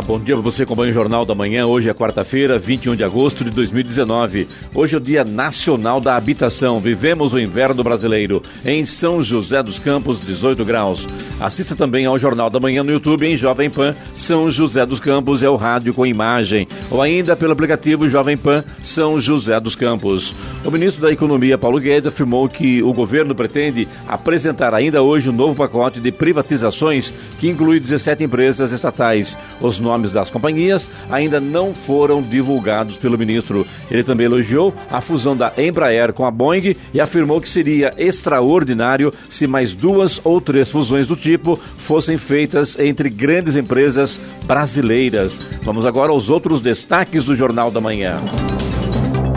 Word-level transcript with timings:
Bom 0.00 0.18
dia 0.18 0.34
para 0.34 0.42
você 0.42 0.62
acompanha 0.62 0.90
o 0.90 0.94
Jornal 0.94 1.24
da 1.24 1.34
Manhã. 1.34 1.66
Hoje 1.66 1.88
é 1.90 1.94
quarta-feira, 1.94 2.58
21 2.58 2.96
de 2.96 3.04
agosto 3.04 3.44
de 3.44 3.50
2019. 3.50 4.48
Hoje 4.74 4.94
é 4.94 4.98
o 4.98 5.00
Dia 5.00 5.24
Nacional 5.24 6.00
da 6.00 6.16
Habitação. 6.16 6.80
Vivemos 6.80 7.34
o 7.34 7.38
inverno 7.38 7.82
brasileiro. 7.82 8.42
Em 8.64 8.86
São 8.86 9.20
José 9.20 9.62
dos 9.62 9.78
Campos, 9.78 10.18
18 10.24 10.64
graus. 10.64 11.06
Assista 11.40 11.76
também 11.76 12.06
ao 12.06 12.18
Jornal 12.18 12.48
da 12.48 12.60
Manhã 12.60 12.82
no 12.82 12.92
YouTube 12.92 13.26
em 13.26 13.36
Jovem 13.36 13.68
Pan. 13.68 13.94
São 14.14 14.50
José 14.50 14.86
dos 14.86 15.00
Campos 15.00 15.42
é 15.42 15.48
o 15.48 15.56
rádio 15.56 15.92
com 15.92 16.06
imagem. 16.06 16.66
Ou 16.90 17.02
ainda 17.02 17.36
pelo 17.36 17.52
aplicativo 17.52 18.08
Jovem 18.08 18.36
Pan 18.36 18.64
São 18.82 19.20
José 19.20 19.58
dos 19.60 19.74
Campos. 19.74 20.34
O 20.64 20.70
ministro 20.70 21.02
da 21.02 21.12
Economia, 21.12 21.58
Paulo 21.58 21.80
Guedes, 21.80 22.06
afirmou 22.06 22.48
que 22.48 22.82
o 22.82 22.92
governo 22.92 23.34
pretende 23.34 23.88
apresentar 24.06 24.72
ainda 24.72 25.02
hoje 25.02 25.28
um 25.28 25.32
novo 25.32 25.56
pacote 25.56 26.00
de 26.00 26.12
privatizações 26.12 27.12
que 27.40 27.48
inclui 27.48 27.80
17 27.80 28.22
empresas 28.22 28.70
estatais. 28.70 29.36
Os 29.60 29.81
nomes 29.82 30.12
das 30.12 30.30
companhias 30.30 30.88
ainda 31.10 31.40
não 31.40 31.74
foram 31.74 32.22
divulgados 32.22 32.96
pelo 32.96 33.18
ministro. 33.18 33.66
Ele 33.90 34.02
também 34.02 34.26
elogiou 34.26 34.72
a 34.90 35.00
fusão 35.00 35.36
da 35.36 35.52
Embraer 35.58 36.12
com 36.12 36.24
a 36.24 36.30
Boeing 36.30 36.76
e 36.94 37.00
afirmou 37.00 37.40
que 37.40 37.48
seria 37.48 37.92
extraordinário 37.98 39.12
se 39.28 39.46
mais 39.46 39.74
duas 39.74 40.20
ou 40.24 40.40
três 40.40 40.70
fusões 40.70 41.06
do 41.06 41.16
tipo 41.16 41.56
fossem 41.56 42.16
feitas 42.16 42.78
entre 42.78 43.10
grandes 43.10 43.56
empresas 43.56 44.20
brasileiras. 44.44 45.50
Vamos 45.62 45.84
agora 45.84 46.12
aos 46.12 46.30
outros 46.30 46.62
destaques 46.62 47.24
do 47.24 47.36
Jornal 47.36 47.70
da 47.70 47.80
Manhã. 47.80 48.16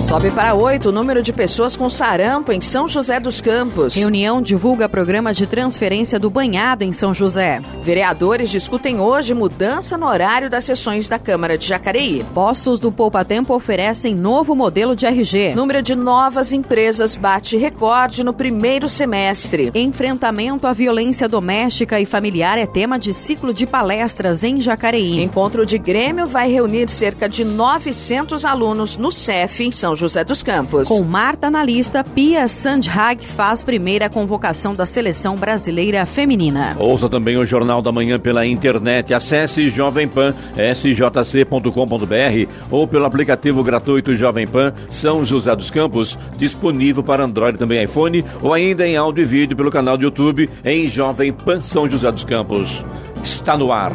Sobe 0.06 0.30
para 0.30 0.54
8 0.54 0.90
o 0.90 0.92
número 0.92 1.24
de 1.24 1.34
pessoas 1.34 1.76
com 1.76 1.90
sarampo 1.90 2.52
em 2.52 2.62
São 2.62 2.88
José 2.88 3.20
dos 3.20 3.42
Campos. 3.42 3.96
Reunião 3.96 4.40
divulga 4.40 4.88
programa 4.88 5.34
de 5.34 5.48
transferência 5.48 6.20
do 6.20 6.30
banhado 6.30 6.84
em 6.84 6.94
São 6.94 7.12
José. 7.12 7.60
Vereadores 7.82 8.52
discutem 8.52 9.00
hoje 9.00 9.34
mudança 9.34 9.98
no 9.98 10.06
horário 10.06 10.48
das 10.48 10.64
sessões 10.64 11.10
da 11.10 11.18
Câmara 11.18 11.58
de 11.58 11.68
Jacareí. 11.68 12.24
Postos 12.36 12.80
do 12.80 12.92
Poupa 12.92 13.26
Tempo 13.26 13.56
oferecem 13.56 14.14
novo 14.14 14.56
modelo 14.56 14.96
de 14.96 15.08
RG. 15.08 15.56
Número 15.56 15.82
de 15.82 15.96
novas 15.96 16.54
empresas 16.54 17.16
bate 17.16 17.58
recorde 17.58 18.24
no 18.24 18.32
primeiro 18.32 18.88
semestre. 18.88 19.72
Enfrentamento 19.74 20.68
à 20.68 20.72
violência 20.72 21.28
doméstica 21.28 22.00
e 22.00 22.06
familiar 22.06 22.60
é 22.60 22.68
tema 22.68 23.00
de 23.00 23.12
ciclo 23.12 23.52
de 23.52 23.66
palestras 23.66 24.44
em 24.44 24.62
Jacareí. 24.62 25.24
Encontro 25.24 25.66
de 25.66 25.80
Grêmio 25.80 26.28
vai 26.28 26.48
reunir 26.48 26.92
cerca 26.92 27.28
de 27.28 27.44
900 27.44 28.46
alunos 28.46 28.98
no 28.98 29.12
CEF 29.12 29.64
em 29.64 29.72
São 29.72 29.95
José 29.96 30.24
dos 30.24 30.44
Campos. 30.44 30.88
Com 30.88 31.04
Marta 31.04 31.50
na 31.50 31.64
lista, 31.64 32.04
Pia 32.04 32.48
Sandhag 32.48 33.26
faz 33.26 33.64
primeira 33.64 34.10
convocação 34.10 34.74
da 34.74 34.86
seleção 34.86 35.36
brasileira 35.36 36.06
feminina. 36.06 36.76
Ouça 36.80 37.10
também 37.10 37.38
o 37.38 37.46
Jornal 37.46 37.82
da 37.82 37.92
Manhã 37.92 38.20
pela 38.20 38.46
internet. 38.46 39.14
Acesse 39.14 39.70
Jovem 39.70 40.08
Pan, 40.08 40.34
sjc.com.br 40.56 42.50
ou 42.70 42.88
pelo 42.88 43.06
aplicativo 43.06 43.64
gratuito 43.64 44.16
Jovem 44.16 44.48
Pan 44.48 44.74
São 44.90 45.26
José 45.26 45.56
dos 45.56 45.70
Campos, 45.70 46.18
disponível 46.38 47.04
para 47.04 47.26
Android 47.26 47.58
também 47.58 47.84
iPhone 47.84 48.24
ou 48.42 48.54
ainda 48.54 48.86
em 48.86 48.98
áudio 48.98 49.24
e 49.24 49.26
vídeo 49.26 49.58
pelo 49.58 49.72
canal 49.72 49.98
do 49.98 50.04
YouTube 50.04 50.50
em 50.64 50.88
Jovem 50.88 51.32
Pan 51.32 51.62
São 51.62 51.90
José 51.90 52.12
dos 52.12 52.24
Campos. 52.24 52.84
Está 53.24 53.58
no 53.58 53.72
ar 53.72 53.92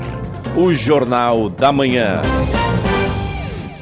o 0.56 0.72
Jornal 0.72 1.48
da 1.48 1.72
Manhã. 1.72 2.20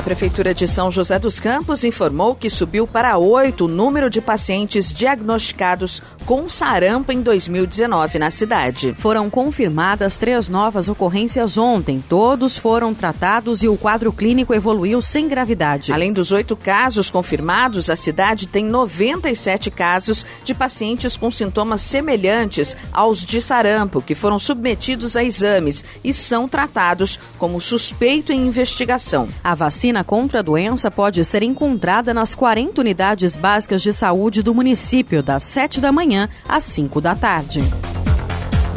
A 0.00 0.02
Prefeitura 0.02 0.54
de 0.54 0.66
São 0.66 0.90
José 0.90 1.18
dos 1.18 1.38
Campos 1.38 1.84
informou 1.84 2.34
que 2.34 2.48
subiu 2.48 2.86
para 2.86 3.18
oito 3.18 3.66
o 3.66 3.68
número 3.68 4.08
de 4.08 4.18
pacientes 4.18 4.90
diagnosticados 4.94 6.02
com 6.24 6.48
sarampo 6.48 7.12
em 7.12 7.20
2019 7.20 8.18
na 8.18 8.30
cidade. 8.30 8.94
Foram 8.96 9.28
confirmadas 9.28 10.16
três 10.16 10.48
novas 10.48 10.88
ocorrências 10.88 11.58
ontem. 11.58 12.02
Todos 12.08 12.56
foram 12.56 12.94
tratados 12.94 13.62
e 13.62 13.68
o 13.68 13.76
quadro 13.76 14.10
clínico 14.10 14.54
evoluiu 14.54 15.02
sem 15.02 15.28
gravidade. 15.28 15.92
Além 15.92 16.14
dos 16.14 16.32
oito 16.32 16.56
casos 16.56 17.10
confirmados, 17.10 17.90
a 17.90 17.96
cidade 17.96 18.46
tem 18.48 18.64
97 18.64 19.70
casos 19.70 20.24
de 20.42 20.54
pacientes 20.54 21.14
com 21.14 21.30
sintomas 21.30 21.82
semelhantes 21.82 22.74
aos 22.90 23.22
de 23.22 23.38
sarampo, 23.42 24.00
que 24.00 24.14
foram 24.14 24.38
submetidos 24.38 25.14
a 25.14 25.22
exames 25.22 25.84
e 26.02 26.14
são 26.14 26.48
tratados 26.48 27.18
como 27.38 27.60
suspeito 27.60 28.32
em 28.32 28.46
investigação. 28.46 29.28
A 29.44 29.54
vacina 29.54 29.89
contra 30.04 30.38
a 30.38 30.42
doença 30.42 30.90
pode 30.90 31.24
ser 31.24 31.42
encontrada 31.42 32.14
nas 32.14 32.34
40 32.34 32.80
unidades 32.80 33.36
básicas 33.36 33.82
de 33.82 33.92
saúde 33.92 34.42
do 34.42 34.54
município, 34.54 35.22
das 35.22 35.42
7 35.42 35.80
da 35.80 35.90
manhã 35.90 36.28
às 36.48 36.64
5 36.64 37.00
da 37.00 37.14
tarde. 37.14 37.60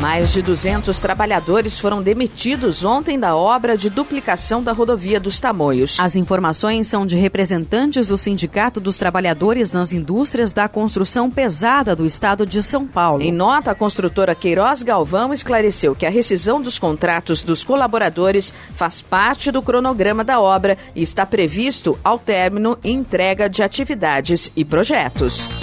Mais 0.03 0.34
de 0.34 0.41
200 0.41 1.00
trabalhadores 1.00 1.80
foram 1.80 2.03
demitidos 2.03 2.84
ontem 2.84 3.18
da 3.18 3.38
obra 3.38 3.78
de 3.78 3.90
duplicação 3.90 4.62
da 4.62 4.74
rodovia 4.74 5.18
dos 5.18 5.40
Tamoios. 5.40 5.97
As 5.97 6.18
informações 6.18 6.88
são 6.88 7.06
de 7.06 7.16
representantes 7.16 8.09
do 8.09 8.18
Sindicato 8.18 8.81
dos 8.81 8.97
Trabalhadores 8.97 9.72
nas 9.72 9.94
Indústrias 9.94 10.52
da 10.52 10.68
Construção 10.68 11.31
Pesada 11.31 11.96
do 11.96 12.06
Estado 12.06 12.46
de 12.46 12.62
São 12.62 12.86
Paulo. 12.86 13.22
Em 13.22 13.31
nota, 13.31 13.72
a 13.72 13.75
construtora 13.75 14.36
Queiroz 14.36 14.84
Galvão 14.84 15.34
esclareceu 15.34 15.96
que 15.96 16.06
a 16.06 16.09
rescisão 16.09 16.62
dos 16.62 16.78
contratos 16.78 17.41
dos 17.41 17.64
colaboradores 17.64 18.53
faz 18.75 19.02
parte 19.02 19.52
do 19.52 19.62
cronograma 19.62 20.22
da 20.22 20.38
obra 20.38 20.78
e 20.94 21.02
está 21.02 21.25
previsto 21.25 21.97
ao 22.03 22.20
término 22.20 22.78
e 22.84 22.91
entrega 22.91 23.50
de 23.50 23.64
atividades 23.64 24.52
e 24.53 24.66
projetos. 24.66 25.53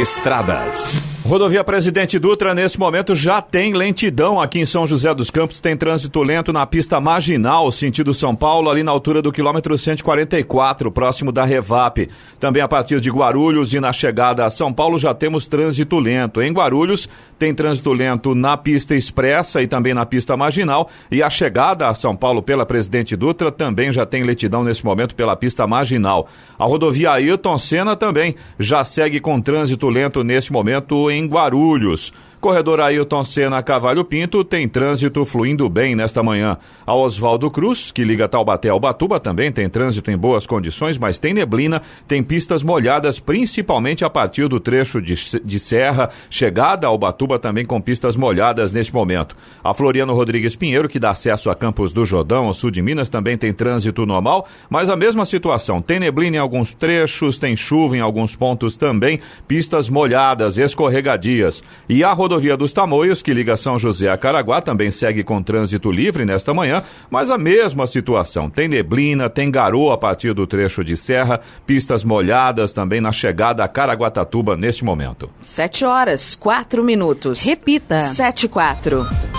Estradas. 0.00 1.09
Rodovia 1.22 1.62
Presidente 1.62 2.18
Dutra, 2.18 2.54
nesse 2.54 2.78
momento, 2.78 3.14
já 3.14 3.42
tem 3.42 3.74
lentidão 3.74 4.40
aqui 4.40 4.58
em 4.58 4.64
São 4.64 4.86
José 4.86 5.14
dos 5.14 5.30
Campos. 5.30 5.60
Tem 5.60 5.76
trânsito 5.76 6.22
lento 6.22 6.50
na 6.50 6.66
pista 6.66 6.98
marginal, 6.98 7.70
sentido 7.70 8.14
São 8.14 8.34
Paulo, 8.34 8.70
ali 8.70 8.82
na 8.82 8.90
altura 8.90 9.20
do 9.20 9.30
quilômetro 9.30 9.76
144, 9.76 10.90
próximo 10.90 11.30
da 11.30 11.44
Revap. 11.44 12.08
Também 12.40 12.62
a 12.62 12.68
partir 12.68 13.00
de 13.00 13.10
Guarulhos 13.10 13.74
e 13.74 13.80
na 13.80 13.92
chegada 13.92 14.46
a 14.46 14.50
São 14.50 14.72
Paulo 14.72 14.98
já 14.98 15.12
temos 15.12 15.46
trânsito 15.46 15.98
lento. 15.98 16.40
Em 16.40 16.52
Guarulhos, 16.52 17.06
tem 17.38 17.54
trânsito 17.54 17.92
lento 17.92 18.34
na 18.34 18.56
pista 18.56 18.96
expressa 18.96 19.62
e 19.62 19.66
também 19.66 19.92
na 19.92 20.06
pista 20.06 20.36
marginal. 20.38 20.88
E 21.10 21.22
a 21.22 21.28
chegada 21.28 21.88
a 21.88 21.94
São 21.94 22.16
Paulo 22.16 22.42
pela 22.42 22.64
Presidente 22.64 23.14
Dutra 23.14 23.52
também 23.52 23.92
já 23.92 24.06
tem 24.06 24.24
lentidão 24.24 24.64
nesse 24.64 24.84
momento 24.84 25.14
pela 25.14 25.36
pista 25.36 25.66
marginal. 25.66 26.26
A 26.58 26.64
rodovia 26.64 27.12
Ailton 27.12 27.58
Senna 27.58 27.94
também 27.94 28.34
já 28.58 28.82
segue 28.84 29.20
com 29.20 29.40
trânsito 29.40 29.88
lento 29.88 30.24
neste 30.24 30.50
momento 30.50 31.10
em 31.10 31.19
Guarulhos. 31.28 32.12
Corredor 32.40 32.80
Ailton 32.80 33.22
Senna 33.22 33.62
Cavalho 33.62 34.02
Pinto 34.02 34.42
tem 34.42 34.66
trânsito 34.66 35.26
fluindo 35.26 35.68
bem 35.68 35.94
nesta 35.94 36.22
manhã. 36.22 36.56
A 36.86 36.94
Oswaldo 36.94 37.50
Cruz, 37.50 37.92
que 37.92 38.02
liga 38.02 38.26
Taubaté 38.26 38.70
ao 38.70 38.80
Batuba, 38.80 39.20
também 39.20 39.52
tem 39.52 39.68
trânsito 39.68 40.10
em 40.10 40.16
boas 40.16 40.46
condições, 40.46 40.96
mas 40.96 41.18
tem 41.18 41.34
neblina, 41.34 41.82
tem 42.08 42.22
pistas 42.22 42.62
molhadas, 42.62 43.20
principalmente 43.20 44.06
a 44.06 44.10
partir 44.10 44.48
do 44.48 44.58
trecho 44.58 45.02
de, 45.02 45.14
de 45.44 45.60
serra, 45.60 46.08
chegada 46.30 46.86
ao 46.86 46.96
Batuba 46.96 47.38
também 47.38 47.66
com 47.66 47.78
pistas 47.78 48.16
molhadas 48.16 48.72
neste 48.72 48.94
momento. 48.94 49.36
A 49.62 49.74
Floriano 49.74 50.14
Rodrigues 50.14 50.56
Pinheiro, 50.56 50.88
que 50.88 50.98
dá 50.98 51.10
acesso 51.10 51.50
a 51.50 51.54
Campos 51.54 51.92
do 51.92 52.06
Jordão, 52.06 52.46
ao 52.46 52.54
sul 52.54 52.70
de 52.70 52.80
Minas, 52.80 53.10
também 53.10 53.36
tem 53.36 53.52
trânsito 53.52 54.06
normal, 54.06 54.48
mas 54.70 54.88
a 54.88 54.96
mesma 54.96 55.26
situação. 55.26 55.82
Tem 55.82 56.00
neblina 56.00 56.36
em 56.36 56.40
alguns 56.40 56.72
trechos, 56.72 57.36
tem 57.36 57.54
chuva 57.54 57.98
em 57.98 58.00
alguns 58.00 58.34
pontos 58.34 58.76
também, 58.76 59.20
pistas 59.46 59.90
molhadas, 59.90 60.56
escorregadias. 60.56 61.62
E 61.86 62.02
a 62.02 62.14
rodovia 62.30 62.56
dos 62.56 62.72
Tamoios, 62.72 63.22
que 63.22 63.34
liga 63.34 63.56
São 63.56 63.76
José 63.76 64.08
a 64.08 64.16
Caraguá, 64.16 64.62
também 64.62 64.92
segue 64.92 65.24
com 65.24 65.42
trânsito 65.42 65.90
livre 65.90 66.24
nesta 66.24 66.54
manhã, 66.54 66.80
mas 67.10 67.28
a 67.28 67.36
mesma 67.36 67.88
situação. 67.88 68.48
Tem 68.48 68.68
neblina, 68.68 69.28
tem 69.28 69.50
garoa 69.50 69.94
a 69.94 69.98
partir 69.98 70.32
do 70.32 70.46
trecho 70.46 70.84
de 70.84 70.96
serra, 70.96 71.40
pistas 71.66 72.04
molhadas 72.04 72.72
também 72.72 73.00
na 73.00 73.10
chegada 73.10 73.64
a 73.64 73.68
Caraguatatuba 73.68 74.56
neste 74.56 74.84
momento. 74.84 75.28
7 75.40 75.84
horas, 75.84 76.36
4 76.36 76.84
minutos. 76.84 77.42
Repita. 77.42 77.98
7 77.98 78.46
e 78.46 78.48
4. 78.48 79.29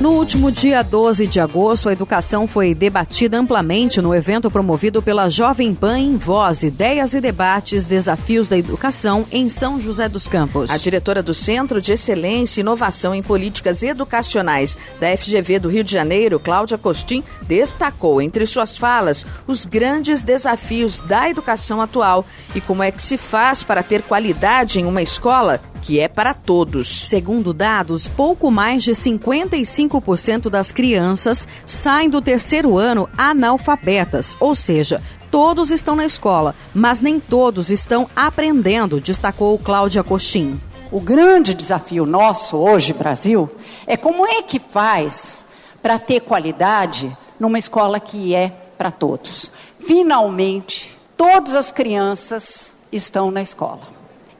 No 0.00 0.10
último 0.10 0.50
dia 0.50 0.82
12 0.82 1.24
de 1.28 1.38
agosto, 1.38 1.88
a 1.88 1.92
educação 1.92 2.48
foi 2.48 2.74
debatida 2.74 3.38
amplamente 3.38 4.02
no 4.02 4.12
evento 4.12 4.50
promovido 4.50 5.00
pela 5.00 5.30
Jovem 5.30 5.72
Pan 5.72 5.98
em 5.98 6.16
Voz, 6.16 6.64
Ideias 6.64 7.14
e 7.14 7.20
Debates, 7.20 7.86
Desafios 7.86 8.48
da 8.48 8.58
Educação 8.58 9.24
em 9.30 9.48
São 9.48 9.80
José 9.80 10.08
dos 10.08 10.26
Campos. 10.26 10.68
A 10.68 10.76
diretora 10.76 11.22
do 11.22 11.32
Centro 11.32 11.80
de 11.80 11.92
Excelência 11.92 12.60
e 12.60 12.62
Inovação 12.62 13.14
em 13.14 13.22
Políticas 13.22 13.84
Educacionais 13.84 14.76
da 14.98 15.16
FGV 15.16 15.60
do 15.60 15.68
Rio 15.68 15.84
de 15.84 15.92
Janeiro, 15.92 16.40
Cláudia 16.40 16.76
Costin, 16.76 17.22
destacou 17.42 18.20
entre 18.20 18.46
suas 18.46 18.76
falas 18.76 19.24
os 19.46 19.64
grandes 19.64 20.22
desafios 20.22 21.00
da 21.00 21.30
educação 21.30 21.80
atual 21.80 22.26
e 22.52 22.60
como 22.60 22.82
é 22.82 22.90
que 22.90 23.00
se 23.00 23.16
faz 23.16 23.62
para 23.62 23.82
ter 23.82 24.02
qualidade 24.02 24.80
em 24.80 24.86
uma 24.86 25.02
escola 25.02 25.60
que 25.84 26.00
é 26.00 26.08
para 26.08 26.32
todos. 26.32 27.06
Segundo 27.06 27.52
dados, 27.52 28.08
pouco 28.08 28.50
mais 28.50 28.82
de 28.82 28.92
55% 28.92 30.48
das 30.48 30.72
crianças 30.72 31.46
saem 31.66 32.08
do 32.08 32.22
terceiro 32.22 32.78
ano 32.78 33.06
analfabetas, 33.18 34.34
ou 34.40 34.54
seja, 34.54 35.02
todos 35.30 35.70
estão 35.70 35.94
na 35.94 36.06
escola, 36.06 36.54
mas 36.74 37.02
nem 37.02 37.20
todos 37.20 37.70
estão 37.70 38.08
aprendendo, 38.16 38.98
destacou 38.98 39.58
Cláudia 39.58 40.02
Coxim. 40.02 40.58
O 40.90 41.00
grande 41.00 41.52
desafio 41.52 42.06
nosso 42.06 42.56
hoje, 42.56 42.94
Brasil, 42.94 43.50
é 43.86 43.94
como 43.94 44.26
é 44.26 44.40
que 44.40 44.58
faz 44.58 45.44
para 45.82 45.98
ter 45.98 46.20
qualidade 46.20 47.14
numa 47.38 47.58
escola 47.58 48.00
que 48.00 48.34
é 48.34 48.48
para 48.78 48.90
todos. 48.90 49.50
Finalmente, 49.80 50.98
todas 51.14 51.54
as 51.54 51.70
crianças 51.70 52.74
estão 52.90 53.30
na 53.30 53.42
escola. 53.42 53.93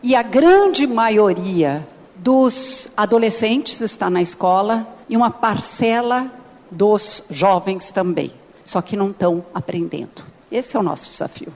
E 0.06 0.14
a 0.14 0.22
grande 0.22 0.86
maioria 0.86 1.88
dos 2.14 2.88
adolescentes 2.94 3.80
está 3.80 4.10
na 4.10 4.20
escola 4.20 4.86
e 5.08 5.16
uma 5.16 5.30
parcela 5.30 6.30
dos 6.70 7.24
jovens 7.30 7.90
também. 7.90 8.30
Só 8.66 8.82
que 8.82 8.98
não 8.98 9.12
estão 9.12 9.42
aprendendo. 9.54 10.22
Esse 10.52 10.76
é 10.76 10.78
o 10.78 10.82
nosso 10.82 11.10
desafio. 11.10 11.50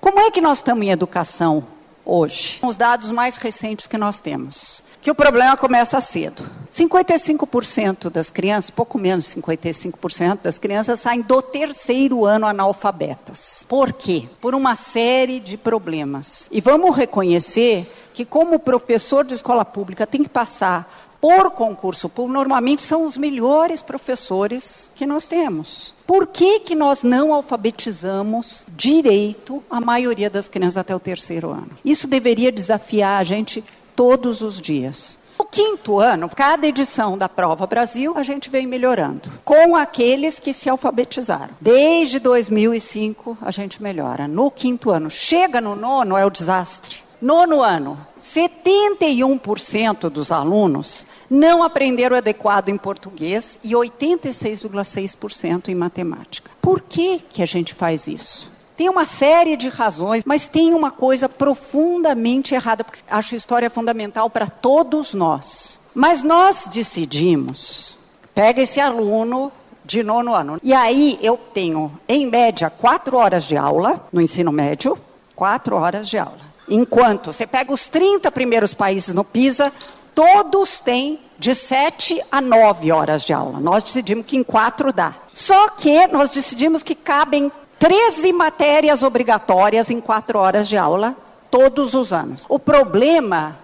Como 0.00 0.20
é 0.20 0.30
que 0.30 0.40
nós 0.40 0.58
estamos 0.58 0.86
em 0.86 0.90
educação 0.90 1.66
hoje? 2.04 2.60
Os 2.62 2.76
dados 2.76 3.10
mais 3.10 3.36
recentes 3.36 3.88
que 3.88 3.98
nós 3.98 4.20
temos 4.20 4.80
que 5.06 5.10
o 5.12 5.14
problema 5.14 5.56
começa 5.56 6.00
cedo. 6.00 6.42
55% 6.68 8.10
das 8.10 8.28
crianças, 8.28 8.70
pouco 8.70 8.98
menos 8.98 9.26
de 9.26 9.40
55% 9.40 10.40
das 10.42 10.58
crianças 10.58 10.98
saem 10.98 11.20
do 11.20 11.40
terceiro 11.40 12.26
ano 12.26 12.44
analfabetas. 12.44 13.64
Por 13.68 13.92
quê? 13.92 14.28
Por 14.40 14.52
uma 14.52 14.74
série 14.74 15.38
de 15.38 15.56
problemas. 15.56 16.48
E 16.50 16.60
vamos 16.60 16.96
reconhecer 16.96 17.88
que 18.12 18.24
como 18.24 18.58
professor 18.58 19.24
de 19.24 19.34
escola 19.34 19.64
pública 19.64 20.08
tem 20.08 20.24
que 20.24 20.28
passar 20.28 21.06
por 21.20 21.52
concurso 21.52 22.08
público, 22.08 22.38
normalmente 22.38 22.82
são 22.82 23.04
os 23.04 23.16
melhores 23.16 23.82
professores 23.82 24.90
que 24.94 25.06
nós 25.06 25.24
temos. 25.24 25.94
Por 26.06 26.26
que, 26.26 26.60
que 26.60 26.74
nós 26.74 27.02
não 27.02 27.32
alfabetizamos 27.32 28.66
direito 28.68 29.62
a 29.70 29.80
maioria 29.80 30.28
das 30.28 30.48
crianças 30.48 30.76
até 30.76 30.94
o 30.94 31.00
terceiro 31.00 31.50
ano? 31.50 31.70
Isso 31.84 32.06
deveria 32.06 32.52
desafiar 32.52 33.20
a 33.20 33.24
gente 33.24 33.64
todos 33.96 34.42
os 34.42 34.60
dias. 34.60 35.18
No 35.38 35.44
quinto 35.44 35.98
ano, 35.98 36.28
cada 36.28 36.66
edição 36.66 37.18
da 37.18 37.28
Prova 37.28 37.66
Brasil, 37.66 38.14
a 38.16 38.22
gente 38.22 38.48
vem 38.48 38.66
melhorando. 38.66 39.28
Com 39.44 39.74
aqueles 39.74 40.38
que 40.38 40.52
se 40.52 40.68
alfabetizaram. 40.68 41.50
Desde 41.60 42.18
2005, 42.18 43.36
a 43.42 43.50
gente 43.50 43.82
melhora. 43.82 44.28
No 44.28 44.50
quinto 44.50 44.90
ano. 44.90 45.10
Chega 45.10 45.60
no 45.60 45.74
nono, 45.74 46.16
é 46.16 46.24
o 46.24 46.30
desastre. 46.30 47.04
Nono 47.20 47.62
ano, 47.62 47.98
71% 48.20 50.10
dos 50.10 50.30
alunos 50.30 51.06
não 51.30 51.62
aprenderam 51.62 52.16
adequado 52.16 52.68
em 52.68 52.76
português 52.76 53.58
e 53.64 53.72
86,6% 53.72 55.68
em 55.68 55.74
matemática. 55.74 56.50
Por 56.60 56.82
que, 56.82 57.18
que 57.18 57.42
a 57.42 57.46
gente 57.46 57.74
faz 57.74 58.06
isso? 58.06 58.55
Tem 58.76 58.88
uma 58.90 59.06
série 59.06 59.56
de 59.56 59.68
razões, 59.68 60.24
mas 60.24 60.48
tem 60.48 60.74
uma 60.74 60.90
coisa 60.90 61.28
profundamente 61.28 62.54
errada, 62.54 62.84
porque 62.84 62.98
acho 63.08 63.34
a 63.34 63.38
história 63.38 63.70
fundamental 63.70 64.28
para 64.28 64.48
todos 64.48 65.14
nós. 65.14 65.80
Mas 65.94 66.22
nós 66.22 66.68
decidimos, 66.70 67.98
pega 68.34 68.60
esse 68.60 68.78
aluno 68.78 69.50
de 69.82 70.02
nono 70.02 70.34
ano. 70.34 70.60
E 70.62 70.74
aí 70.74 71.18
eu 71.22 71.38
tenho, 71.38 71.90
em 72.06 72.26
média, 72.26 72.68
quatro 72.68 73.16
horas 73.16 73.44
de 73.44 73.56
aula 73.56 74.06
no 74.12 74.20
ensino 74.20 74.52
médio, 74.52 74.98
quatro 75.34 75.76
horas 75.76 76.08
de 76.08 76.18
aula. 76.18 76.44
Enquanto 76.68 77.32
você 77.32 77.46
pega 77.46 77.72
os 77.72 77.86
30 77.86 78.30
primeiros 78.30 78.74
países 78.74 79.14
no 79.14 79.24
PISA, 79.24 79.72
todos 80.14 80.80
têm 80.80 81.20
de 81.38 81.54
7 81.54 82.22
a 82.30 82.40
9 82.40 82.90
horas 82.90 83.22
de 83.22 83.32
aula. 83.32 83.60
Nós 83.60 83.82
decidimos 83.84 84.26
que 84.26 84.36
em 84.36 84.42
quatro 84.42 84.92
dá. 84.92 85.14
Só 85.32 85.68
que 85.70 86.06
nós 86.08 86.30
decidimos 86.30 86.82
que 86.82 86.94
cabem 86.94 87.52
13 87.78 88.32
matérias 88.32 89.02
obrigatórias 89.02 89.90
em 89.90 90.00
quatro 90.00 90.38
horas 90.38 90.68
de 90.68 90.76
aula, 90.76 91.16
todos 91.50 91.94
os 91.94 92.12
anos. 92.12 92.44
O 92.48 92.58
problema 92.58 93.58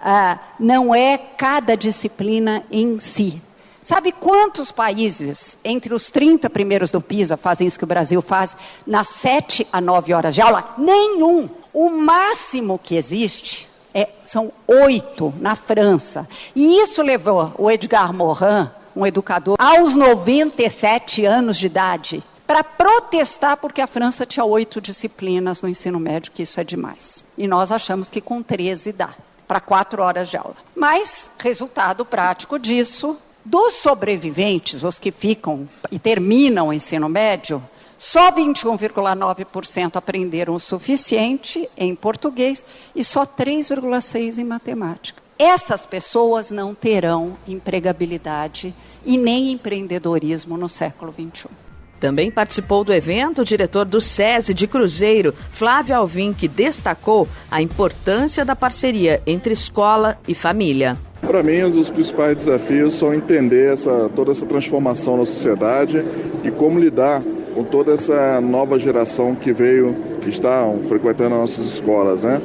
ah, 0.00 0.38
não 0.58 0.94
é 0.94 1.18
cada 1.18 1.76
disciplina 1.76 2.62
em 2.70 2.98
si. 2.98 3.40
Sabe 3.82 4.12
quantos 4.12 4.70
países, 4.70 5.56
entre 5.64 5.94
os 5.94 6.10
30 6.10 6.50
primeiros 6.50 6.90
do 6.90 7.00
PISA, 7.00 7.36
fazem 7.36 7.66
isso 7.66 7.78
que 7.78 7.84
o 7.84 7.88
Brasil 7.88 8.20
faz, 8.20 8.56
nas 8.86 9.08
7 9.08 9.66
a 9.72 9.80
9 9.80 10.12
horas 10.12 10.34
de 10.34 10.42
aula? 10.42 10.74
Nenhum. 10.76 11.48
O 11.72 11.88
máximo 11.88 12.78
que 12.78 12.96
existe 12.96 13.68
é, 13.94 14.08
são 14.26 14.52
oito 14.66 15.32
na 15.40 15.56
França. 15.56 16.28
E 16.54 16.80
isso 16.80 17.02
levou 17.02 17.52
o 17.56 17.70
Edgar 17.70 18.12
Morin, 18.12 18.68
um 18.94 19.06
educador, 19.06 19.56
aos 19.58 19.94
97 19.94 21.24
anos 21.24 21.56
de 21.56 21.66
idade, 21.66 22.22
para 22.48 22.64
protestar 22.64 23.58
porque 23.58 23.82
a 23.82 23.86
França 23.86 24.24
tinha 24.24 24.42
oito 24.42 24.80
disciplinas 24.80 25.60
no 25.60 25.68
ensino 25.68 26.00
médio, 26.00 26.32
que 26.32 26.42
isso 26.42 26.58
é 26.58 26.64
demais. 26.64 27.22
E 27.36 27.46
nós 27.46 27.70
achamos 27.70 28.08
que 28.08 28.22
com 28.22 28.42
13 28.42 28.90
dá, 28.90 29.10
para 29.46 29.60
quatro 29.60 30.02
horas 30.02 30.30
de 30.30 30.38
aula. 30.38 30.56
Mas, 30.74 31.30
resultado 31.38 32.06
prático 32.06 32.58
disso, 32.58 33.18
dos 33.44 33.74
sobreviventes, 33.74 34.82
os 34.82 34.98
que 34.98 35.12
ficam 35.12 35.68
e 35.92 35.98
terminam 35.98 36.68
o 36.68 36.72
ensino 36.72 37.06
médio, 37.06 37.62
só 37.98 38.32
21,9% 38.32 39.96
aprenderam 39.96 40.54
o 40.54 40.60
suficiente 40.60 41.68
em 41.76 41.94
português 41.94 42.64
e 42.96 43.04
só 43.04 43.26
3,6% 43.26 44.38
em 44.38 44.44
matemática. 44.44 45.22
Essas 45.38 45.84
pessoas 45.84 46.50
não 46.50 46.74
terão 46.74 47.36
empregabilidade 47.46 48.74
e 49.04 49.18
nem 49.18 49.52
empreendedorismo 49.52 50.56
no 50.56 50.68
século 50.68 51.12
XXI. 51.12 51.67
Também 52.00 52.30
participou 52.30 52.84
do 52.84 52.92
evento 52.92 53.42
o 53.42 53.44
diretor 53.44 53.84
do 53.84 54.00
SESI 54.00 54.54
de 54.54 54.66
Cruzeiro, 54.66 55.34
Flávio 55.50 55.96
Alvim, 55.96 56.32
que 56.32 56.46
destacou 56.46 57.28
a 57.50 57.60
importância 57.60 58.44
da 58.44 58.54
parceria 58.54 59.20
entre 59.26 59.52
escola 59.52 60.18
e 60.26 60.34
família. 60.34 60.96
Para 61.20 61.42
mim, 61.42 61.60
os 61.62 61.90
principais 61.90 62.36
desafios 62.36 62.94
são 62.94 63.12
entender 63.12 63.72
essa, 63.72 64.08
toda 64.14 64.30
essa 64.30 64.46
transformação 64.46 65.16
na 65.16 65.24
sociedade 65.24 66.04
e 66.44 66.50
como 66.50 66.78
lidar 66.78 67.22
com 67.54 67.64
toda 67.64 67.92
essa 67.92 68.40
nova 68.40 68.78
geração 68.78 69.34
que 69.34 69.52
veio, 69.52 69.96
que 70.20 70.30
está 70.30 70.64
frequentando 70.88 71.34
as 71.34 71.40
nossas 71.40 71.66
escolas. 71.66 72.22
Né? 72.22 72.40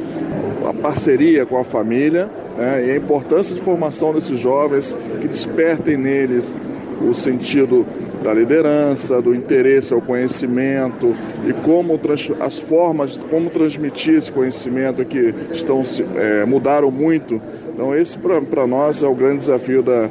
A 0.68 0.74
parceria 0.74 1.46
com 1.46 1.58
a 1.58 1.64
família 1.64 2.32
né? 2.58 2.88
e 2.88 2.92
a 2.92 2.96
importância 2.98 3.56
de 3.56 3.62
formação 3.62 4.12
desses 4.12 4.40
jovens, 4.40 4.98
que 5.22 5.28
despertem 5.28 5.96
neles 5.96 6.58
o 7.02 7.14
sentido 7.14 7.86
da 8.24 8.34
liderança, 8.34 9.22
do 9.22 9.36
interesse 9.36 9.94
ao 9.94 10.02
conhecimento 10.02 11.16
e 11.48 11.54
como 11.54 12.00
as 12.40 12.58
formas, 12.58 13.18
como 13.30 13.50
transmitir 13.50 14.16
esse 14.16 14.32
conhecimento 14.32 15.04
que 15.06 15.34
estão 15.52 15.82
é, 16.16 16.46
mudaram 16.46 16.90
muito. 16.90 17.42
Então 17.74 17.94
esse 17.94 18.18
para 18.18 18.66
nós 18.66 19.02
é 19.02 19.08
o 19.08 19.14
grande 19.14 19.38
desafio 19.38 19.84
da, 19.84 20.10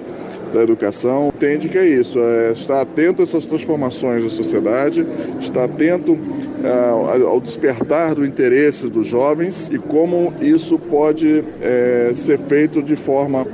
da 0.53 0.63
educação. 0.63 1.33
Entende 1.35 1.69
que 1.69 1.79
é 1.79 1.87
isso, 1.87 2.19
é 2.21 2.53
estar 2.53 2.83
atento 2.83 3.23
a 3.23 3.25
essas 3.25 3.47
transformações 3.47 4.23
da 4.23 4.31
sociedade, 4.31 5.07
estar 5.41 5.65
atento 5.65 6.17
é, 6.63 7.25
ao 7.25 7.41
despertar 7.41 8.15
do 8.15 8.25
interesse 8.25 8.89
dos 8.89 9.07
jovens 9.07 9.71
e 9.71 9.79
como 9.79 10.33
isso 10.41 10.79
pode 10.79 11.43
é, 11.61 12.13
ser 12.15 12.39
feito 12.39 12.83
de 12.83 12.95
forma 12.95 13.47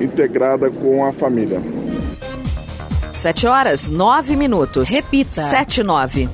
integrada 0.00 0.70
com 0.70 1.04
a 1.04 1.12
família. 1.12 1.60
7 3.24 3.46
horas, 3.48 3.88
9 3.88 4.36
minutos. 4.36 4.90
Repita. 4.90 5.48
7 5.48 5.82
9. 5.82 6.28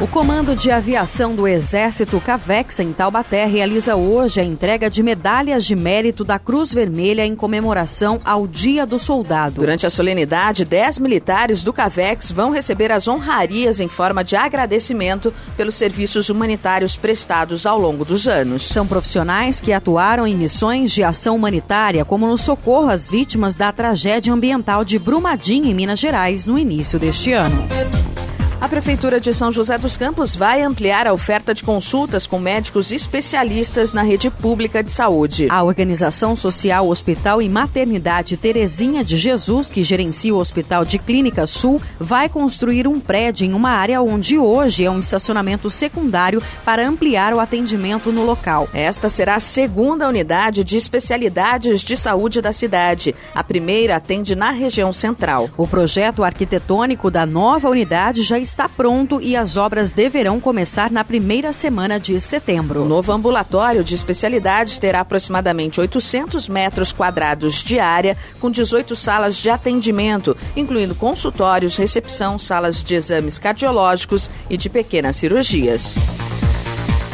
O 0.00 0.06
Comando 0.06 0.54
de 0.54 0.70
Aviação 0.70 1.34
do 1.34 1.48
Exército 1.48 2.20
CAVEX 2.20 2.78
em 2.78 2.92
Taubaté 2.92 3.44
realiza 3.46 3.96
hoje 3.96 4.40
a 4.40 4.44
entrega 4.44 4.88
de 4.88 5.02
medalhas 5.02 5.64
de 5.64 5.74
mérito 5.74 6.22
da 6.22 6.38
Cruz 6.38 6.72
Vermelha 6.72 7.26
em 7.26 7.34
comemoração 7.34 8.20
ao 8.24 8.46
Dia 8.46 8.86
do 8.86 8.96
Soldado. 8.96 9.56
Durante 9.56 9.86
a 9.86 9.90
solenidade, 9.90 10.64
10 10.64 11.00
militares 11.00 11.64
do 11.64 11.72
CAVEX 11.72 12.30
vão 12.30 12.52
receber 12.52 12.92
as 12.92 13.08
honrarias 13.08 13.80
em 13.80 13.88
forma 13.88 14.22
de 14.22 14.36
agradecimento 14.36 15.34
pelos 15.56 15.74
serviços 15.74 16.28
humanitários 16.28 16.96
prestados 16.96 17.66
ao 17.66 17.76
longo 17.76 18.04
dos 18.04 18.28
anos. 18.28 18.68
São 18.68 18.86
profissionais 18.86 19.60
que 19.60 19.72
atuaram 19.72 20.28
em 20.28 20.36
missões 20.36 20.92
de 20.92 21.02
ação 21.02 21.34
humanitária, 21.34 22.04
como 22.04 22.28
no 22.28 22.38
socorro 22.38 22.88
às 22.88 23.10
vítimas 23.10 23.56
da 23.56 23.72
tragédia 23.72 24.32
ambiental 24.32 24.84
de 24.84 24.96
Brumadinho, 24.96 25.66
em 25.66 25.74
Minas 25.74 25.98
Gerais, 25.98 26.46
no 26.46 26.56
início 26.56 27.00
deste 27.00 27.32
ano. 27.32 27.66
A 28.60 28.68
Prefeitura 28.68 29.20
de 29.20 29.32
São 29.32 29.52
José 29.52 29.78
dos 29.78 29.96
Campos 29.96 30.34
vai 30.34 30.62
ampliar 30.62 31.06
a 31.06 31.12
oferta 31.12 31.54
de 31.54 31.62
consultas 31.62 32.26
com 32.26 32.40
médicos 32.40 32.90
especialistas 32.90 33.92
na 33.92 34.02
rede 34.02 34.30
pública 34.30 34.82
de 34.82 34.90
saúde. 34.90 35.46
A 35.48 35.62
Organização 35.62 36.34
Social 36.34 36.88
Hospital 36.88 37.40
e 37.40 37.48
Maternidade 37.48 38.36
Terezinha 38.36 39.04
de 39.04 39.16
Jesus, 39.16 39.70
que 39.70 39.84
gerencia 39.84 40.34
o 40.34 40.38
Hospital 40.38 40.84
de 40.84 40.98
Clínica 40.98 41.46
Sul, 41.46 41.80
vai 42.00 42.28
construir 42.28 42.88
um 42.88 42.98
prédio 42.98 43.46
em 43.46 43.54
uma 43.54 43.70
área 43.70 44.02
onde 44.02 44.36
hoje 44.36 44.84
é 44.84 44.90
um 44.90 44.98
estacionamento 44.98 45.70
secundário 45.70 46.42
para 46.64 46.86
ampliar 46.86 47.32
o 47.32 47.38
atendimento 47.38 48.10
no 48.10 48.24
local. 48.24 48.68
Esta 48.74 49.08
será 49.08 49.36
a 49.36 49.40
segunda 49.40 50.08
unidade 50.08 50.64
de 50.64 50.76
especialidades 50.76 51.80
de 51.80 51.96
saúde 51.96 52.40
da 52.40 52.52
cidade. 52.52 53.14
A 53.32 53.44
primeira 53.44 53.94
atende 53.94 54.34
na 54.34 54.50
região 54.50 54.92
central. 54.92 55.48
O 55.56 55.66
projeto 55.66 56.24
arquitetônico 56.24 57.08
da 57.08 57.24
nova 57.24 57.68
unidade 57.68 58.24
já 58.24 58.36
está 58.36 58.47
pronto 58.68 59.20
e 59.20 59.36
as 59.36 59.56
obras 59.56 59.92
deverão 59.92 60.40
começar 60.40 60.90
na 60.90 61.04
primeira 61.04 61.52
semana 61.52 61.98
de 62.00 62.18
setembro. 62.20 62.82
O 62.82 62.88
novo 62.88 63.12
ambulatório 63.12 63.84
de 63.84 63.94
especialidades 63.94 64.78
terá 64.78 65.00
aproximadamente 65.00 65.80
800 65.80 66.48
metros 66.48 66.92
quadrados 66.92 67.62
de 67.62 67.78
área, 67.78 68.16
com 68.40 68.50
18 68.50 68.96
salas 68.96 69.36
de 69.36 69.50
atendimento, 69.50 70.36
incluindo 70.56 70.94
consultórios, 70.94 71.76
recepção, 71.76 72.38
salas 72.38 72.82
de 72.82 72.94
exames 72.94 73.38
cardiológicos 73.38 74.30
e 74.48 74.56
de 74.56 74.70
pequenas 74.70 75.16
cirurgias. 75.16 75.96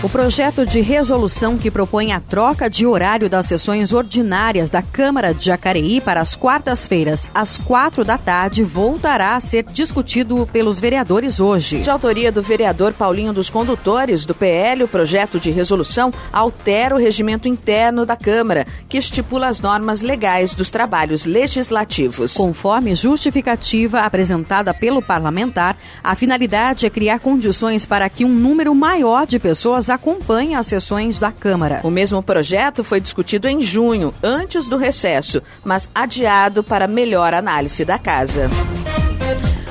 O 0.05 0.09
projeto 0.11 0.67
de 0.67 0.83
resolução 0.83 1.57
que 1.57 1.71
propõe 1.71 2.13
a 2.13 2.21
troca 2.21 2.69
de 2.69 2.85
horário 2.85 3.27
das 3.27 3.47
sessões 3.47 3.91
ordinárias 3.91 4.69
da 4.69 4.83
Câmara 4.83 5.33
de 5.33 5.47
Jacareí 5.47 5.99
para 5.99 6.21
as 6.21 6.37
quartas-feiras, 6.37 7.31
às 7.35 7.57
quatro 7.57 8.05
da 8.05 8.19
tarde, 8.19 8.63
voltará 8.63 9.35
a 9.35 9.41
ser 9.41 9.65
discutido 9.65 10.47
pelos 10.53 10.79
vereadores 10.79 11.41
hoje. 11.41 11.79
De 11.79 11.89
autoria 11.89 12.31
do 12.31 12.43
vereador 12.43 12.93
Paulinho 12.93 13.33
dos 13.33 13.49
Condutores, 13.49 14.27
do 14.27 14.35
PL, 14.35 14.85
o 14.85 14.89
projeto 14.89 15.41
de 15.41 15.51
resolução 15.51 16.13
altera 16.31 16.95
o 16.95 16.99
regimento 16.99 17.49
interno 17.49 18.05
da 18.05 18.15
Câmara, 18.15 18.67
que 18.91 18.99
estipula 18.99 19.49
as 19.49 19.59
normas 19.59 20.03
legais 20.03 20.55
dos 20.55 20.71
trabalhos 20.71 21.25
legislativos. 21.25 22.35
Conforme 22.35 22.95
justificativa 22.95 24.01
apresentada 24.01 24.75
pelo 24.75 25.01
parlamentar, 25.01 25.79
a 26.03 26.15
finalidade 26.15 26.85
é 26.85 26.91
criar 26.91 27.21
condições 27.21 27.87
para 27.87 28.07
que 28.11 28.23
um 28.23 28.29
número 28.29 28.75
maior 28.75 29.27
de 29.27 29.39
pessoas 29.39 29.94
acompanhe 29.95 30.55
as 30.55 30.67
sessões 30.67 31.19
da 31.19 31.33
Câmara. 31.33 31.81
O 31.83 31.91
mesmo 31.91 32.23
projeto 32.23 32.85
foi 32.85 33.01
discutido 33.01 33.49
em 33.49 33.61
junho, 33.63 34.15
antes 34.23 34.69
do 34.69 34.77
recesso, 34.77 35.43
mas 35.65 35.89
adiado 35.95 36.63
para 36.63 36.87
melhor 36.87 37.35
análise 37.35 37.85
da 37.85 37.99
Casa. 37.99 38.51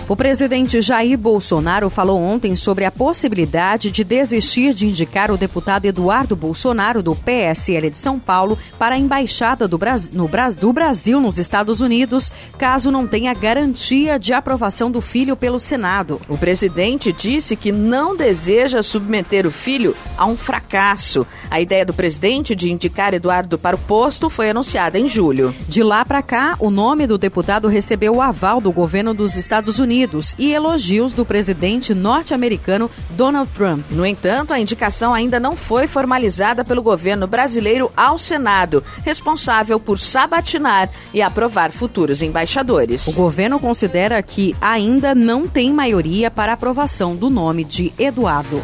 O 0.10 0.18
presidente 0.18 0.82
Jair 0.82 1.18
Bolsonaro 1.18 1.90
falou 1.90 2.20
ontem 2.20 2.58
sobre 2.58 2.84
a 2.84 2.92
possibilidade 2.92 3.90
de 3.90 4.04
desistir 4.04 4.74
de 4.74 4.86
indicar 4.86 5.32
o 5.32 5.38
deputado 5.38 5.86
Eduardo 5.86 6.36
Bolsonaro, 6.36 7.02
do 7.02 7.16
PSL 7.16 7.90
de 7.90 7.98
São 7.98 8.20
Paulo, 8.20 8.58
para 8.78 8.96
a 8.96 8.98
embaixada 8.98 9.66
do, 9.66 9.78
Bras... 9.78 10.12
no 10.12 10.30
do 10.60 10.74
Brasil 10.74 11.22
nos 11.22 11.40
Estados 11.40 11.80
Unidos, 11.80 12.34
caso 12.58 12.92
não 12.92 13.08
tenha 13.08 13.34
garantia 13.34 14.20
de 14.20 14.34
aprovação 14.34 14.92
do 14.92 15.00
filho 15.00 15.38
pelo 15.38 15.58
Senado. 15.58 16.20
O 16.28 16.38
presidente 16.38 17.14
disse 17.14 17.56
que 17.56 17.72
não 17.72 18.16
deseja 18.16 18.84
submeter 18.84 19.48
o 19.48 19.52
filho 19.52 19.96
a 20.18 20.26
um 20.26 20.36
fracasso. 20.36 21.26
A 21.50 21.62
ideia 21.62 21.86
do 21.86 21.94
presidente 21.94 22.54
de 22.54 22.70
indicar 22.70 23.14
Eduardo 23.14 23.58
para 23.58 23.78
o 23.78 23.80
posto 23.80 24.30
foi 24.30 24.50
anunciada 24.50 25.00
em 25.00 25.08
julho. 25.08 25.56
De 25.70 25.82
lá 25.82 26.04
para 26.04 26.22
cá, 26.22 26.58
o 26.60 26.70
nome 26.70 27.08
do 27.08 27.18
deputado 27.18 27.70
recebeu 27.70 28.16
o 28.16 28.22
aval 28.22 28.60
do 28.60 28.72
governo 28.72 29.14
dos 29.14 29.38
Estados 29.38 29.80
Unidos 29.80 29.93
Unidos 29.94 30.34
e 30.40 30.52
elogios 30.52 31.14
do 31.14 31.24
presidente 31.24 31.94
norte-americano 31.94 32.90
Donald 33.12 33.48
Trump. 33.56 33.86
No 33.92 34.04
entanto, 34.04 34.52
a 34.52 34.60
indicação 34.60 35.14
ainda 35.14 35.40
não 35.40 35.56
foi 35.56 35.86
formalizada 35.86 36.66
pelo 36.66 36.82
governo 36.82 37.28
brasileiro 37.28 37.92
ao 37.96 38.18
Senado, 38.18 38.84
responsável 39.06 39.80
por 39.80 40.00
sabatinar 40.00 40.90
e 41.14 41.22
aprovar 41.22 41.72
futuros 41.72 42.24
embaixadores. 42.24 43.06
O 43.06 43.14
governo 43.14 43.60
considera 43.60 44.20
que 44.24 44.56
ainda 44.60 45.14
não 45.14 45.48
tem 45.48 45.72
maioria 45.72 46.32
para 46.32 46.54
aprovação 46.54 47.16
do 47.16 47.30
nome 47.30 47.64
de 47.64 47.94
Eduardo. 48.00 48.64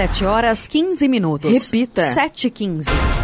7 0.00 0.24
horas 0.24 0.66
15 0.66 1.08
minutos. 1.08 1.52
Repita. 1.52 2.02
7 2.02 2.46
e 2.46 2.50
15. 2.50 2.88
O 2.88 3.19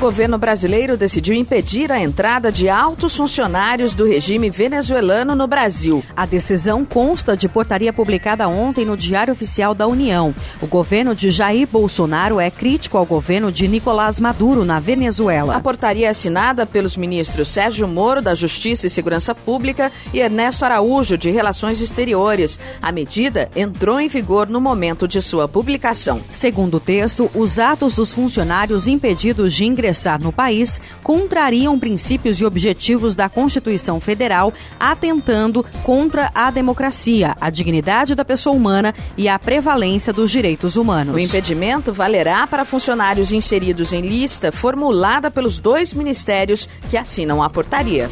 governo 0.00 0.38
brasileiro 0.38 0.96
decidiu 0.96 1.34
impedir 1.34 1.92
a 1.92 2.00
entrada 2.00 2.50
de 2.50 2.70
altos 2.70 3.14
funcionários 3.14 3.92
do 3.92 4.06
regime 4.06 4.48
venezuelano 4.48 5.34
no 5.34 5.46
Brasil. 5.46 6.02
A 6.16 6.24
decisão 6.24 6.86
consta 6.86 7.36
de 7.36 7.46
portaria 7.46 7.92
publicada 7.92 8.48
ontem 8.48 8.86
no 8.86 8.96
Diário 8.96 9.34
Oficial 9.34 9.74
da 9.74 9.86
União. 9.86 10.34
O 10.58 10.66
governo 10.66 11.14
de 11.14 11.30
Jair 11.30 11.68
Bolsonaro 11.68 12.40
é 12.40 12.50
crítico 12.50 12.96
ao 12.96 13.04
governo 13.04 13.52
de 13.52 13.68
Nicolás 13.68 14.18
Maduro 14.18 14.64
na 14.64 14.80
Venezuela. 14.80 15.54
A 15.54 15.60
portaria 15.60 16.06
é 16.06 16.10
assinada 16.10 16.64
pelos 16.64 16.96
ministros 16.96 17.50
Sérgio 17.50 17.86
Moro, 17.86 18.22
da 18.22 18.34
Justiça 18.34 18.86
e 18.86 18.90
Segurança 18.90 19.34
Pública, 19.34 19.92
e 20.14 20.18
Ernesto 20.18 20.64
Araújo, 20.64 21.18
de 21.18 21.30
Relações 21.30 21.78
Exteriores. 21.78 22.58
A 22.80 22.90
medida 22.90 23.50
entrou 23.54 24.00
em 24.00 24.08
vigor 24.08 24.48
no 24.48 24.62
momento 24.62 25.06
de 25.06 25.20
sua 25.20 25.46
publicação. 25.46 26.22
Segundo 26.32 26.78
o 26.78 26.80
texto, 26.80 27.30
os 27.34 27.58
atos 27.58 27.92
dos 27.92 28.10
funcionários 28.10 28.86
impedidos 28.86 29.52
de 29.52 29.66
ingressar 29.66 29.89
no 30.20 30.32
país 30.32 30.80
contrariam 31.02 31.78
princípios 31.78 32.40
e 32.40 32.44
objetivos 32.44 33.16
da 33.16 33.28
Constituição 33.28 34.00
Federal, 34.00 34.52
atentando 34.78 35.64
contra 35.82 36.30
a 36.34 36.50
democracia, 36.50 37.36
a 37.40 37.50
dignidade 37.50 38.14
da 38.14 38.24
pessoa 38.24 38.54
humana 38.54 38.94
e 39.16 39.28
a 39.28 39.38
prevalência 39.38 40.12
dos 40.12 40.30
direitos 40.30 40.76
humanos. 40.76 41.14
O 41.14 41.18
impedimento 41.18 41.92
valerá 41.92 42.46
para 42.46 42.64
funcionários 42.64 43.32
inseridos 43.32 43.92
em 43.92 44.02
lista 44.02 44.52
formulada 44.52 45.30
pelos 45.30 45.58
dois 45.58 45.92
ministérios 45.92 46.68
que 46.88 46.96
assinam 46.96 47.42
a 47.42 47.50
portaria. 47.50 48.08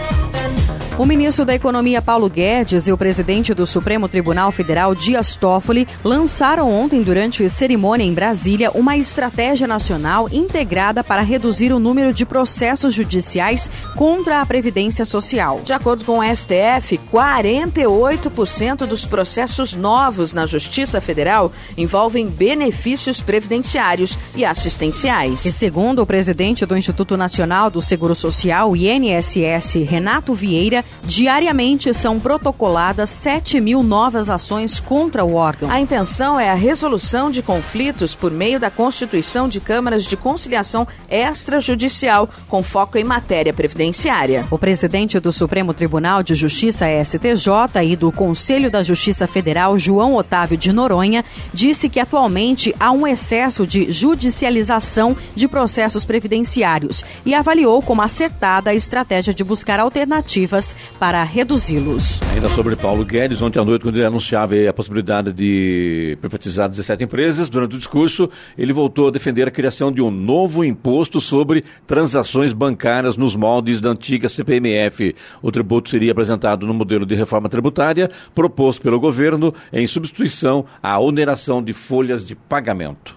O 0.98 1.06
ministro 1.06 1.44
da 1.44 1.54
Economia 1.54 2.02
Paulo 2.02 2.28
Guedes 2.28 2.88
e 2.88 2.92
o 2.92 2.98
presidente 2.98 3.54
do 3.54 3.64
Supremo 3.64 4.08
Tribunal 4.08 4.50
Federal 4.50 4.96
Dias 4.96 5.36
Toffoli 5.36 5.86
lançaram 6.02 6.68
ontem, 6.68 7.04
durante 7.04 7.48
cerimônia 7.48 8.02
em 8.02 8.12
Brasília, 8.12 8.72
uma 8.72 8.96
estratégia 8.96 9.68
nacional 9.68 10.28
integrada 10.32 11.04
para 11.04 11.22
reduzir 11.22 11.72
o 11.72 11.78
número 11.78 12.12
de 12.12 12.26
processos 12.26 12.92
judiciais 12.94 13.70
contra 13.94 14.40
a 14.40 14.46
Previdência 14.46 15.04
Social. 15.04 15.60
De 15.64 15.72
acordo 15.72 16.04
com 16.04 16.18
o 16.18 16.36
STF, 16.36 16.98
48% 17.12 18.78
dos 18.78 19.06
processos 19.06 19.74
novos 19.74 20.34
na 20.34 20.46
Justiça 20.46 21.00
Federal 21.00 21.52
envolvem 21.76 22.26
benefícios 22.26 23.22
previdenciários 23.22 24.18
e 24.34 24.44
assistenciais. 24.44 25.44
E 25.44 25.52
segundo 25.52 26.02
o 26.02 26.06
presidente 26.06 26.66
do 26.66 26.76
Instituto 26.76 27.16
Nacional 27.16 27.70
do 27.70 27.80
Seguro 27.80 28.16
Social, 28.16 28.74
INSS, 28.74 29.74
Renato 29.86 30.34
Vieira, 30.34 30.84
Diariamente 31.04 31.94
são 31.94 32.20
protocoladas 32.20 33.08
7 33.08 33.60
mil 33.60 33.82
novas 33.82 34.28
ações 34.28 34.78
contra 34.78 35.24
o 35.24 35.34
órgão. 35.34 35.70
A 35.70 35.80
intenção 35.80 36.38
é 36.38 36.50
a 36.50 36.54
resolução 36.54 37.30
de 37.30 37.42
conflitos 37.42 38.14
por 38.14 38.30
meio 38.30 38.60
da 38.60 38.70
constituição 38.70 39.48
de 39.48 39.58
câmaras 39.58 40.04
de 40.04 40.16
conciliação 40.16 40.86
extrajudicial, 41.08 42.28
com 42.46 42.62
foco 42.62 42.98
em 42.98 43.04
matéria 43.04 43.54
previdenciária. 43.54 44.46
O 44.50 44.58
presidente 44.58 45.18
do 45.18 45.32
Supremo 45.32 45.72
Tribunal 45.72 46.22
de 46.22 46.34
Justiça, 46.34 46.86
STJ, 47.02 47.82
e 47.84 47.96
do 47.96 48.12
Conselho 48.12 48.70
da 48.70 48.82
Justiça 48.82 49.26
Federal, 49.26 49.78
João 49.78 50.14
Otávio 50.14 50.58
de 50.58 50.72
Noronha, 50.72 51.24
disse 51.54 51.88
que 51.88 52.00
atualmente 52.00 52.74
há 52.78 52.90
um 52.90 53.06
excesso 53.06 53.66
de 53.66 53.90
judicialização 53.90 55.16
de 55.34 55.48
processos 55.48 56.04
previdenciários 56.04 57.04
e 57.24 57.34
avaliou 57.34 57.80
como 57.80 58.02
acertada 58.02 58.70
a 58.70 58.74
estratégia 58.74 59.32
de 59.32 59.42
buscar 59.42 59.80
alternativas 59.80 60.76
para 60.98 61.22
reduzi-los. 61.22 62.20
Ainda 62.34 62.48
sobre 62.50 62.76
Paulo 62.76 63.04
Guedes, 63.04 63.42
ontem 63.42 63.58
à 63.58 63.64
noite, 63.64 63.82
quando 63.82 63.96
ele 63.96 64.06
anunciava 64.06 64.54
a 64.68 64.72
possibilidade 64.72 65.32
de 65.32 66.16
privatizar 66.20 66.68
17 66.68 67.04
empresas, 67.04 67.48
durante 67.48 67.76
o 67.76 67.78
discurso, 67.78 68.28
ele 68.56 68.72
voltou 68.72 69.08
a 69.08 69.10
defender 69.10 69.46
a 69.46 69.50
criação 69.50 69.92
de 69.92 70.00
um 70.00 70.10
novo 70.10 70.64
imposto 70.64 71.20
sobre 71.20 71.64
transações 71.86 72.52
bancárias 72.52 73.16
nos 73.16 73.34
moldes 73.34 73.80
da 73.80 73.90
antiga 73.90 74.28
CPMF. 74.28 75.14
O 75.42 75.50
tributo 75.50 75.90
seria 75.90 76.12
apresentado 76.12 76.66
no 76.66 76.74
modelo 76.74 77.04
de 77.04 77.14
reforma 77.14 77.48
tributária 77.48 78.10
proposto 78.34 78.82
pelo 78.82 79.00
governo 79.00 79.54
em 79.72 79.86
substituição 79.86 80.64
à 80.82 80.98
oneração 80.98 81.62
de 81.62 81.72
folhas 81.72 82.24
de 82.24 82.34
pagamento. 82.34 83.16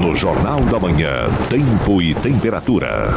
No 0.00 0.14
Jornal 0.14 0.60
da 0.62 0.78
Manhã, 0.78 1.28
Tempo 1.48 2.02
e 2.02 2.14
Temperatura. 2.14 3.10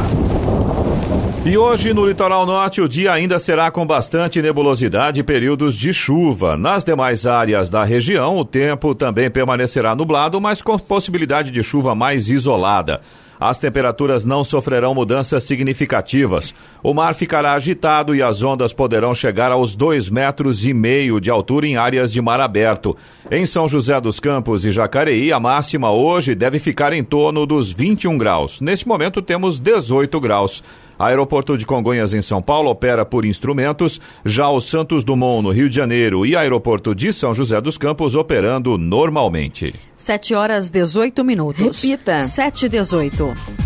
E 1.48 1.56
hoje 1.56 1.94
no 1.94 2.06
litoral 2.06 2.44
norte 2.44 2.82
o 2.82 2.86
dia 2.86 3.10
ainda 3.10 3.38
será 3.38 3.70
com 3.70 3.86
bastante 3.86 4.42
nebulosidade 4.42 5.20
e 5.20 5.22
períodos 5.22 5.74
de 5.74 5.94
chuva. 5.94 6.58
Nas 6.58 6.84
demais 6.84 7.26
áreas 7.26 7.70
da 7.70 7.82
região, 7.84 8.36
o 8.36 8.44
tempo 8.44 8.94
também 8.94 9.30
permanecerá 9.30 9.96
nublado, 9.96 10.38
mas 10.42 10.60
com 10.60 10.78
possibilidade 10.78 11.50
de 11.50 11.62
chuva 11.62 11.94
mais 11.94 12.28
isolada. 12.28 13.00
As 13.40 13.58
temperaturas 13.58 14.26
não 14.26 14.44
sofrerão 14.44 14.94
mudanças 14.94 15.42
significativas. 15.44 16.54
O 16.82 16.92
mar 16.92 17.14
ficará 17.14 17.54
agitado 17.54 18.14
e 18.14 18.20
as 18.20 18.42
ondas 18.42 18.74
poderão 18.74 19.14
chegar 19.14 19.50
aos 19.50 19.74
dois 19.74 20.10
metros 20.10 20.66
e 20.66 20.74
meio 20.74 21.18
de 21.18 21.30
altura 21.30 21.66
em 21.66 21.78
áreas 21.78 22.12
de 22.12 22.20
mar 22.20 22.40
aberto. 22.40 22.94
Em 23.30 23.46
São 23.46 23.66
José 23.66 23.98
dos 24.02 24.20
Campos 24.20 24.66
e 24.66 24.70
Jacareí, 24.70 25.32
a 25.32 25.40
máxima 25.40 25.90
hoje 25.90 26.34
deve 26.34 26.58
ficar 26.58 26.92
em 26.92 27.02
torno 27.02 27.46
dos 27.46 27.72
21 27.72 28.18
graus. 28.18 28.60
Neste 28.60 28.86
momento 28.86 29.22
temos 29.22 29.58
18 29.58 30.20
graus. 30.20 30.62
Aeroporto 30.98 31.56
de 31.56 31.64
Congonhas, 31.64 32.12
em 32.12 32.22
São 32.22 32.42
Paulo, 32.42 32.70
opera 32.70 33.04
por 33.04 33.24
instrumentos, 33.24 34.00
já 34.24 34.48
o 34.48 34.60
Santos 34.60 35.04
Dumont, 35.04 35.42
no 35.42 35.50
Rio 35.50 35.68
de 35.68 35.76
Janeiro, 35.76 36.26
e 36.26 36.34
Aeroporto 36.34 36.94
de 36.94 37.12
São 37.12 37.32
José 37.32 37.60
dos 37.60 37.78
Campos 37.78 38.14
operando 38.14 38.76
normalmente. 38.76 39.74
7 39.96 40.34
horas 40.34 40.70
18 40.70 41.24
minutos. 41.24 41.82
Repita. 41.82 42.20
7 42.20 42.66
e 42.66 42.68
18. 42.68 43.57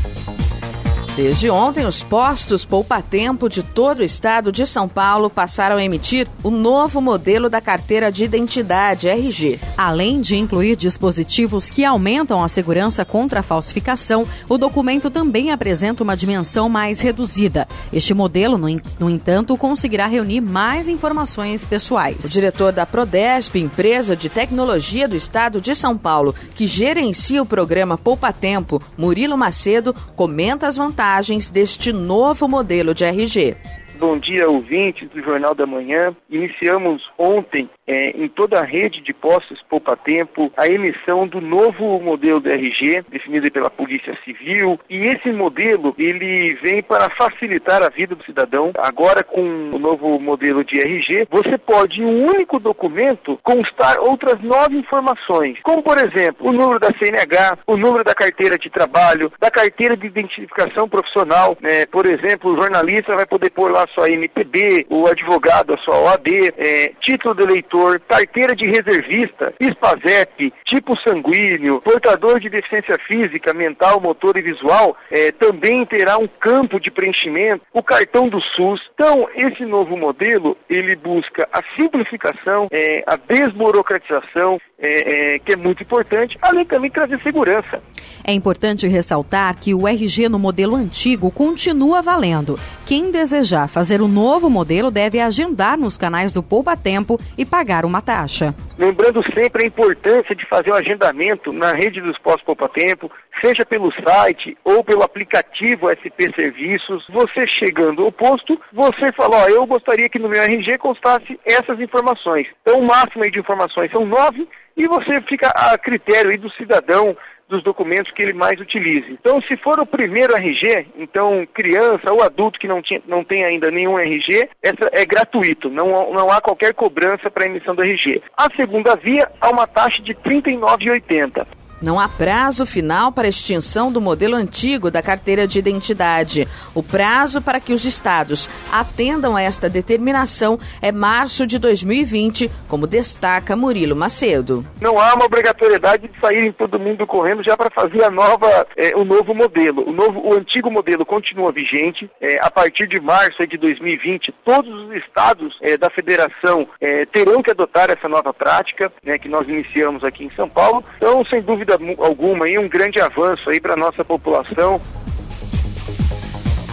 Desde 1.15 1.51
ontem, 1.51 1.85
os 1.85 2.03
postos 2.03 2.65
poupa-tempo 2.65 3.47
de 3.47 3.63
todo 3.63 3.99
o 3.99 4.03
estado 4.03 4.51
de 4.51 4.65
São 4.65 4.89
Paulo 4.89 5.29
passaram 5.29 5.77
a 5.77 5.85
emitir 5.85 6.27
o 6.43 6.51
novo 6.51 7.03
modelo 7.03 7.51
da 7.51 7.61
carteira 7.61 8.11
de 8.11 8.25
identidade 8.25 9.09
RG. 9.09 9.61
Além 9.77 10.23
de 10.23 10.37
incluir 10.37 10.75
dispositivos 10.75 11.69
que 11.69 11.85
aumentam 11.85 12.43
a 12.43 12.49
segurança 12.49 13.05
contra 13.05 13.41
a 13.41 13.43
falsificação, 13.43 14.27
o 14.49 14.57
documento 14.57 15.11
também 15.11 15.51
apresenta 15.51 16.03
uma 16.03 16.17
dimensão 16.17 16.71
mais 16.71 17.01
reduzida. 17.01 17.69
Este 17.93 18.15
modelo, 18.15 18.57
no, 18.57 18.69
no 18.99 19.11
entanto, 19.11 19.55
conseguirá 19.59 20.07
reunir 20.07 20.41
mais 20.41 20.89
informações 20.89 21.63
pessoais. 21.63 22.25
O 22.25 22.31
diretor 22.31 22.73
da 22.73 22.87
Prodesp, 22.87 23.57
empresa 23.57 24.17
de 24.17 24.31
tecnologia 24.31 25.07
do 25.07 25.15
estado 25.15 25.61
de 25.61 25.75
São 25.75 25.95
Paulo, 25.99 26.35
que 26.55 26.67
gerencia 26.67 27.43
o 27.43 27.47
programa 27.47 27.99
Poupa 27.99 28.33
Tempo, 28.33 28.81
Murilo 28.97 29.37
Macedo, 29.37 29.95
comenta 30.17 30.67
as 30.67 30.79
vantagens 30.79 31.02
vantagens 31.03 31.51
deste 31.51 31.93
novo 31.93 32.47
modelo 32.47 32.95
de 32.95 33.05
RG. 33.05 33.57
Bom 33.99 34.19
dia, 34.19 34.49
ouvintes 34.49 35.09
do 35.11 35.21
Jornal 35.21 35.53
da 35.53 35.67
Manhã. 35.67 36.15
Iniciamos 36.31 37.03
ontem 37.19 37.69
é, 37.93 38.11
em 38.11 38.29
toda 38.29 38.59
a 38.59 38.65
rede 38.65 39.03
de 39.03 39.13
postos 39.13 39.63
Poupa 39.69 39.97
Tempo 39.97 40.51
a 40.57 40.67
emissão 40.67 41.27
do 41.27 41.41
novo 41.41 42.01
modelo 42.01 42.41
do 42.41 42.51
RG, 42.51 43.05
definido 43.09 43.51
pela 43.51 43.69
Polícia 43.69 44.17
Civil. 44.25 44.81
E 44.89 45.07
esse 45.07 45.31
modelo 45.31 45.95
ele 45.99 46.55
vem 46.55 46.83
para 46.83 47.11
facilitar 47.11 47.83
a 47.83 47.91
vida 47.91 48.15
do 48.15 48.25
cidadão. 48.25 48.73
Agora, 48.79 49.23
com 49.23 49.43
o 49.73 49.79
novo 49.79 50.19
modelo 50.19 50.65
de 50.65 50.79
RG, 50.79 51.27
você 51.31 51.59
pode, 51.59 52.01
em 52.01 52.05
um 52.05 52.27
único 52.27 52.59
documento, 52.59 53.39
constar 53.43 53.99
outras 53.99 54.41
nove 54.41 54.77
informações, 54.77 55.59
como, 55.63 55.83
por 55.83 55.99
exemplo, 55.99 56.49
o 56.49 56.53
número 56.53 56.81
da 56.81 56.93
CNH, 56.93 57.59
o 57.67 57.77
número 57.77 58.05
da 58.05 58.15
carteira 58.15 58.59
de 58.59 58.71
trabalho, 58.71 59.33
da 59.39 59.51
carteira 59.51 59.97
de 59.97 60.07
identificação 60.07 60.89
profissional. 60.89 61.57
Né? 61.61 61.87
Por 61.87 62.07
exemplo, 62.07 62.53
o 62.53 62.57
jornalista 62.57 63.15
vai 63.15 63.27
poder 63.27 63.51
pôr 63.51 63.71
lá 63.71 63.87
sua 63.95 64.11
MPB, 64.11 64.87
o 64.89 65.07
advogado 65.07 65.75
a 65.75 65.79
sua 65.79 65.99
OAB, 65.99 66.29
é, 66.57 66.93
título 67.01 67.35
de 67.35 67.43
eleitor 67.43 67.82
carteira 68.09 68.55
de 68.55 68.67
reservista, 68.67 69.53
SPASEP, 69.61 70.53
tipo 70.73 70.97
sanguíneo, 70.97 71.83
portador 71.83 72.41
de 72.41 72.49
deficiência 72.49 72.99
física, 73.07 73.53
mental, 73.53 74.01
motor 74.01 74.39
e 74.39 74.43
visual, 74.43 74.97
é, 75.11 75.31
também 75.31 75.85
terá 75.85 76.17
um 76.17 76.27
campo 76.27 76.81
de 76.81 76.91
preenchimento, 76.91 77.63
o 77.75 77.83
cartão 77.83 78.27
do 78.27 78.41
SUS. 78.41 78.81
Então, 78.95 79.29
esse 79.35 79.67
novo 79.67 79.99
modelo, 79.99 80.57
ele 80.71 80.97
busca 80.97 81.47
a 81.53 81.63
simplificação, 81.77 82.69
é, 82.71 83.05
a 83.07 83.17
desburocratização, 83.17 84.59
é, 84.79 85.35
é, 85.35 85.39
que 85.39 85.53
é 85.53 85.57
muito 85.57 85.83
importante, 85.83 86.39
além 86.41 86.65
também 86.65 86.91
de 86.91 86.95
trazer 86.95 87.21
segurança. 87.23 87.83
É 88.25 88.33
importante 88.33 88.89
ressaltar 88.89 89.57
que 89.57 89.75
o 89.75 89.87
RG 89.87 90.29
no 90.29 90.39
modelo 90.39 90.75
antigo 90.75 91.31
continua 91.31 92.01
valendo. 92.01 92.59
Quem 92.87 93.11
desejar 93.11 93.69
fazer 93.69 94.01
o 94.01 94.09
novo 94.09 94.49
modelo 94.49 94.91
deve 94.91 95.21
agendar 95.21 95.79
nos 95.79 95.99
canais 95.99 96.33
do 96.33 96.43
Poupa 96.43 96.77
Tempo 96.77 97.19
e 97.37 97.45
pagar 97.45 97.85
uma 97.85 98.01
taxa. 98.01 98.55
Lembrando 98.79 99.23
sempre 99.35 99.65
a 99.65 99.67
importância 99.67 100.35
de 100.35 100.47
fazer 100.47 100.62
o 100.71 100.75
agendamento 100.75 101.53
na 101.53 101.73
rede 101.73 102.01
dos 102.01 102.19
postos 102.19 102.45
Poupa 102.45 102.69
Tempo, 102.69 103.11
seja 103.41 103.65
pelo 103.65 103.93
site 103.93 104.57
ou 104.65 104.85
pelo 104.85 105.03
aplicativo 105.03 105.89
SP 105.91 106.33
Serviços. 106.35 107.05
Você 107.09 107.47
chegando 107.47 108.05
ao 108.05 108.13
posto, 108.13 108.61
você 108.73 109.11
fala, 109.13 109.45
ó, 109.45 109.49
eu 109.49 109.67
gostaria 109.67 110.09
que 110.09 110.19
no 110.19 110.29
meu 110.29 110.43
RG 110.43 110.79
constasse 110.79 111.39
essas 111.45 111.81
informações. 111.81 112.47
Então 112.63 112.81
o 112.81 112.87
máximo 112.87 113.29
de 113.31 113.39
informações 113.39 113.91
são 113.91 114.07
nove 114.07 114.49
e 114.77 114.87
você 114.87 115.21
fica 115.23 115.49
a 115.49 115.77
critério 115.77 116.39
do 116.39 116.51
cidadão 116.53 117.17
dos 117.53 117.63
documentos 117.63 118.11
que 118.11 118.23
ele 118.23 118.33
mais 118.33 118.59
utilize. 118.59 119.13
Então, 119.13 119.41
se 119.43 119.57
for 119.59 119.79
o 119.79 119.87
primeiro 119.87 120.35
RG, 120.35 120.87
então 120.97 121.47
criança 121.53 122.11
ou 122.11 122.23
adulto 122.23 122.59
que 122.59 122.67
não, 122.67 122.81
tinha, 122.81 123.03
não 123.07 123.23
tem 123.23 123.45
ainda 123.45 123.71
nenhum 123.71 123.99
RG, 123.99 124.49
essa 124.63 124.89
é 124.91 125.05
gratuito, 125.05 125.69
não, 125.69 126.13
não 126.13 126.31
há 126.31 126.41
qualquer 126.41 126.73
cobrança 126.73 127.31
para 127.31 127.45
a 127.45 127.47
emissão 127.47 127.75
do 127.75 127.83
RG. 127.83 128.23
A 128.37 128.49
segunda 128.57 128.97
via, 128.97 129.31
há 129.39 129.51
uma 129.51 129.67
taxa 129.67 130.03
de 130.03 130.13
R$ 130.13 130.19
39,80. 130.43 131.47
Não 131.83 131.99
há 131.99 132.09
prazo 132.09 132.65
final 132.65 133.11
para 133.11 133.27
extinção 133.27 133.91
do 133.91 134.01
modelo 134.01 134.37
antigo 134.37 134.89
da 134.89 135.03
carteira 135.03 135.49
de 135.49 135.59
identidade. 135.59 136.47
O 136.73 136.83
prazo 136.83 137.43
para 137.43 137.59
que 137.59 137.73
os 137.73 137.85
estados 137.85 138.49
atendam 138.71 139.35
a 139.35 139.43
esta 139.43 139.69
determinação 139.69 140.61
é 140.81 140.93
março 140.93 141.45
de 141.45 141.59
2020, 141.59 142.49
como 142.69 142.87
destaca 142.87 143.57
Murilo 143.57 143.97
Macedo. 143.97 144.65
Não 144.81 144.97
há 144.97 145.13
uma 145.15 145.25
obrigatoriedade 145.25 146.07
de 146.07 146.21
saírem 146.21 146.53
todo 146.53 146.79
mundo 146.79 147.05
correndo 147.05 147.43
já 147.43 147.57
para 147.57 147.69
fazer 147.69 148.05
a 148.05 148.11
nova, 148.11 148.65
é, 148.77 148.95
o 148.95 149.05
novo 149.05 149.35
modelo. 149.35 149.89
O, 149.89 149.93
novo, 149.93 150.21
o 150.25 150.35
antigo 150.35 150.71
modelo 150.71 151.05
continua 151.05 151.51
vigente. 151.51 152.09
É, 152.21 152.39
a 152.41 152.51
partir 152.51 152.87
de 152.87 153.01
março 153.01 153.45
de 153.45 153.57
2020, 153.57 154.33
todos 154.45 154.73
os 154.87 154.95
estados 154.95 155.59
é, 155.61 155.77
da 155.77 155.91
federação 155.91 156.69
é, 156.81 157.05
terão 157.07 157.43
que 157.43 157.51
adotar 157.51 157.91
essa 157.91 158.09
nova 158.09 158.33
prática 158.33 158.93
né, 159.03 159.19
que 159.19 159.29
nós 159.29 159.49
iniciamos 159.49 160.05
aqui 160.05 160.25
em 160.25 160.31
São 160.37 160.49
Paulo. 160.49 160.85
Então, 160.97 161.25
sem 161.25 161.43
dúvida 161.43 161.72
alguma, 161.99 162.49
e 162.49 162.59
um 162.59 162.69
grande 162.69 163.01
avanço 163.01 163.51
aí 163.51 163.61
para 163.61 163.75
a 163.75 163.77
nossa 163.77 164.05
população. 164.05 164.81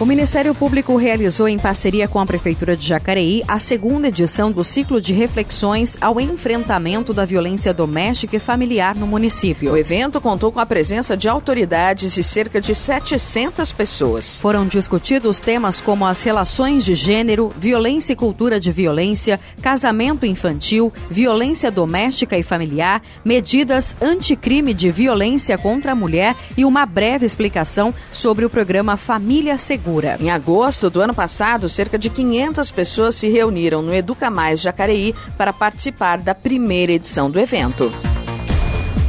O 0.00 0.06
Ministério 0.06 0.54
Público 0.54 0.96
realizou, 0.96 1.46
em 1.46 1.58
parceria 1.58 2.08
com 2.08 2.18
a 2.18 2.24
Prefeitura 2.24 2.74
de 2.74 2.86
Jacareí, 2.86 3.44
a 3.46 3.60
segunda 3.60 4.08
edição 4.08 4.50
do 4.50 4.64
ciclo 4.64 4.98
de 4.98 5.12
reflexões 5.12 5.98
ao 6.00 6.18
enfrentamento 6.18 7.12
da 7.12 7.26
violência 7.26 7.74
doméstica 7.74 8.34
e 8.34 8.40
familiar 8.40 8.94
no 8.94 9.06
município. 9.06 9.72
O 9.72 9.76
evento 9.76 10.18
contou 10.18 10.50
com 10.50 10.58
a 10.58 10.64
presença 10.64 11.14
de 11.18 11.28
autoridades 11.28 12.16
e 12.16 12.24
cerca 12.24 12.62
de 12.62 12.74
700 12.74 13.74
pessoas. 13.74 14.40
Foram 14.40 14.66
discutidos 14.66 15.42
temas 15.42 15.82
como 15.82 16.06
as 16.06 16.22
relações 16.22 16.82
de 16.82 16.94
gênero, 16.94 17.52
violência 17.58 18.14
e 18.14 18.16
cultura 18.16 18.58
de 18.58 18.72
violência, 18.72 19.38
casamento 19.60 20.24
infantil, 20.24 20.90
violência 21.10 21.70
doméstica 21.70 22.38
e 22.38 22.42
familiar, 22.42 23.02
medidas 23.22 23.94
anticrime 24.00 24.72
de 24.72 24.90
violência 24.90 25.58
contra 25.58 25.92
a 25.92 25.94
mulher 25.94 26.34
e 26.56 26.64
uma 26.64 26.86
breve 26.86 27.26
explicação 27.26 27.92
sobre 28.10 28.46
o 28.46 28.50
programa 28.50 28.96
Família 28.96 29.58
Segura 29.58 29.89
Em 30.20 30.30
agosto 30.30 30.88
do 30.88 31.00
ano 31.00 31.14
passado, 31.14 31.68
cerca 31.68 31.98
de 31.98 32.08
500 32.08 32.70
pessoas 32.70 33.14
se 33.16 33.28
reuniram 33.28 33.82
no 33.82 33.94
Educa 33.94 34.30
Mais 34.30 34.60
Jacareí 34.60 35.14
para 35.36 35.52
participar 35.52 36.18
da 36.18 36.34
primeira 36.34 36.92
edição 36.92 37.30
do 37.30 37.40
evento. 37.40 37.92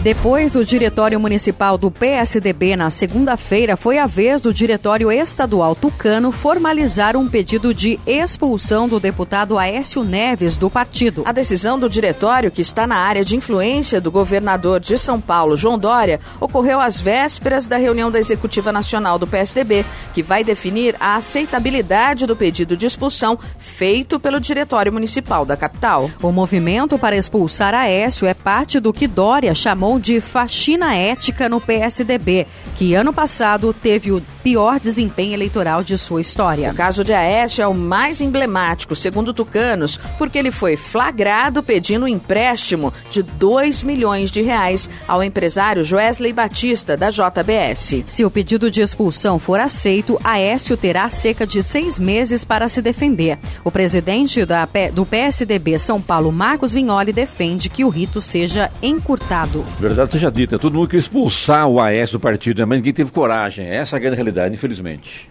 Depois 0.03 0.53
do 0.53 0.65
Diretório 0.65 1.19
Municipal 1.19 1.77
do 1.77 1.91
PSDB 1.91 2.75
na 2.75 2.89
segunda-feira, 2.89 3.77
foi 3.77 3.99
a 3.99 4.07
vez 4.07 4.41
do 4.41 4.51
Diretório 4.51 5.11
Estadual 5.11 5.75
Tucano 5.75 6.31
formalizar 6.31 7.15
um 7.15 7.29
pedido 7.29 7.71
de 7.71 7.99
expulsão 8.07 8.89
do 8.89 8.99
deputado 8.99 9.59
Aécio 9.59 10.03
Neves 10.03 10.57
do 10.57 10.71
partido. 10.71 11.21
A 11.23 11.31
decisão 11.31 11.77
do 11.77 11.87
diretório, 11.87 12.49
que 12.49 12.63
está 12.63 12.87
na 12.87 12.95
área 12.95 13.23
de 13.23 13.35
influência 13.35 14.01
do 14.01 14.09
governador 14.09 14.79
de 14.79 14.97
São 14.97 15.21
Paulo, 15.21 15.55
João 15.55 15.77
Dória, 15.77 16.19
ocorreu 16.39 16.81
às 16.81 16.99
vésperas 16.99 17.67
da 17.67 17.77
reunião 17.77 18.09
da 18.09 18.17
Executiva 18.17 18.71
Nacional 18.71 19.19
do 19.19 19.27
PSDB, 19.27 19.85
que 20.15 20.23
vai 20.23 20.43
definir 20.43 20.95
a 20.99 21.17
aceitabilidade 21.17 22.25
do 22.25 22.35
pedido 22.35 22.75
de 22.75 22.87
expulsão 22.87 23.37
feito 23.59 24.19
pelo 24.19 24.39
Diretório 24.39 24.91
Municipal 24.91 25.45
da 25.45 25.55
capital. 25.55 26.09
O 26.23 26.31
movimento 26.31 26.97
para 26.97 27.15
expulsar 27.15 27.75
Aécio 27.75 28.25
é 28.25 28.33
parte 28.33 28.79
do 28.79 28.91
que 28.91 29.05
Dória 29.05 29.53
chamou 29.53 29.90
chamou 29.91 29.99
de 29.99 30.21
faxina 30.21 30.95
ética 30.95 31.49
no 31.49 31.59
PSDB, 31.59 32.47
que 32.75 32.93
ano 32.93 33.11
passado 33.11 33.73
teve 33.73 34.11
o 34.11 34.21
pior 34.43 34.79
desempenho 34.79 35.33
eleitoral 35.33 35.83
de 35.83 35.97
sua 35.97 36.21
história. 36.21 36.71
O 36.71 36.75
caso 36.75 37.03
de 37.03 37.13
Aécio 37.13 37.61
é 37.61 37.67
o 37.67 37.73
mais 37.73 38.21
emblemático, 38.21 38.95
segundo 38.95 39.33
Tucanos, 39.33 39.99
porque 40.17 40.37
ele 40.37 40.51
foi 40.51 40.75
flagrado 40.75 41.61
pedindo 41.61 42.05
um 42.05 42.07
empréstimo 42.07 42.93
de 43.09 43.21
2 43.21 43.83
milhões 43.83 44.31
de 44.31 44.41
reais 44.41 44.89
ao 45.07 45.23
empresário 45.23 45.83
Joesley 45.83 46.33
Batista, 46.33 46.97
da 46.97 47.09
JBS. 47.09 48.03
Se 48.05 48.25
o 48.25 48.31
pedido 48.31 48.71
de 48.71 48.81
expulsão 48.81 49.37
for 49.37 49.59
aceito, 49.59 50.19
Aécio 50.23 50.75
terá 50.75 51.09
cerca 51.09 51.45
de 51.45 51.61
seis 51.61 51.99
meses 51.99 52.43
para 52.43 52.67
se 52.67 52.81
defender. 52.81 53.37
O 53.63 53.71
presidente 53.71 54.43
da, 54.45 54.67
do 54.93 55.05
PSDB 55.05 55.77
São 55.77 56.01
Paulo, 56.01 56.31
Marcos 56.31 56.73
Vignoli, 56.73 57.13
defende 57.13 57.69
que 57.69 57.83
o 57.83 57.89
rito 57.89 58.19
seja 58.19 58.71
encurtado. 58.81 59.63
Verdade 59.81 60.11
seja 60.11 60.29
dita, 60.29 60.59
todo 60.59 60.75
mundo 60.75 60.87
quer 60.87 60.97
expulsar 60.97 61.67
o 61.67 61.79
AS 61.81 62.11
do 62.11 62.19
partido, 62.19 62.59
né? 62.59 62.65
mas 62.65 62.77
ninguém 62.77 62.93
teve 62.93 63.11
coragem. 63.11 63.65
Essa 63.65 63.95
é 63.95 63.97
a 63.97 63.99
grande 63.99 64.15
realidade, 64.15 64.53
infelizmente. 64.53 65.30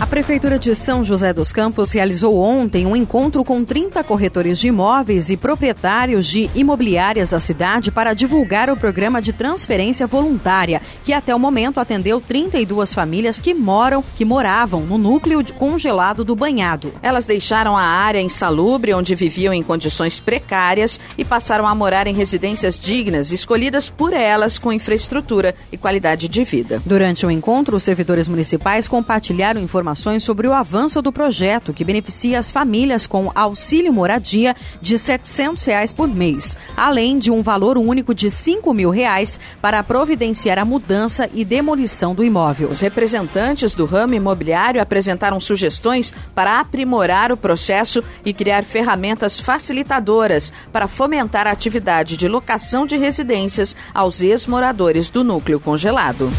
A 0.00 0.06
Prefeitura 0.06 0.60
de 0.60 0.76
São 0.76 1.04
José 1.04 1.32
dos 1.32 1.52
Campos 1.52 1.90
realizou 1.90 2.38
ontem 2.38 2.86
um 2.86 2.94
encontro 2.94 3.42
com 3.42 3.64
30 3.64 4.04
corretores 4.04 4.60
de 4.60 4.68
imóveis 4.68 5.28
e 5.28 5.36
proprietários 5.36 6.24
de 6.24 6.48
imobiliárias 6.54 7.30
da 7.30 7.40
cidade 7.40 7.90
para 7.90 8.14
divulgar 8.14 8.70
o 8.70 8.76
programa 8.76 9.20
de 9.20 9.32
transferência 9.32 10.06
voluntária, 10.06 10.80
que 11.04 11.12
até 11.12 11.34
o 11.34 11.38
momento 11.38 11.80
atendeu 11.80 12.20
32 12.20 12.94
famílias 12.94 13.40
que 13.40 13.52
moram, 13.52 14.04
que 14.16 14.24
moravam 14.24 14.82
no 14.82 14.96
núcleo 14.96 15.44
congelado 15.54 16.24
do 16.24 16.36
banhado. 16.36 16.92
Elas 17.02 17.24
deixaram 17.24 17.76
a 17.76 17.82
área 17.82 18.22
insalubre 18.22 18.94
onde 18.94 19.16
viviam 19.16 19.52
em 19.52 19.64
condições 19.64 20.20
precárias 20.20 21.00
e 21.18 21.24
passaram 21.24 21.66
a 21.66 21.74
morar 21.74 22.06
em 22.06 22.14
residências 22.14 22.78
dignas, 22.78 23.32
escolhidas 23.32 23.90
por 23.90 24.12
elas 24.12 24.60
com 24.60 24.72
infraestrutura 24.72 25.56
e 25.72 25.76
qualidade 25.76 26.28
de 26.28 26.44
vida. 26.44 26.80
Durante 26.86 27.26
o 27.26 27.30
encontro, 27.32 27.76
os 27.76 27.82
servidores 27.82 28.28
municipais 28.28 28.86
compartilharam 28.86 29.60
informações 29.60 29.87
sobre 29.94 30.46
o 30.46 30.52
avanço 30.52 31.00
do 31.00 31.12
projeto, 31.12 31.72
que 31.72 31.84
beneficia 31.84 32.38
as 32.38 32.50
famílias 32.50 33.06
com 33.06 33.30
auxílio 33.34 33.92
moradia 33.92 34.54
de 34.80 34.98
700 34.98 35.64
reais 35.64 35.92
por 35.92 36.08
mês, 36.08 36.56
além 36.76 37.18
de 37.18 37.30
um 37.30 37.42
valor 37.42 37.78
único 37.78 38.14
de 38.14 38.30
5 38.30 38.72
mil 38.74 38.90
reais 38.90 39.38
para 39.60 39.82
providenciar 39.82 40.58
a 40.58 40.64
mudança 40.64 41.28
e 41.32 41.44
demolição 41.44 42.14
do 42.14 42.24
imóvel. 42.24 42.68
Os 42.70 42.80
representantes 42.80 43.74
do 43.74 43.84
ramo 43.84 44.14
imobiliário 44.14 44.80
apresentaram 44.80 45.40
sugestões 45.40 46.12
para 46.34 46.60
aprimorar 46.60 47.32
o 47.32 47.36
processo 47.36 48.02
e 48.24 48.32
criar 48.32 48.64
ferramentas 48.64 49.38
facilitadoras 49.38 50.52
para 50.72 50.88
fomentar 50.88 51.46
a 51.46 51.50
atividade 51.50 52.16
de 52.16 52.28
locação 52.28 52.86
de 52.86 52.96
residências 52.96 53.74
aos 53.94 54.20
ex-moradores 54.20 55.08
do 55.10 55.24
núcleo 55.24 55.60
congelado. 55.60 56.30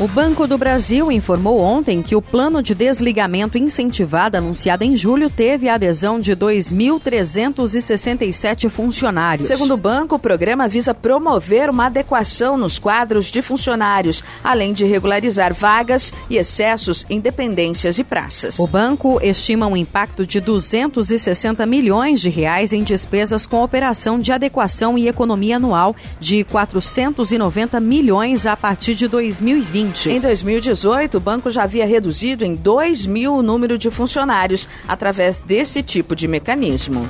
O 0.00 0.06
Banco 0.06 0.46
do 0.46 0.56
Brasil 0.56 1.10
informou 1.10 1.58
ontem 1.58 2.00
que 2.02 2.14
o 2.14 2.22
plano 2.22 2.62
de 2.62 2.72
desligamento 2.72 3.58
incentivado 3.58 4.36
anunciado 4.36 4.84
em 4.84 4.96
julho 4.96 5.28
teve 5.28 5.68
a 5.68 5.74
adesão 5.74 6.20
de 6.20 6.36
2.367 6.36 8.70
funcionários. 8.70 9.48
Segundo 9.48 9.74
o 9.74 9.76
banco, 9.76 10.14
o 10.14 10.18
programa 10.18 10.68
visa 10.68 10.94
promover 10.94 11.68
uma 11.68 11.86
adequação 11.86 12.56
nos 12.56 12.78
quadros 12.78 13.26
de 13.26 13.42
funcionários, 13.42 14.22
além 14.44 14.72
de 14.72 14.84
regularizar 14.84 15.52
vagas 15.52 16.12
e 16.30 16.36
excessos 16.36 17.04
em 17.10 17.18
dependências 17.18 17.98
e 17.98 18.04
praças. 18.04 18.60
O 18.60 18.68
banco 18.68 19.18
estima 19.20 19.66
um 19.66 19.76
impacto 19.76 20.24
de 20.24 20.40
260 20.40 21.66
milhões 21.66 22.20
de 22.20 22.30
reais 22.30 22.72
em 22.72 22.84
despesas 22.84 23.46
com 23.46 23.64
operação 23.64 24.16
de 24.16 24.30
adequação 24.30 24.96
e 24.96 25.08
economia 25.08 25.56
anual 25.56 25.96
de 26.20 26.44
490 26.44 27.80
milhões 27.80 28.46
a 28.46 28.56
partir 28.56 28.94
de 28.94 29.08
2020. 29.08 29.87
Em 30.10 30.20
2018, 30.20 31.16
o 31.16 31.20
banco 31.20 31.50
já 31.50 31.62
havia 31.62 31.86
reduzido 31.86 32.44
em 32.44 32.54
2 32.54 33.06
mil 33.06 33.34
o 33.34 33.42
número 33.42 33.78
de 33.78 33.90
funcionários 33.90 34.68
através 34.86 35.38
desse 35.38 35.82
tipo 35.82 36.14
de 36.14 36.28
mecanismo. 36.28 37.08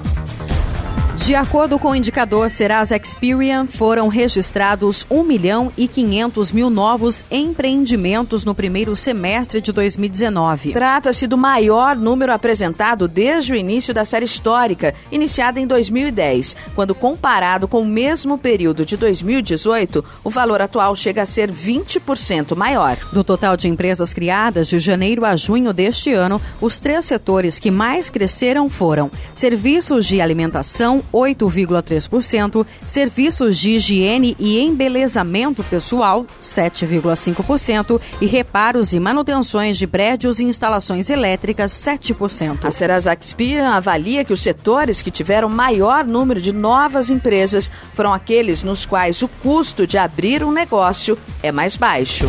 De 1.19 1.35
acordo 1.35 1.79
com 1.79 1.91
o 1.91 1.95
indicador 1.95 2.49
Serasa 2.49 2.97
Experian, 2.97 3.67
foram 3.67 4.09
registrados 4.09 5.05
1 5.11 5.23
milhão 5.23 5.71
e 5.77 5.87
500 5.87 6.53
mil 6.53 6.71
novos 6.71 7.23
empreendimentos 7.31 8.47
no 8.47 8.55
primeiro 8.55 8.97
semestre 8.97 9.61
de 9.61 9.71
2019. 9.71 10.73
Trata-se 10.73 11.27
do 11.27 11.37
maior 11.37 11.97
número 11.97 12.33
apresentado 12.33 13.07
desde 13.07 13.53
o 13.53 13.57
início 13.57 13.93
da 13.93 14.07
série 14.07 14.25
histórica, 14.25 14.95
iniciada 15.13 15.61
em 15.61 15.67
2010, 15.67 16.57
quando 16.75 16.95
comparado 16.95 17.69
com 17.69 17.83
o 17.83 17.87
mesmo 17.87 18.39
período 18.39 18.87
de 18.87 18.97
2018, 18.97 20.03
o 20.25 20.31
valor 20.31 20.63
atual 20.63 20.97
chega 20.97 21.23
a 21.23 21.27
ser 21.27 21.53
20% 21.53 22.57
maior. 22.57 22.97
Do 23.13 23.23
total 23.23 23.55
de 23.55 23.69
empresas 23.69 24.15
criadas 24.15 24.67
de 24.67 24.79
janeiro 24.79 25.27
a 25.27 25.37
junho 25.37 25.75
deste 25.75 26.11
ano, 26.11 26.41
os 26.59 26.81
três 26.81 27.05
setores 27.05 27.59
que 27.59 27.71
mais 27.71 28.09
cresceram 28.09 28.71
foram 28.71 29.11
serviços 29.35 30.07
de 30.07 30.23
alimentação, 30.23 31.03
8,3%, 31.13 32.67
serviços 32.87 33.59
de 33.59 33.71
higiene 33.71 34.37
e 34.39 34.61
embelezamento 34.61 35.63
pessoal, 35.65 36.27
7,5%, 36.41 38.01
e 38.21 38.27
reparos 38.27 38.93
e 38.93 39.01
manutenções 39.01 39.77
de 39.77 39.87
prédios 39.87 40.41
e 40.41 40.45
instalações 40.45 41.11
elétricas, 41.11 41.73
7%. 41.73 42.65
A 42.65 42.71
Serasa 42.71 43.17
Expia 43.19 43.71
avalia 43.71 44.25
que 44.25 44.33
os 44.33 44.41
setores 44.41 45.03
que 45.03 45.11
tiveram 45.11 45.49
maior 45.49 46.05
número 46.05 46.41
de 46.41 46.53
novas 46.53 47.11
empresas 47.11 47.71
foram 47.95 48.13
aqueles 48.13 48.63
nos 48.63 48.87
quais 48.87 49.23
o 49.23 49.29
custo 49.29 49.87
de 49.87 49.99
abrir 49.99 50.45
um 50.45 50.53
negócio 50.53 51.19
é 51.43 51.51
mais 51.53 51.77
baixo. 51.77 52.27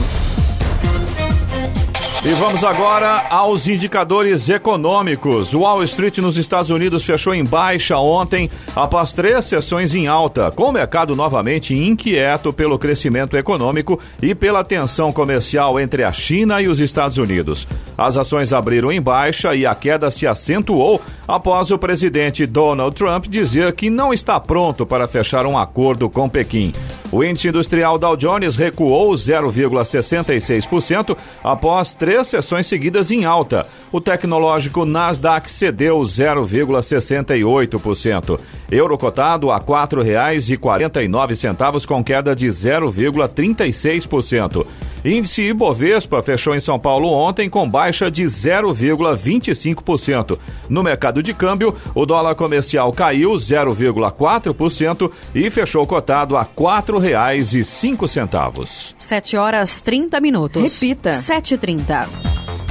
E 2.21 2.33
vamos 2.33 2.65
agora 2.65 3.27
aos 3.29 3.65
indicadores 3.65 4.49
econômicos. 4.49 5.53
O 5.53 5.61
Wall 5.61 5.81
Street 5.83 6.17
nos 6.17 6.35
Estados 6.35 6.69
Unidos 6.69 7.05
fechou 7.05 7.33
em 7.33 7.45
baixa 7.45 7.97
ontem, 7.97 8.51
após 8.75 9.13
três 9.13 9.45
sessões 9.45 9.95
em 9.95 10.07
alta, 10.07 10.51
com 10.51 10.63
o 10.63 10.71
mercado 10.73 11.15
novamente 11.15 11.73
inquieto 11.73 12.51
pelo 12.51 12.77
crescimento 12.77 13.37
econômico 13.37 13.97
e 14.21 14.35
pela 14.35 14.65
tensão 14.65 15.13
comercial 15.13 15.79
entre 15.79 16.03
a 16.03 16.11
China 16.11 16.61
e 16.61 16.67
os 16.67 16.81
Estados 16.81 17.17
Unidos. 17.17 17.65
As 17.97 18.17
ações 18.17 18.51
abriram 18.51 18.91
em 18.91 19.01
baixa 19.01 19.55
e 19.55 19.65
a 19.65 19.73
queda 19.73 20.11
se 20.11 20.27
acentuou 20.27 21.01
após 21.25 21.71
o 21.71 21.77
presidente 21.77 22.45
Donald 22.45 22.97
Trump 22.97 23.27
dizer 23.27 23.71
que 23.71 23.89
não 23.89 24.13
está 24.13 24.37
pronto 24.41 24.85
para 24.85 25.07
fechar 25.07 25.45
um 25.45 25.57
acordo 25.57 26.09
com 26.09 26.27
Pequim. 26.27 26.73
O 27.11 27.23
índice 27.23 27.47
industrial 27.47 27.97
Dow 27.97 28.15
Jones 28.15 28.55
recuou 28.55 29.11
0,66% 29.13 31.17
após 31.43 31.95
três 31.95 32.08
sessões 32.23 32.67
seguidas 32.67 33.11
em 33.11 33.25
alta. 33.25 33.67
O 33.91 33.99
tecnológico 34.01 34.85
Nasdaq 34.85 35.49
cedeu 35.49 35.99
0,68%. 35.99 38.39
Euro 38.71 38.97
cotado 38.97 39.51
a 39.51 39.57
R$ 39.57 39.63
4,49 39.63 41.85
com 41.85 42.03
queda 42.03 42.35
de 42.35 42.47
0,36%. 42.47 44.65
Índice 45.03 45.41
Ibovespa 45.43 46.21
fechou 46.21 46.53
em 46.53 46.59
São 46.59 46.77
Paulo 46.77 47.09
ontem 47.09 47.49
com 47.49 47.69
baixa 47.69 48.11
de 48.11 48.23
0,25%. 48.23 50.37
No 50.67 50.83
mercado 50.83 51.23
de 51.23 51.33
câmbio, 51.33 51.73
o 51.95 52.05
dólar 52.05 52.35
comercial 52.35 52.91
caiu 52.91 53.31
0,4% 53.31 55.09
e 55.33 55.49
fechou 55.49 55.87
cotado 55.87 56.35
a 56.35 56.43
R$ 56.43 56.49
4,05. 56.55 58.93
7 58.97 59.37
horas 59.37 59.81
30 59.81 60.19
minutos. 60.19 60.61
Repita. 60.61 61.11
7h30. 61.11 61.98
Yeah. 61.99 62.68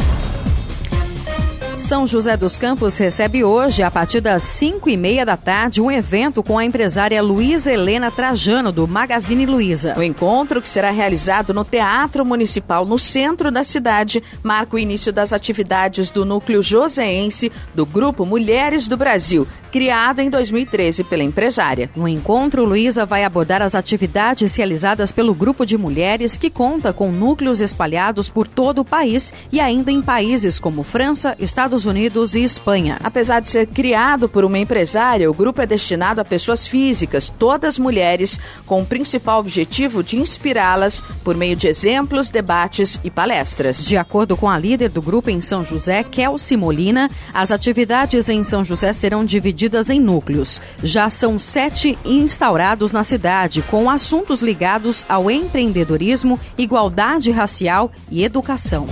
São 1.78 2.08
José 2.08 2.36
dos 2.36 2.58
Campos 2.58 2.98
recebe 2.98 3.44
hoje, 3.44 3.84
a 3.84 3.90
partir 3.90 4.20
das 4.20 4.42
5 4.42 4.90
e 4.90 4.96
meia 4.96 5.24
da 5.24 5.36
tarde, 5.36 5.80
um 5.80 5.90
evento 5.90 6.42
com 6.42 6.58
a 6.58 6.64
empresária 6.64 7.22
Luísa 7.22 7.72
Helena 7.72 8.10
Trajano, 8.10 8.72
do 8.72 8.86
Magazine 8.86 9.46
Luiza. 9.46 9.94
O 9.96 10.02
encontro, 10.02 10.60
que 10.60 10.68
será 10.68 10.90
realizado 10.90 11.54
no 11.54 11.64
Teatro 11.64 12.26
Municipal, 12.26 12.84
no 12.84 12.98
centro 12.98 13.52
da 13.52 13.62
cidade, 13.62 14.22
marca 14.42 14.74
o 14.74 14.78
início 14.78 15.12
das 15.12 15.32
atividades 15.32 16.10
do 16.10 16.24
núcleo 16.24 16.60
joseense 16.60 17.50
do 17.72 17.86
Grupo 17.86 18.26
Mulheres 18.26 18.88
do 18.88 18.96
Brasil, 18.96 19.46
criado 19.70 20.18
em 20.18 20.28
2013 20.28 21.04
pela 21.04 21.22
empresária. 21.22 21.88
No 21.94 22.08
encontro, 22.08 22.64
Luísa 22.64 23.06
vai 23.06 23.22
abordar 23.22 23.62
as 23.62 23.76
atividades 23.76 24.54
realizadas 24.56 25.12
pelo 25.12 25.32
grupo 25.32 25.64
de 25.64 25.78
mulheres 25.78 26.36
que 26.36 26.50
conta 26.50 26.92
com 26.92 27.12
núcleos 27.12 27.60
espalhados 27.60 28.28
por 28.28 28.48
todo 28.48 28.80
o 28.80 28.84
país 28.84 29.32
e 29.52 29.60
ainda 29.60 29.92
em 29.92 30.02
países 30.02 30.58
como 30.58 30.82
França, 30.82 31.36
Estados 31.38 31.67
Unidos 31.84 32.34
e 32.34 32.42
Espanha. 32.42 32.98
Apesar 33.02 33.40
de 33.40 33.48
ser 33.48 33.66
criado 33.66 34.28
por 34.28 34.44
uma 34.44 34.58
empresária, 34.58 35.30
o 35.30 35.34
grupo 35.34 35.60
é 35.60 35.66
destinado 35.66 36.20
a 36.20 36.24
pessoas 36.24 36.66
físicas, 36.66 37.32
todas 37.38 37.78
mulheres, 37.78 38.40
com 38.66 38.82
o 38.82 38.86
principal 38.86 39.40
objetivo 39.40 40.02
de 40.02 40.16
inspirá-las 40.16 41.02
por 41.22 41.36
meio 41.36 41.56
de 41.56 41.68
exemplos, 41.68 42.30
debates 42.30 43.00
e 43.04 43.10
palestras. 43.10 43.84
De 43.84 43.96
acordo 43.96 44.36
com 44.36 44.48
a 44.48 44.58
líder 44.58 44.90
do 44.90 45.02
grupo 45.02 45.30
em 45.30 45.40
São 45.40 45.64
José, 45.64 46.02
Kelsey 46.02 46.56
Molina, 46.56 47.10
as 47.32 47.50
atividades 47.50 48.28
em 48.28 48.42
São 48.42 48.64
José 48.64 48.92
serão 48.92 49.24
divididas 49.24 49.90
em 49.90 50.00
núcleos. 50.00 50.60
Já 50.82 51.10
são 51.10 51.38
sete 51.38 51.98
instaurados 52.04 52.92
na 52.92 53.04
cidade, 53.04 53.62
com 53.62 53.90
assuntos 53.90 54.42
ligados 54.42 55.04
ao 55.08 55.30
empreendedorismo, 55.30 56.38
igualdade 56.56 57.30
racial 57.30 57.90
e 58.10 58.24
educação. 58.24 58.86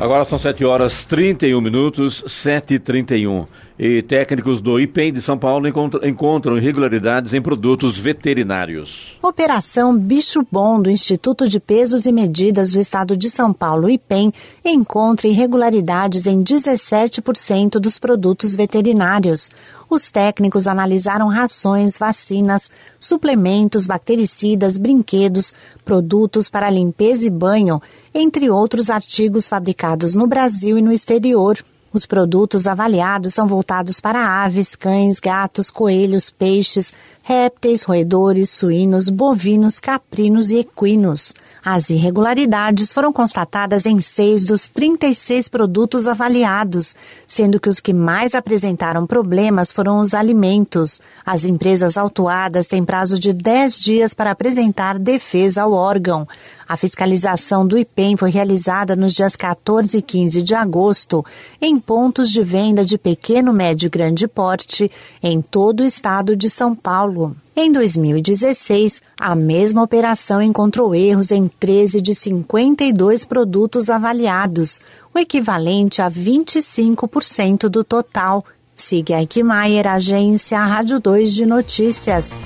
Agora 0.00 0.24
são 0.24 0.38
7 0.38 0.64
horas 0.64 1.04
31 1.04 1.60
minutos, 1.60 2.24
7 2.26 2.74
e 2.74 2.78
31 2.78 3.46
e 3.82 4.02
técnicos 4.02 4.60
do 4.60 4.78
IPEM 4.78 5.10
de 5.10 5.22
São 5.22 5.38
Paulo 5.38 5.66
encontram 5.66 6.58
irregularidades 6.58 7.32
em 7.32 7.40
produtos 7.40 7.98
veterinários. 7.98 9.18
Operação 9.22 9.96
Bicho 9.96 10.46
Bom 10.52 10.82
do 10.82 10.90
Instituto 10.90 11.48
de 11.48 11.58
Pesos 11.58 12.04
e 12.04 12.12
Medidas 12.12 12.72
do 12.72 12.78
Estado 12.78 13.16
de 13.16 13.30
São 13.30 13.54
Paulo, 13.54 13.88
IPEM, 13.88 14.34
encontra 14.62 15.28
irregularidades 15.28 16.26
em 16.26 16.44
17% 16.44 17.78
dos 17.80 17.98
produtos 17.98 18.54
veterinários. 18.54 19.48
Os 19.88 20.10
técnicos 20.10 20.66
analisaram 20.66 21.28
rações, 21.28 21.96
vacinas, 21.96 22.70
suplementos, 22.98 23.86
bactericidas, 23.86 24.76
brinquedos, 24.76 25.54
produtos 25.86 26.50
para 26.50 26.68
limpeza 26.68 27.26
e 27.26 27.30
banho, 27.30 27.80
entre 28.12 28.50
outros 28.50 28.90
artigos 28.90 29.48
fabricados 29.48 30.14
no 30.14 30.26
Brasil 30.26 30.76
e 30.76 30.82
no 30.82 30.92
exterior. 30.92 31.56
Os 31.92 32.06
produtos 32.06 32.68
avaliados 32.68 33.34
são 33.34 33.48
voltados 33.48 34.00
para 34.00 34.44
aves, 34.44 34.76
cães, 34.76 35.18
gatos, 35.18 35.70
coelhos, 35.70 36.30
peixes, 36.30 36.92
répteis, 37.30 37.84
roedores, 37.84 38.50
suínos, 38.50 39.08
bovinos, 39.08 39.78
caprinos 39.78 40.50
e 40.50 40.56
equinos. 40.56 41.32
As 41.64 41.88
irregularidades 41.88 42.90
foram 42.90 43.12
constatadas 43.12 43.86
em 43.86 44.00
seis 44.00 44.44
dos 44.44 44.68
36 44.68 45.46
produtos 45.46 46.08
avaliados, 46.08 46.96
sendo 47.28 47.60
que 47.60 47.68
os 47.68 47.78
que 47.78 47.92
mais 47.92 48.34
apresentaram 48.34 49.06
problemas 49.06 49.70
foram 49.70 50.00
os 50.00 50.12
alimentos. 50.12 51.00
As 51.24 51.44
empresas 51.44 51.96
autuadas 51.96 52.66
têm 52.66 52.84
prazo 52.84 53.16
de 53.16 53.32
10 53.32 53.78
dias 53.78 54.12
para 54.12 54.32
apresentar 54.32 54.98
defesa 54.98 55.62
ao 55.62 55.72
órgão. 55.72 56.26
A 56.70 56.76
fiscalização 56.76 57.66
do 57.66 57.76
IPEM 57.76 58.16
foi 58.16 58.30
realizada 58.30 58.94
nos 58.94 59.12
dias 59.12 59.34
14 59.34 59.98
e 59.98 60.02
15 60.02 60.40
de 60.40 60.54
agosto 60.54 61.24
em 61.60 61.78
pontos 61.78 62.30
de 62.30 62.44
venda 62.44 62.84
de 62.84 62.96
pequeno, 62.96 63.52
médio 63.52 63.88
e 63.88 63.90
grande 63.90 64.28
porte 64.28 64.90
em 65.20 65.42
todo 65.42 65.80
o 65.80 65.84
estado 65.84 66.36
de 66.36 66.48
São 66.48 66.74
Paulo. 66.74 67.19
Em 67.56 67.70
2016, 67.70 69.02
a 69.18 69.34
mesma 69.34 69.82
operação 69.82 70.40
encontrou 70.40 70.94
erros 70.94 71.30
em 71.30 71.46
13 71.46 72.00
de 72.00 72.14
52 72.14 73.24
produtos 73.24 73.90
avaliados, 73.90 74.80
o 75.14 75.18
equivalente 75.18 76.00
a 76.00 76.10
25% 76.10 77.68
do 77.68 77.84
total. 77.84 78.44
Siga 78.74 79.20
Eichmeier, 79.20 79.86
agência 79.86 80.58
Rádio 80.58 80.98
2 80.98 81.34
de 81.34 81.44
Notícias. 81.44 82.44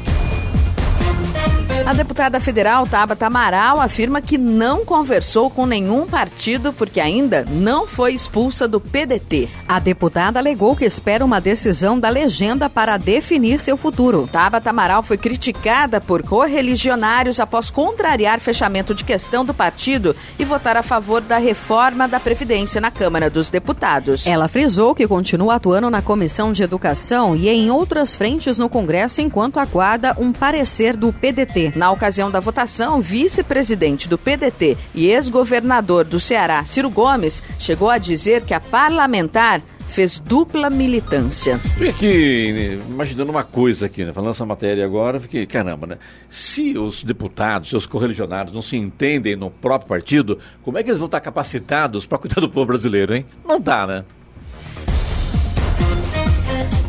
A 1.86 1.92
deputada 1.92 2.40
federal 2.40 2.86
Tabata 2.86 3.26
Amaral 3.26 3.78
afirma 3.78 4.22
que 4.22 4.38
não 4.38 4.86
conversou 4.86 5.50
com 5.50 5.66
nenhum 5.66 6.06
partido 6.06 6.72
porque 6.72 6.98
ainda 6.98 7.44
não 7.46 7.86
foi 7.86 8.14
expulsa 8.14 8.66
do 8.66 8.80
PDT. 8.80 9.50
A 9.68 9.78
deputada 9.78 10.38
alegou 10.38 10.74
que 10.74 10.86
espera 10.86 11.22
uma 11.22 11.42
decisão 11.42 12.00
da 12.00 12.08
legenda 12.08 12.70
para 12.70 12.96
definir 12.96 13.60
seu 13.60 13.76
futuro. 13.76 14.26
Tabata 14.32 14.70
Amaral 14.70 15.02
foi 15.02 15.18
criticada 15.18 16.00
por 16.00 16.22
correligionários 16.22 17.38
após 17.38 17.68
contrariar 17.68 18.40
fechamento 18.40 18.94
de 18.94 19.04
questão 19.04 19.44
do 19.44 19.52
partido 19.52 20.16
e 20.38 20.44
votar 20.44 20.78
a 20.78 20.82
favor 20.82 21.20
da 21.20 21.36
reforma 21.36 22.08
da 22.08 22.18
Previdência 22.18 22.80
na 22.80 22.90
Câmara 22.90 23.28
dos 23.28 23.50
Deputados. 23.50 24.26
Ela 24.26 24.48
frisou 24.48 24.94
que 24.94 25.06
continua 25.06 25.56
atuando 25.56 25.90
na 25.90 26.00
Comissão 26.00 26.50
de 26.50 26.62
Educação 26.62 27.36
e 27.36 27.46
em 27.46 27.70
outras 27.70 28.14
frentes 28.14 28.56
no 28.56 28.70
Congresso 28.70 29.20
enquanto 29.20 29.60
aguarda 29.60 30.16
um 30.18 30.32
parecer 30.32 30.96
do 30.96 31.12
PDT. 31.12 31.73
Na 31.74 31.90
ocasião 31.90 32.30
da 32.30 32.38
votação, 32.38 33.00
vice-presidente 33.00 34.08
do 34.08 34.16
PDT 34.16 34.76
e 34.94 35.06
ex-governador 35.06 36.04
do 36.04 36.20
Ceará, 36.20 36.64
Ciro 36.64 36.88
Gomes, 36.88 37.42
chegou 37.58 37.90
a 37.90 37.98
dizer 37.98 38.42
que 38.42 38.54
a 38.54 38.60
parlamentar 38.60 39.60
fez 39.88 40.18
dupla 40.18 40.70
militância. 40.70 41.58
Fiquei 41.58 41.88
aqui 41.88 42.80
imaginando 42.88 43.30
uma 43.30 43.44
coisa 43.44 43.86
aqui, 43.86 44.04
né? 44.04 44.12
falando 44.12 44.30
essa 44.30 44.46
matéria 44.46 44.84
agora, 44.84 45.20
fiquei, 45.20 45.46
caramba, 45.46 45.86
né? 45.86 45.98
Se 46.28 46.76
os 46.76 47.02
deputados, 47.02 47.70
seus 47.70 47.86
correligionários 47.86 48.52
não 48.52 48.62
se 48.62 48.76
entendem 48.76 49.36
no 49.36 49.50
próprio 49.50 49.88
partido, 49.88 50.38
como 50.62 50.78
é 50.78 50.82
que 50.82 50.90
eles 50.90 50.98
vão 50.98 51.06
estar 51.06 51.20
capacitados 51.20 52.06
para 52.06 52.18
cuidar 52.18 52.40
do 52.40 52.48
povo 52.48 52.66
brasileiro, 52.66 53.14
hein? 53.14 53.24
Não 53.44 53.60
dá, 53.60 53.86
né? 53.86 54.04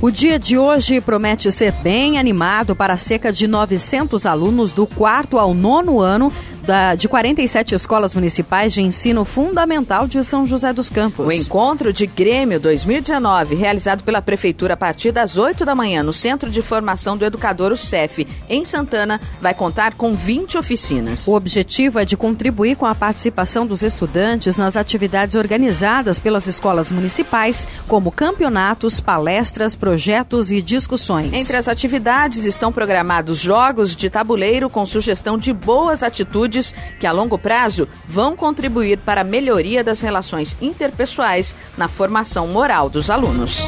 O 0.01 0.12
dia 0.12 0.38
de 0.38 0.58
hoje 0.58 0.99
promete 0.99 1.51
ser 1.51 1.71
bem 1.71 2.19
animado 2.19 2.75
para 2.75 2.97
cerca 2.97 3.31
de 3.31 3.47
900 3.47 4.25
alunos 4.25 4.73
do 4.73 4.86
quarto 4.86 5.39
ao 5.39 5.53
nono 5.53 5.99
ano 5.99 6.31
da, 6.65 6.95
de 6.95 7.08
47 7.08 7.75
escolas 7.75 8.15
municipais 8.15 8.73
de 8.73 8.82
ensino 8.82 9.23
fundamental 9.23 10.08
de 10.08 10.23
São 10.23 10.45
José 10.45 10.73
dos 10.73 10.89
Campos. 10.89 11.25
O 11.25 11.32
encontro 11.32 11.93
de 11.93 12.08
Grêmio 12.08 12.60
2019, 12.60 13.56
realizado 13.56 14.04
pela 14.04 14.21
Prefeitura 14.21 14.73
a 14.73 14.78
partir 14.78 15.12
das 15.12 15.38
8 15.38 15.63
da 15.63 15.75
manhã 15.75 16.01
no 16.01 16.12
Centro 16.12 16.49
de 16.49 16.62
Formação 16.62 17.15
do 17.15 17.23
Educador, 17.23 17.71
o 17.71 17.78
CEF, 17.78 18.28
em 18.49 18.65
Santana, 18.65 19.21
vai 19.39 19.54
contar 19.54 19.93
com 19.93 20.15
20 20.15 20.58
oficinas. 20.58 21.28
O 21.28 21.36
objetivo 21.36 21.99
é 21.99 22.06
de 22.06 22.17
contribuir 22.17 22.75
com 22.75 22.86
a 22.86 22.95
participação 22.95 23.65
dos 23.67 23.84
estudantes 23.84 24.58
nas 24.58 24.75
atividades 24.75 25.36
organizadas 25.36 26.19
pelas 26.19 26.47
escolas 26.47 26.89
municipais, 26.89 27.67
como 27.88 28.12
campeonatos, 28.12 28.99
palestras, 28.99 29.75
projetos 29.75 30.51
e 30.51 30.62
discussões. 30.62 31.32
Entre 31.32 31.56
as 31.56 31.67
atividades 31.67 32.45
estão 32.45 32.71
programados 32.71 33.39
jogos 33.39 33.95
de 33.95 34.10
tabuleiro 34.10 34.69
com 34.69 34.86
sugestão 34.86 35.38
de 35.38 35.54
boas 35.54 36.01
atitudes 36.01 36.54
atitudes 36.55 36.73
que, 36.99 37.07
a 37.07 37.11
longo 37.11 37.37
prazo, 37.37 37.87
vão 38.07 38.35
contribuir 38.35 38.97
para 38.99 39.21
a 39.21 39.23
melhoria 39.23 39.83
das 39.83 40.01
relações 40.01 40.55
interpessoais 40.61 41.55
na 41.77 41.87
formação 41.87 42.47
moral 42.47 42.89
dos 42.89 43.09
alunos. 43.09 43.67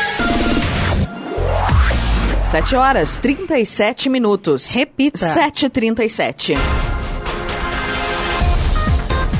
7 2.51 2.75
horas 2.75 3.17
37 3.17 4.09
minutos. 4.09 4.75
Repita. 4.75 5.33
7h37. 5.33 6.90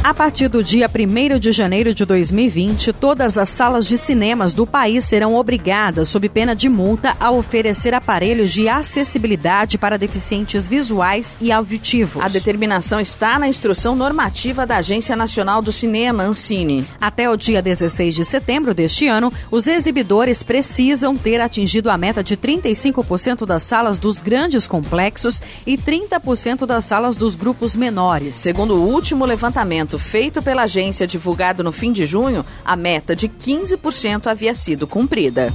A 0.04 0.16
partir 0.16 0.48
do 0.48 0.64
dia 0.64 0.90
1 0.90 1.38
de 1.38 1.52
janeiro 1.52 1.94
de 1.94 2.04
2020, 2.06 2.92
todas 2.92 3.38
as 3.38 3.50
salas 3.50 3.86
de 3.86 3.96
cinemas 4.00 4.52
do 4.52 4.66
país 4.66 5.06
serão 5.06 5.36
obrigadas, 5.36 6.10
sob 6.10 6.28
pena 6.28 6.56
de 6.56 6.68
multa, 6.68 7.16
a 7.20 7.30
oferecer 7.30 7.94
aparelhos 7.94 8.52
de 8.52 8.68
acessibilidade 8.68 9.78
para 9.78 10.00
deficientes 10.00 10.68
visuais 10.68 11.38
e 11.40 11.52
auditivos. 11.52 12.24
A 12.24 12.28
determinação 12.28 13.00
está 13.00 13.38
na 13.38 13.48
instrução 13.48 13.96
normativa 13.96 14.66
da 14.66 14.78
Agência 14.78 15.16
Nacional 15.16 15.62
do 15.62 15.72
Cinema, 15.72 16.24
Ancine. 16.24 16.88
Até 17.00 17.30
o 17.30 17.38
dia 17.38 17.62
16 17.62 18.16
de 18.16 18.26
setembro 18.26 18.74
deste 18.74 19.08
ano, 19.08 19.32
os 19.52 19.68
exibidores 19.68 20.42
precisam 20.42 21.16
ter 21.16 21.40
atingido 21.40 21.92
a 21.92 21.98
meta 21.98 22.24
de 22.24 22.36
35% 22.36 23.46
das 23.46 23.62
salas 23.62 24.00
dos 24.00 24.20
grandes 24.20 24.68
complexos 24.68 25.44
e 25.66 25.78
30% 25.78 26.66
das 26.66 26.86
salas 26.86 27.16
dos 27.16 27.36
grupos 27.36 27.76
menores. 27.76 28.34
Segundo 28.34 28.74
o 28.74 28.88
último 28.88 29.26
levantamento 29.26 29.91
feito 30.00 30.42
pela 30.42 30.64
agência 30.64 31.08
divulgado 31.08 31.64
no 31.64 31.72
fim 31.72 31.92
de 31.92 32.06
junho, 32.06 32.46
a 32.64 32.76
meta 32.76 33.16
de 33.16 33.28
15% 33.28 34.28
havia 34.28 34.54
sido 34.56 34.88
cumprida. 34.88 35.54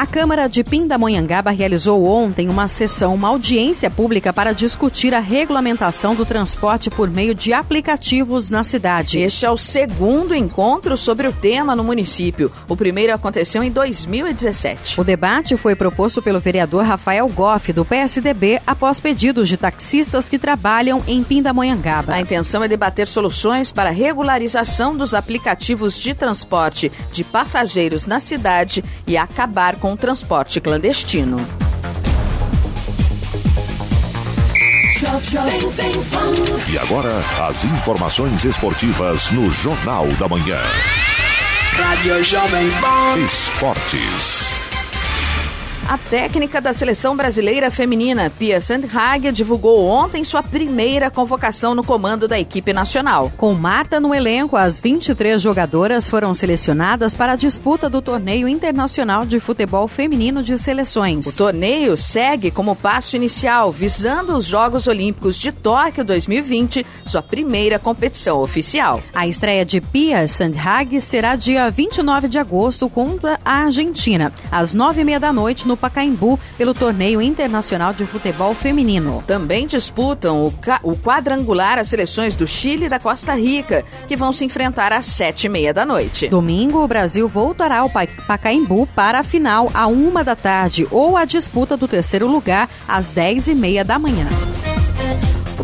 A 0.00 0.06
Câmara 0.06 0.48
de 0.48 0.64
Pindamonhangaba 0.64 1.50
realizou 1.50 2.06
ontem 2.06 2.48
uma 2.48 2.68
sessão, 2.68 3.14
uma 3.14 3.28
audiência 3.28 3.90
pública 3.90 4.32
para 4.32 4.54
discutir 4.54 5.14
a 5.14 5.20
regulamentação 5.20 6.14
do 6.14 6.24
transporte 6.24 6.88
por 6.88 7.10
meio 7.10 7.34
de 7.34 7.52
aplicativos 7.52 8.48
na 8.48 8.64
cidade. 8.64 9.18
Este 9.18 9.44
é 9.44 9.50
o 9.50 9.58
segundo 9.58 10.34
encontro 10.34 10.96
sobre 10.96 11.28
o 11.28 11.32
tema 11.34 11.76
no 11.76 11.84
município. 11.84 12.50
O 12.66 12.74
primeiro 12.74 13.12
aconteceu 13.12 13.62
em 13.62 13.70
2017. 13.70 14.98
O 14.98 15.04
debate 15.04 15.54
foi 15.58 15.76
proposto 15.76 16.22
pelo 16.22 16.40
vereador 16.40 16.86
Rafael 16.86 17.28
Goff, 17.28 17.70
do 17.70 17.84
PSDB, 17.84 18.58
após 18.66 19.00
pedidos 19.00 19.50
de 19.50 19.58
taxistas 19.58 20.30
que 20.30 20.38
trabalham 20.38 21.04
em 21.06 21.22
Pindamonhangaba. 21.22 22.14
A 22.14 22.20
intenção 22.22 22.64
é 22.64 22.68
debater 22.68 23.06
soluções 23.06 23.70
para 23.70 23.90
a 23.90 23.92
regularização 23.92 24.96
dos 24.96 25.12
aplicativos 25.12 25.98
de 25.98 26.14
transporte 26.14 26.90
de 27.12 27.22
passageiros 27.22 28.06
na 28.06 28.18
cidade 28.18 28.82
e 29.06 29.14
acabar 29.18 29.76
com 29.76 29.89
o 29.92 29.96
transporte 29.96 30.60
clandestino. 30.60 31.38
E 36.68 36.78
agora, 36.78 37.12
as 37.48 37.64
informações 37.64 38.44
esportivas 38.44 39.30
no 39.30 39.50
Jornal 39.50 40.06
da 40.18 40.28
Manhã. 40.28 40.58
Rádio 41.72 42.22
Jovem 42.22 42.70
Pan. 42.80 43.18
Esportes. 43.18 44.69
A 45.88 45.98
técnica 45.98 46.60
da 46.60 46.72
seleção 46.72 47.16
brasileira 47.16 47.68
feminina, 47.68 48.30
Pia 48.30 48.60
Sandhage, 48.60 49.32
divulgou 49.32 49.84
ontem 49.84 50.22
sua 50.22 50.40
primeira 50.40 51.10
convocação 51.10 51.74
no 51.74 51.82
comando 51.82 52.28
da 52.28 52.38
equipe 52.38 52.72
nacional. 52.72 53.32
Com 53.36 53.54
Marta 53.54 53.98
no 53.98 54.14
elenco, 54.14 54.56
as 54.56 54.80
23 54.80 55.42
jogadoras 55.42 56.08
foram 56.08 56.32
selecionadas 56.32 57.14
para 57.14 57.32
a 57.32 57.36
disputa 57.36 57.88
do 57.88 58.00
Torneio 58.00 58.46
Internacional 58.46 59.26
de 59.26 59.40
Futebol 59.40 59.88
Feminino 59.88 60.44
de 60.44 60.56
Seleções. 60.56 61.26
O 61.26 61.36
torneio 61.36 61.96
segue 61.96 62.52
como 62.52 62.76
passo 62.76 63.16
inicial, 63.16 63.72
visando 63.72 64.36
os 64.36 64.44
Jogos 64.44 64.86
Olímpicos 64.86 65.36
de 65.36 65.50
Tóquio 65.50 66.04
2020, 66.04 66.86
sua 67.04 67.22
primeira 67.22 67.80
competição 67.80 68.38
oficial. 68.40 69.02
A 69.12 69.26
estreia 69.26 69.64
de 69.64 69.80
Pia 69.80 70.28
Sandhage 70.28 71.00
será 71.00 71.34
dia 71.34 71.68
29 71.68 72.28
de 72.28 72.38
agosto 72.38 72.88
contra 72.88 73.40
a 73.44 73.64
Argentina, 73.64 74.32
às 74.52 74.72
nove 74.72 75.00
e 75.00 75.04
meia 75.04 75.18
da 75.18 75.32
noite 75.32 75.66
no 75.66 75.79
Pacaembu 75.80 76.38
pelo 76.56 76.74
Torneio 76.74 77.20
Internacional 77.22 77.92
de 77.92 78.04
Futebol 78.04 78.54
Feminino. 78.54 79.24
Também 79.26 79.66
disputam 79.66 80.44
o, 80.44 80.54
o, 80.82 80.96
quadrangular 80.96 81.78
as 81.78 81.88
seleções 81.88 82.36
do 82.36 82.46
Chile 82.46 82.84
e 82.84 82.88
da 82.88 83.00
Costa 83.00 83.34
Rica, 83.34 83.84
que 84.06 84.16
vão 84.16 84.32
se 84.32 84.44
enfrentar 84.44 84.92
às 84.92 85.06
sete 85.06 85.46
e 85.46 85.48
meia 85.48 85.72
da 85.72 85.84
noite. 85.84 86.28
Domingo, 86.28 86.84
o 86.84 86.88
Brasil 86.88 87.26
voltará 87.26 87.78
ao 87.78 87.90
Pacaembu 87.90 88.86
para 88.94 89.20
a 89.20 89.24
final 89.24 89.70
à 89.74 89.86
uma 89.86 90.22
da 90.22 90.36
tarde 90.36 90.86
ou 90.90 91.16
a 91.16 91.24
disputa 91.24 91.76
do 91.76 91.88
terceiro 91.88 92.26
lugar 92.26 92.68
às 92.86 93.10
dez 93.10 93.48
e 93.48 93.54
meia 93.54 93.84
da 93.84 93.98
manhã. 93.98 94.26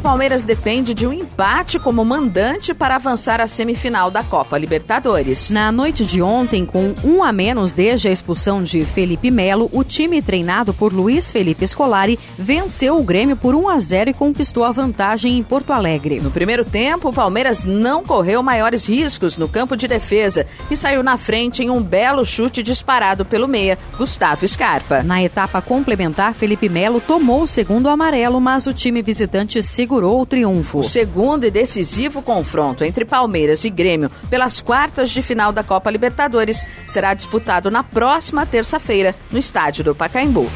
Palmeiras 0.06 0.44
depende 0.44 0.94
de 0.94 1.04
um 1.04 1.12
empate 1.12 1.80
como 1.80 2.04
mandante 2.04 2.72
para 2.72 2.94
avançar 2.94 3.40
à 3.40 3.48
semifinal 3.48 4.08
da 4.08 4.22
Copa 4.22 4.56
Libertadores. 4.56 5.50
Na 5.50 5.72
noite 5.72 6.04
de 6.04 6.22
ontem, 6.22 6.64
com 6.64 6.94
um 7.02 7.24
a 7.24 7.32
menos 7.32 7.72
desde 7.72 8.06
a 8.06 8.12
expulsão 8.12 8.62
de 8.62 8.84
Felipe 8.84 9.32
Melo, 9.32 9.68
o 9.72 9.82
time 9.82 10.22
treinado 10.22 10.72
por 10.72 10.92
Luiz 10.92 11.32
Felipe 11.32 11.66
Scolari 11.66 12.16
venceu 12.38 12.96
o 12.96 13.02
Grêmio 13.02 13.36
por 13.36 13.52
1 13.52 13.68
a 13.68 13.80
0 13.80 14.10
e 14.10 14.14
conquistou 14.14 14.62
a 14.62 14.70
vantagem 14.70 15.36
em 15.36 15.42
Porto 15.42 15.72
Alegre. 15.72 16.20
No 16.20 16.30
primeiro 16.30 16.64
tempo, 16.64 17.08
o 17.08 17.12
Palmeiras 17.12 17.64
não 17.64 18.04
correu 18.04 18.44
maiores 18.44 18.88
riscos 18.88 19.36
no 19.36 19.48
campo 19.48 19.76
de 19.76 19.88
defesa 19.88 20.46
e 20.70 20.76
saiu 20.76 21.02
na 21.02 21.18
frente 21.18 21.64
em 21.64 21.70
um 21.70 21.82
belo 21.82 22.24
chute 22.24 22.62
disparado 22.62 23.24
pelo 23.24 23.48
meia, 23.48 23.76
Gustavo 23.98 24.46
Scarpa. 24.46 25.02
Na 25.02 25.20
etapa 25.20 25.60
complementar, 25.60 26.32
Felipe 26.32 26.68
Melo 26.68 27.00
tomou 27.00 27.42
o 27.42 27.48
segundo 27.48 27.88
amarelo, 27.88 28.40
mas 28.40 28.68
o 28.68 28.72
time 28.72 29.02
visitante 29.02 29.60
se 29.64 29.84
segurou 29.96 30.20
o 30.20 30.26
triunfo. 30.26 30.80
O 30.80 30.84
segundo 30.84 31.44
e 31.44 31.50
decisivo 31.50 32.20
confronto 32.20 32.84
entre 32.84 33.04
Palmeiras 33.04 33.64
e 33.64 33.70
Grêmio 33.70 34.10
pelas 34.28 34.60
quartas 34.60 35.10
de 35.10 35.22
final 35.22 35.52
da 35.52 35.64
Copa 35.64 35.90
Libertadores 35.90 36.64
será 36.86 37.14
disputado 37.14 37.70
na 37.70 37.82
próxima 37.82 38.44
terça-feira 38.44 39.14
no 39.30 39.38
estádio 39.38 39.84
do 39.84 39.94
Pacaembu. 39.94 40.46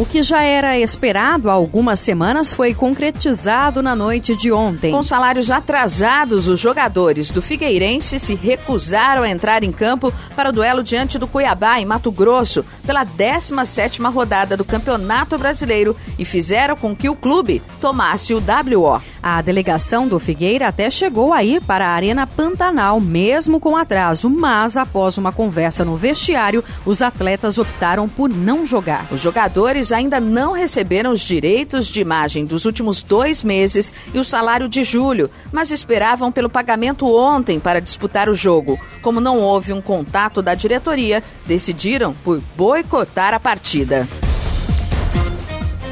O 0.00 0.06
que 0.06 0.22
já 0.22 0.42
era 0.42 0.78
esperado 0.78 1.50
há 1.50 1.52
algumas 1.52 2.00
semanas 2.00 2.54
foi 2.54 2.72
concretizado 2.72 3.82
na 3.82 3.94
noite 3.94 4.34
de 4.34 4.50
ontem. 4.50 4.92
Com 4.92 5.02
salários 5.02 5.50
atrasados, 5.50 6.48
os 6.48 6.58
jogadores 6.58 7.30
do 7.30 7.42
Figueirense 7.42 8.18
se 8.18 8.34
recusaram 8.34 9.24
a 9.24 9.28
entrar 9.28 9.62
em 9.62 9.70
campo 9.70 10.10
para 10.34 10.48
o 10.48 10.52
duelo 10.54 10.82
diante 10.82 11.18
do 11.18 11.28
Cuiabá, 11.28 11.78
em 11.78 11.84
Mato 11.84 12.10
Grosso, 12.10 12.64
pela 12.86 13.04
17ª 13.04 14.10
rodada 14.10 14.56
do 14.56 14.64
Campeonato 14.64 15.36
Brasileiro 15.36 15.94
e 16.18 16.24
fizeram 16.24 16.76
com 16.76 16.96
que 16.96 17.10
o 17.10 17.14
clube 17.14 17.60
tomasse 17.78 18.32
o 18.32 18.38
WO. 18.38 19.02
A 19.22 19.42
delegação 19.42 20.08
do 20.08 20.18
Figueira 20.18 20.68
até 20.68 20.90
chegou 20.90 21.30
a 21.30 21.44
ir 21.44 21.60
para 21.60 21.86
a 21.86 21.90
Arena 21.90 22.26
Pantanal, 22.26 22.98
mesmo 23.02 23.60
com 23.60 23.76
atraso, 23.76 24.30
mas 24.30 24.78
após 24.78 25.18
uma 25.18 25.30
conversa 25.30 25.84
no 25.84 25.94
vestiário, 25.94 26.64
os 26.86 27.02
atletas 27.02 27.58
optaram 27.58 28.08
por 28.08 28.30
não 28.30 28.64
jogar. 28.64 29.04
Os 29.12 29.20
jogadores 29.20 29.89
ainda 29.92 30.20
não 30.20 30.52
receberam 30.52 31.12
os 31.12 31.20
direitos 31.20 31.86
de 31.86 32.00
imagem 32.00 32.44
dos 32.44 32.64
últimos 32.64 33.02
dois 33.02 33.42
meses 33.42 33.94
e 34.12 34.18
o 34.18 34.24
salário 34.24 34.68
de 34.68 34.84
julho, 34.84 35.30
mas 35.52 35.70
esperavam 35.70 36.30
pelo 36.30 36.50
pagamento 36.50 37.06
ontem 37.06 37.58
para 37.58 37.80
disputar 37.80 38.28
o 38.28 38.34
jogo. 38.34 38.78
Como 39.02 39.20
não 39.20 39.38
houve 39.38 39.72
um 39.72 39.80
contato 39.80 40.42
da 40.42 40.54
diretoria, 40.54 41.22
decidiram 41.46 42.14
por 42.24 42.40
boicotar 42.56 43.34
a 43.34 43.40
partida. 43.40 44.06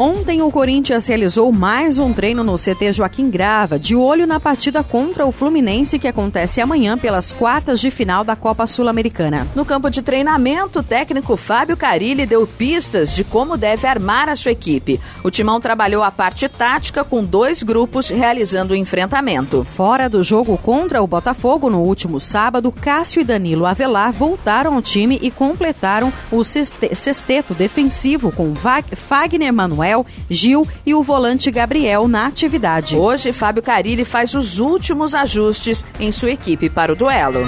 Ontem 0.01 0.41
o 0.43 0.49
Corinthians 0.53 1.09
realizou 1.09 1.51
mais 1.51 1.99
um 1.99 2.13
treino 2.13 2.45
no 2.45 2.55
CT 2.55 2.93
Joaquim 2.93 3.29
Grava, 3.29 3.81
de 3.81 3.97
olho 3.97 4.29
na 4.29 4.39
partida 4.39 4.81
contra 4.85 5.27
o 5.27 5.33
Fluminense 5.33 5.99
que 5.99 6.07
acontece 6.07 6.61
amanhã 6.61 6.97
pelas 6.97 7.33
quartas 7.33 7.81
de 7.81 7.91
final 7.91 8.23
da 8.23 8.37
Copa 8.37 8.65
Sul-Americana. 8.65 9.49
No 9.57 9.65
campo 9.65 9.91
de 9.91 10.01
treinamento, 10.01 10.79
o 10.79 10.83
técnico 10.85 11.37
Fábio 11.37 11.77
Carilli 11.77 12.27
deu 12.27 12.47
pistas 12.47 13.13
de 13.13 13.25
como 13.25 13.57
deve 13.57 13.89
armar 13.89 14.29
a 14.29 14.37
sua 14.37 14.53
equipe. 14.53 15.01
O 15.25 15.33
timão 15.33 15.61
trabalhou 15.61 16.05
a 16.05 16.13
parte 16.13 16.49
tática 16.49 17.03
com 17.03 17.25
dois 17.25 17.65
grupos 17.65 18.09
realizando 18.09 18.75
o 18.75 18.77
enfrentamento. 18.77 19.67
Fora 19.75 20.09
do 20.09 20.23
jogo 20.23 20.57
contra 20.59 21.03
o 21.03 21.09
Botafogo 21.09 21.69
no 21.69 21.83
último 21.83 22.21
sábado, 22.21 22.71
Cássio 22.71 23.21
e 23.21 23.25
Danilo 23.25 23.67
Avelar 23.67 24.13
voltaram 24.13 24.75
ao 24.75 24.83
time 24.83 25.19
e 25.21 25.29
completaram 25.29 26.13
o 26.31 26.45
sexteto 26.45 27.53
defensivo 27.53 28.31
com 28.31 28.55
Fagner 28.95 29.53
Manuel 29.53 29.88
Samuel, 29.89 30.07
Gil 30.29 30.69
e 30.85 30.95
o 30.95 31.03
volante 31.03 31.51
Gabriel 31.51 32.07
na 32.07 32.27
atividade. 32.27 32.97
Hoje, 32.97 33.33
Fábio 33.33 33.63
Carilli 33.63 34.05
faz 34.05 34.35
os 34.35 34.59
últimos 34.59 35.15
ajustes 35.15 35.85
em 35.99 36.13
sua 36.13 36.31
equipe 36.31 36.69
para 36.69 36.93
o 36.93 36.97
duelo. 36.97 37.41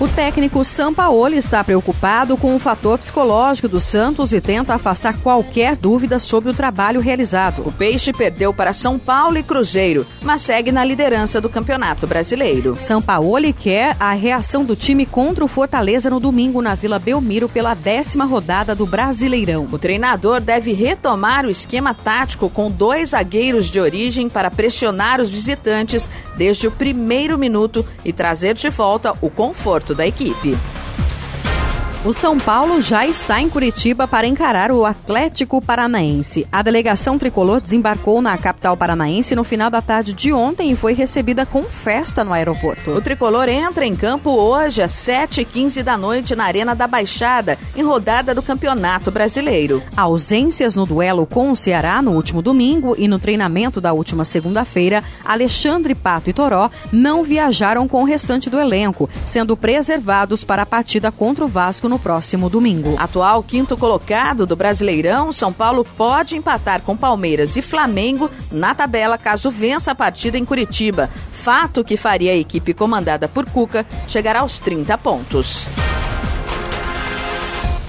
O 0.00 0.08
técnico 0.08 0.64
Sampaoli 0.64 1.36
está 1.36 1.62
preocupado 1.62 2.34
com 2.34 2.56
o 2.56 2.58
fator 2.58 2.96
psicológico 2.96 3.68
do 3.68 3.78
Santos 3.78 4.32
e 4.32 4.40
tenta 4.40 4.72
afastar 4.72 5.18
qualquer 5.18 5.76
dúvida 5.76 6.18
sobre 6.18 6.48
o 6.48 6.54
trabalho 6.54 7.02
realizado. 7.02 7.60
O 7.66 7.70
Peixe 7.70 8.10
perdeu 8.10 8.54
para 8.54 8.72
São 8.72 8.98
Paulo 8.98 9.36
e 9.36 9.42
Cruzeiro, 9.42 10.06
mas 10.22 10.40
segue 10.40 10.72
na 10.72 10.82
liderança 10.82 11.38
do 11.38 11.50
Campeonato 11.50 12.06
Brasileiro. 12.06 12.78
Sampaoli 12.78 13.52
quer 13.52 13.94
a 14.00 14.14
reação 14.14 14.64
do 14.64 14.74
time 14.74 15.04
contra 15.04 15.44
o 15.44 15.48
Fortaleza 15.48 16.08
no 16.08 16.18
domingo 16.18 16.62
na 16.62 16.74
Vila 16.74 16.98
Belmiro 16.98 17.46
pela 17.46 17.74
décima 17.74 18.24
rodada 18.24 18.74
do 18.74 18.86
Brasileirão. 18.86 19.68
O 19.70 19.78
treinador 19.78 20.40
deve 20.40 20.72
retomar 20.72 21.44
o 21.44 21.50
esquema 21.50 21.92
tático 21.92 22.48
com 22.48 22.70
dois 22.70 23.10
zagueiros 23.10 23.70
de 23.70 23.78
origem 23.78 24.30
para 24.30 24.50
pressionar 24.50 25.20
os 25.20 25.28
visitantes 25.28 26.08
desde 26.38 26.66
o 26.66 26.70
primeiro 26.70 27.36
minuto 27.36 27.84
e 28.02 28.14
trazer 28.14 28.54
de 28.54 28.70
volta 28.70 29.14
o 29.20 29.28
conforto 29.28 29.89
da 29.94 30.06
equipe. 30.06 30.56
O 32.02 32.14
São 32.14 32.38
Paulo 32.38 32.80
já 32.80 33.06
está 33.06 33.42
em 33.42 33.50
Curitiba 33.50 34.08
para 34.08 34.26
encarar 34.26 34.72
o 34.72 34.86
Atlético 34.86 35.60
Paranaense. 35.60 36.46
A 36.50 36.62
delegação 36.62 37.18
tricolor 37.18 37.60
desembarcou 37.60 38.22
na 38.22 38.38
capital 38.38 38.74
paranaense 38.74 39.36
no 39.36 39.44
final 39.44 39.68
da 39.68 39.82
tarde 39.82 40.14
de 40.14 40.32
ontem 40.32 40.70
e 40.70 40.76
foi 40.76 40.94
recebida 40.94 41.44
com 41.44 41.62
festa 41.62 42.24
no 42.24 42.32
aeroporto. 42.32 42.92
O 42.92 43.02
tricolor 43.02 43.50
entra 43.50 43.84
em 43.84 43.94
campo 43.94 44.30
hoje 44.30 44.80
às 44.80 44.92
7h15 44.92 45.82
da 45.82 45.98
noite 45.98 46.34
na 46.34 46.44
Arena 46.44 46.74
da 46.74 46.86
Baixada, 46.86 47.58
em 47.76 47.82
rodada 47.82 48.34
do 48.34 48.42
Campeonato 48.42 49.10
Brasileiro. 49.10 49.82
Ausências 49.94 50.74
no 50.74 50.86
duelo 50.86 51.26
com 51.26 51.50
o 51.50 51.56
Ceará 51.56 52.00
no 52.00 52.12
último 52.12 52.40
domingo 52.40 52.94
e 52.96 53.06
no 53.06 53.18
treinamento 53.18 53.78
da 53.78 53.92
última 53.92 54.24
segunda-feira, 54.24 55.04
Alexandre 55.22 55.94
Pato 55.94 56.30
e 56.30 56.32
Toró 56.32 56.70
não 56.90 57.22
viajaram 57.22 57.86
com 57.86 58.00
o 58.00 58.06
restante 58.06 58.48
do 58.48 58.58
elenco, 58.58 59.06
sendo 59.26 59.54
preservados 59.54 60.42
para 60.42 60.62
a 60.62 60.66
partida 60.66 61.12
contra 61.12 61.44
o 61.44 61.48
Vasco 61.48 61.89
no 61.90 61.98
próximo 61.98 62.48
domingo. 62.48 62.94
Atual 62.98 63.42
quinto 63.42 63.76
colocado 63.76 64.46
do 64.46 64.56
Brasileirão, 64.56 65.32
São 65.32 65.52
Paulo 65.52 65.84
pode 65.84 66.36
empatar 66.36 66.80
com 66.82 66.96
Palmeiras 66.96 67.56
e 67.56 67.60
Flamengo 67.60 68.30
na 68.50 68.74
tabela 68.74 69.18
caso 69.18 69.50
vença 69.50 69.90
a 69.90 69.94
partida 69.94 70.38
em 70.38 70.44
Curitiba. 70.44 71.10
Fato 71.32 71.84
que 71.84 71.96
faria 71.96 72.32
a 72.32 72.36
equipe 72.36 72.72
comandada 72.72 73.28
por 73.28 73.44
Cuca 73.44 73.84
chegar 74.06 74.36
aos 74.36 74.58
30 74.60 74.96
pontos. 74.98 75.66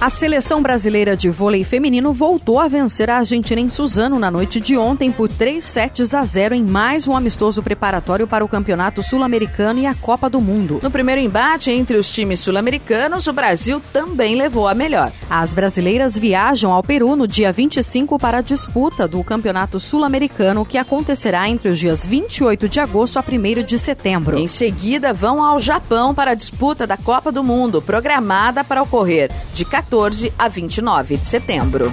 A 0.02 0.10
seleção 0.10 0.60
brasileira 0.60 1.16
de 1.16 1.30
vôlei 1.30 1.62
feminino 1.62 2.12
voltou 2.12 2.58
a 2.58 2.66
vencer 2.66 3.08
a 3.08 3.18
Argentina 3.18 3.60
em 3.60 3.68
Suzano 3.68 4.18
na 4.18 4.32
noite 4.32 4.58
de 4.58 4.76
ontem 4.76 5.12
por 5.12 5.28
3 5.28 5.64
sets 5.64 6.12
a 6.12 6.24
0 6.24 6.56
em 6.56 6.64
mais 6.64 7.06
um 7.06 7.16
amistoso 7.16 7.62
preparatório 7.62 8.26
para 8.26 8.44
o 8.44 8.48
Campeonato 8.48 9.00
Sul-Americano 9.00 9.78
e 9.78 9.86
a 9.86 9.94
Copa 9.94 10.28
do 10.28 10.40
Mundo. 10.40 10.80
No 10.82 10.90
primeiro 10.90 11.20
embate 11.20 11.70
entre 11.70 11.96
os 11.96 12.10
times 12.10 12.40
sul-americanos, 12.40 13.28
o 13.28 13.32
Brasil 13.32 13.80
também 13.92 14.34
levou 14.34 14.66
a 14.66 14.74
melhor. 14.74 15.12
As 15.30 15.54
brasileiras 15.54 16.18
viajam 16.18 16.72
ao 16.72 16.82
Peru 16.82 17.14
no 17.14 17.28
dia 17.28 17.52
25 17.52 18.18
para 18.18 18.38
a 18.38 18.42
disputa 18.42 19.06
do 19.06 19.22
Campeonato 19.22 19.78
Sul-Americano, 19.78 20.66
que 20.66 20.78
acontecerá 20.78 21.48
entre 21.48 21.68
os 21.68 21.78
dias 21.78 22.04
28 22.04 22.68
de 22.68 22.80
agosto 22.80 23.20
a 23.20 23.24
1 23.24 23.62
de 23.62 23.78
setembro. 23.78 24.36
Em 24.36 24.48
seguida, 24.48 25.14
vão 25.14 25.40
ao 25.40 25.60
Japão 25.60 26.12
para 26.12 26.32
a 26.32 26.34
disputa 26.34 26.88
da 26.88 26.96
Copa 26.96 27.30
do 27.30 27.44
Mundo, 27.44 27.80
programada 27.80 28.64
para 28.64 28.82
ocorrer 28.82 29.30
de 29.54 29.64
14 29.64 29.91
14 29.92 30.32
a 30.38 30.48
29 30.48 31.18
de 31.18 31.26
setembro. 31.26 31.92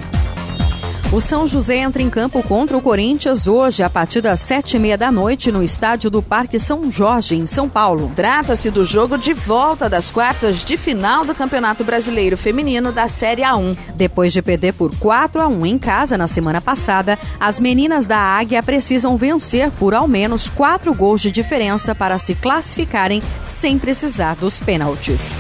O 1.12 1.20
São 1.20 1.46
José 1.46 1.80
entra 1.80 2.02
em 2.02 2.10
campo 2.10 2.42
contra 2.42 2.78
o 2.78 2.82
Corinthians 2.82 3.46
hoje, 3.46 3.84
a 3.84 3.90
partir 3.90 4.22
das 4.22 4.40
sete 4.40 4.78
e 4.78 4.80
meia 4.80 4.98
da 4.98 5.12
noite, 5.12 5.52
no 5.52 5.62
estádio 5.62 6.10
do 6.10 6.22
Parque 6.22 6.58
São 6.58 6.90
Jorge, 6.90 7.36
em 7.36 7.46
São 7.46 7.68
Paulo. 7.68 8.10
Trata-se 8.16 8.72
do 8.72 8.86
jogo 8.86 9.18
de 9.18 9.34
volta 9.34 9.90
das 9.90 10.10
quartas 10.10 10.64
de 10.64 10.78
final 10.78 11.26
do 11.26 11.36
Campeonato 11.36 11.84
Brasileiro 11.84 12.38
Feminino 12.38 12.94
da 12.94 13.10
Série 13.10 13.42
A1. 13.42 13.76
Depois 13.96 14.32
de 14.32 14.42
perder 14.42 14.76
por 14.76 14.96
4 14.96 15.42
a 15.42 15.48
1 15.50 15.66
em 15.66 15.78
casa 15.78 16.18
na 16.18 16.28
semana 16.28 16.62
passada, 16.62 17.20
as 17.38 17.60
meninas 17.60 18.06
da 18.06 18.18
Águia 18.18 18.64
precisam 18.64 19.18
vencer 19.18 19.72
por 19.72 19.94
ao 19.94 20.08
menos 20.08 20.48
quatro 20.48 20.94
gols 20.94 21.20
de 21.20 21.32
diferença 21.32 21.94
para 21.94 22.18
se 22.18 22.34
classificarem 22.34 23.22
sem 23.44 23.78
precisar 23.78 24.36
dos 24.36 24.58
pênaltis. 24.58 25.36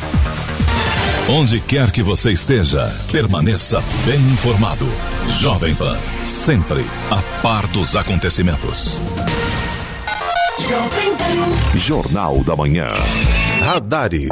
Onde 1.32 1.62
quer 1.62 1.92
que 1.92 2.02
você 2.02 2.32
esteja, 2.32 2.92
permaneça 3.12 3.84
bem 4.04 4.20
informado. 4.20 4.88
Jovem 5.40 5.76
Pan, 5.76 5.96
sempre 6.28 6.84
a 7.12 7.22
par 7.44 7.68
dos 7.68 7.96
acontecimentos. 7.96 9.00
Jornal 11.76 12.44
da 12.44 12.56
Manhã. 12.56 12.96
Radares. 13.62 14.28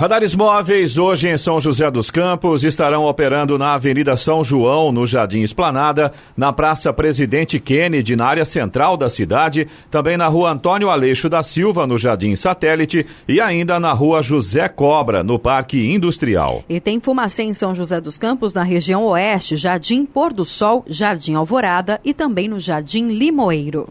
Radares 0.00 0.32
móveis 0.32 0.96
hoje 0.96 1.26
em 1.26 1.36
São 1.36 1.60
José 1.60 1.90
dos 1.90 2.08
Campos 2.08 2.62
estarão 2.62 3.06
operando 3.06 3.58
na 3.58 3.74
Avenida 3.74 4.16
São 4.16 4.44
João, 4.44 4.92
no 4.92 5.04
Jardim 5.04 5.40
Esplanada, 5.40 6.12
na 6.36 6.52
Praça 6.52 6.92
Presidente 6.92 7.58
Kennedy, 7.58 8.14
na 8.14 8.24
área 8.24 8.44
central 8.44 8.96
da 8.96 9.10
cidade, 9.10 9.66
também 9.90 10.16
na 10.16 10.28
Rua 10.28 10.52
Antônio 10.52 10.88
Aleixo 10.88 11.28
da 11.28 11.42
Silva, 11.42 11.84
no 11.84 11.98
Jardim 11.98 12.36
Satélite 12.36 13.04
e 13.26 13.40
ainda 13.40 13.80
na 13.80 13.92
Rua 13.92 14.22
José 14.22 14.68
Cobra, 14.68 15.24
no 15.24 15.36
Parque 15.36 15.84
Industrial. 15.92 16.62
E 16.68 16.78
tem 16.78 17.00
fumacê 17.00 17.42
em 17.42 17.52
São 17.52 17.74
José 17.74 18.00
dos 18.00 18.18
Campos, 18.18 18.54
na 18.54 18.62
região 18.62 19.02
oeste, 19.02 19.56
Jardim 19.56 20.04
Pôr 20.04 20.32
do 20.32 20.44
Sol, 20.44 20.84
Jardim 20.86 21.34
Alvorada 21.34 22.00
e 22.04 22.14
também 22.14 22.46
no 22.46 22.60
Jardim 22.60 23.08
Limoeiro. 23.08 23.88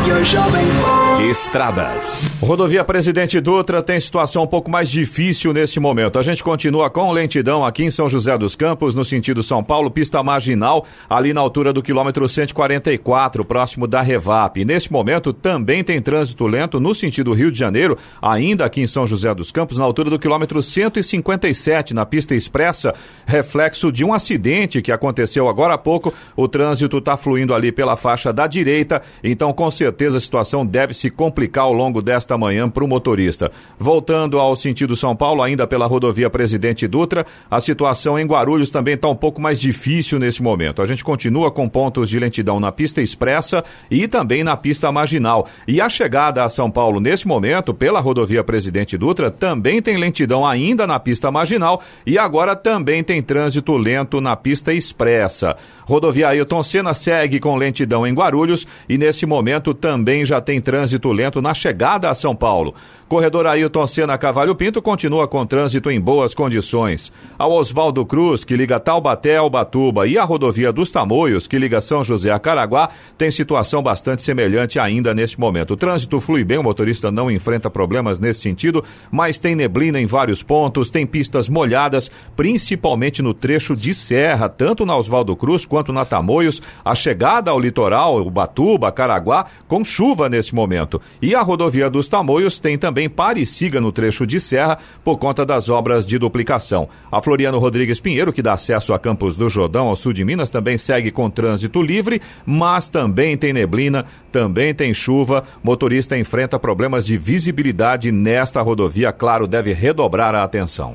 Rádio 0.00 0.24
Jovem 0.24 0.66
Pan. 0.66 1.22
Estradas. 1.28 2.30
Rodovia 2.40 2.82
Presidente 2.82 3.38
Dutra 3.40 3.82
tem 3.82 4.00
situação 4.00 4.44
um 4.44 4.46
pouco 4.60 4.70
mais 4.70 4.90
difícil 4.90 5.54
nesse 5.54 5.80
momento. 5.80 6.18
A 6.18 6.22
gente 6.22 6.44
continua 6.44 6.90
com 6.90 7.10
lentidão 7.10 7.64
aqui 7.64 7.82
em 7.82 7.90
São 7.90 8.10
José 8.10 8.36
dos 8.36 8.54
Campos, 8.54 8.94
no 8.94 9.06
sentido 9.06 9.42
São 9.42 9.64
Paulo, 9.64 9.90
pista 9.90 10.22
marginal, 10.22 10.84
ali 11.08 11.32
na 11.32 11.40
altura 11.40 11.72
do 11.72 11.82
quilômetro 11.82 12.28
144, 12.28 13.42
próximo 13.42 13.86
da 13.86 14.02
Revap. 14.02 14.60
E 14.60 14.64
nesse 14.66 14.92
momento 14.92 15.32
também 15.32 15.82
tem 15.82 15.98
trânsito 15.98 16.46
lento 16.46 16.78
no 16.78 16.94
sentido 16.94 17.32
Rio 17.32 17.50
de 17.50 17.58
Janeiro, 17.58 17.96
ainda 18.20 18.66
aqui 18.66 18.82
em 18.82 18.86
São 18.86 19.06
José 19.06 19.34
dos 19.34 19.50
Campos, 19.50 19.78
na 19.78 19.84
altura 19.84 20.10
do 20.10 20.18
quilômetro 20.18 20.62
157, 20.62 21.94
na 21.94 22.04
pista 22.04 22.34
expressa, 22.34 22.94
reflexo 23.24 23.90
de 23.90 24.04
um 24.04 24.12
acidente 24.12 24.82
que 24.82 24.92
aconteceu 24.92 25.48
agora 25.48 25.72
há 25.72 25.78
pouco. 25.78 26.12
O 26.36 26.46
trânsito 26.46 26.98
está 26.98 27.16
fluindo 27.16 27.54
ali 27.54 27.72
pela 27.72 27.96
faixa 27.96 28.30
da 28.30 28.46
direita, 28.46 29.00
então 29.24 29.54
com 29.54 29.70
certeza 29.70 30.18
a 30.18 30.20
situação 30.20 30.66
deve 30.66 30.92
se 30.92 31.08
complicar 31.08 31.64
ao 31.64 31.72
longo 31.72 32.02
desta 32.02 32.36
manhã 32.36 32.68
para 32.68 32.84
o 32.84 32.88
motorista. 32.88 33.50
Voltando 33.78 34.38
ao 34.38 34.49
sentido 34.56 34.96
São 34.96 35.14
Paulo, 35.14 35.42
ainda 35.42 35.66
pela 35.66 35.86
rodovia 35.86 36.30
Presidente 36.30 36.86
Dutra, 36.86 37.26
a 37.50 37.60
situação 37.60 38.18
em 38.18 38.26
Guarulhos 38.26 38.70
também 38.70 38.94
está 38.94 39.08
um 39.08 39.14
pouco 39.14 39.40
mais 39.40 39.60
difícil 39.60 40.18
nesse 40.18 40.42
momento. 40.42 40.82
A 40.82 40.86
gente 40.86 41.04
continua 41.04 41.50
com 41.50 41.68
pontos 41.68 42.08
de 42.10 42.18
lentidão 42.18 42.60
na 42.60 42.72
pista 42.72 43.02
expressa 43.02 43.64
e 43.90 44.06
também 44.08 44.44
na 44.44 44.56
pista 44.56 44.90
marginal. 44.92 45.48
E 45.66 45.80
a 45.80 45.88
chegada 45.88 46.44
a 46.44 46.48
São 46.48 46.70
Paulo 46.70 47.00
nesse 47.00 47.26
momento, 47.26 47.74
pela 47.74 48.00
rodovia 48.00 48.44
Presidente 48.44 48.96
Dutra, 48.96 49.30
também 49.30 49.80
tem 49.80 49.96
lentidão 49.96 50.46
ainda 50.46 50.86
na 50.86 50.98
pista 50.98 51.30
marginal 51.30 51.82
e 52.06 52.18
agora 52.18 52.56
também 52.56 53.02
tem 53.02 53.22
trânsito 53.22 53.76
lento 53.76 54.20
na 54.20 54.36
pista 54.36 54.72
expressa. 54.72 55.56
Rodovia 55.90 56.28
Ailton 56.28 56.62
Senna 56.62 56.94
segue 56.94 57.40
com 57.40 57.56
lentidão 57.56 58.06
em 58.06 58.14
Guarulhos 58.14 58.64
e 58.88 58.96
nesse 58.96 59.26
momento 59.26 59.74
também 59.74 60.24
já 60.24 60.40
tem 60.40 60.60
trânsito 60.60 61.10
lento 61.10 61.42
na 61.42 61.52
chegada 61.52 62.08
a 62.08 62.14
São 62.14 62.32
Paulo. 62.32 62.76
Corredor 63.08 63.44
Ailton 63.44 63.88
Senna 63.88 64.16
Cavalho 64.16 64.54
Pinto 64.54 64.80
continua 64.80 65.26
com 65.26 65.44
trânsito 65.44 65.90
em 65.90 66.00
boas 66.00 66.32
condições. 66.32 67.12
A 67.36 67.44
Oswaldo 67.44 68.06
Cruz, 68.06 68.44
que 68.44 68.56
liga 68.56 68.78
Taubaté 68.78 69.36
ao 69.36 69.50
Batuba, 69.50 70.06
e 70.06 70.16
a 70.16 70.22
rodovia 70.22 70.72
dos 70.72 70.92
Tamoios, 70.92 71.48
que 71.48 71.58
liga 71.58 71.80
São 71.80 72.04
José 72.04 72.30
a 72.30 72.38
Caraguá, 72.38 72.88
tem 73.18 73.28
situação 73.32 73.82
bastante 73.82 74.22
semelhante 74.22 74.78
ainda 74.78 75.12
neste 75.12 75.40
momento. 75.40 75.72
O 75.72 75.76
trânsito 75.76 76.20
flui 76.20 76.44
bem, 76.44 76.58
o 76.58 76.62
motorista 76.62 77.10
não 77.10 77.28
enfrenta 77.28 77.68
problemas 77.68 78.20
nesse 78.20 78.42
sentido, 78.42 78.84
mas 79.10 79.40
tem 79.40 79.56
neblina 79.56 80.00
em 80.00 80.06
vários 80.06 80.40
pontos, 80.44 80.88
tem 80.88 81.04
pistas 81.04 81.48
molhadas, 81.48 82.08
principalmente 82.36 83.20
no 83.22 83.34
trecho 83.34 83.74
de 83.74 83.92
serra, 83.92 84.48
tanto 84.48 84.86
na 84.86 84.96
Oswaldo 84.96 85.34
Cruz 85.34 85.66
quanto 85.66 85.79
na 85.88 86.04
Tamoios. 86.04 86.60
A 86.84 86.94
chegada 86.94 87.50
ao 87.50 87.58
litoral, 87.58 88.20
o 88.20 88.30
Batuba, 88.30 88.92
Caraguá, 88.92 89.46
com 89.66 89.84
chuva 89.84 90.28
nesse 90.28 90.54
momento. 90.54 91.00
E 91.20 91.34
a 91.34 91.40
rodovia 91.40 91.88
dos 91.88 92.06
Tamoios 92.06 92.58
tem 92.58 92.76
também 92.76 93.08
pare 93.08 93.42
e 93.42 93.46
siga 93.46 93.80
no 93.80 93.90
trecho 93.90 94.26
de 94.26 94.38
serra 94.38 94.78
por 95.02 95.18
conta 95.18 95.44
das 95.44 95.68
obras 95.68 96.04
de 96.04 96.18
duplicação. 96.18 96.88
A 97.10 97.20
Floriano 97.22 97.58
Rodrigues 97.58 98.00
Pinheiro, 98.00 98.32
que 98.32 98.42
dá 98.42 98.52
acesso 98.52 98.92
a 98.92 98.98
Campos 98.98 99.36
do 99.36 99.48
Jordão, 99.48 99.88
ao 99.88 99.96
sul 99.96 100.12
de 100.12 100.24
Minas, 100.24 100.50
também 100.50 100.76
segue 100.78 101.10
com 101.10 101.30
trânsito 101.30 101.80
livre, 101.82 102.20
mas 102.44 102.88
também 102.88 103.36
tem 103.36 103.52
neblina, 103.52 104.04
também 104.30 104.74
tem 104.74 104.92
chuva. 104.92 105.44
Motorista 105.62 106.18
enfrenta 106.18 106.58
problemas 106.58 107.04
de 107.04 107.16
visibilidade 107.16 108.12
nesta 108.12 108.60
rodovia, 108.60 109.12
claro, 109.12 109.46
deve 109.46 109.72
redobrar 109.72 110.34
a 110.34 110.44
atenção. 110.44 110.94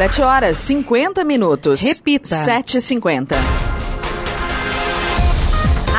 7 0.00 0.22
horas 0.22 0.56
50 0.56 1.24
minutos. 1.24 1.82
Repita. 1.82 2.42
7h50. 2.46 3.69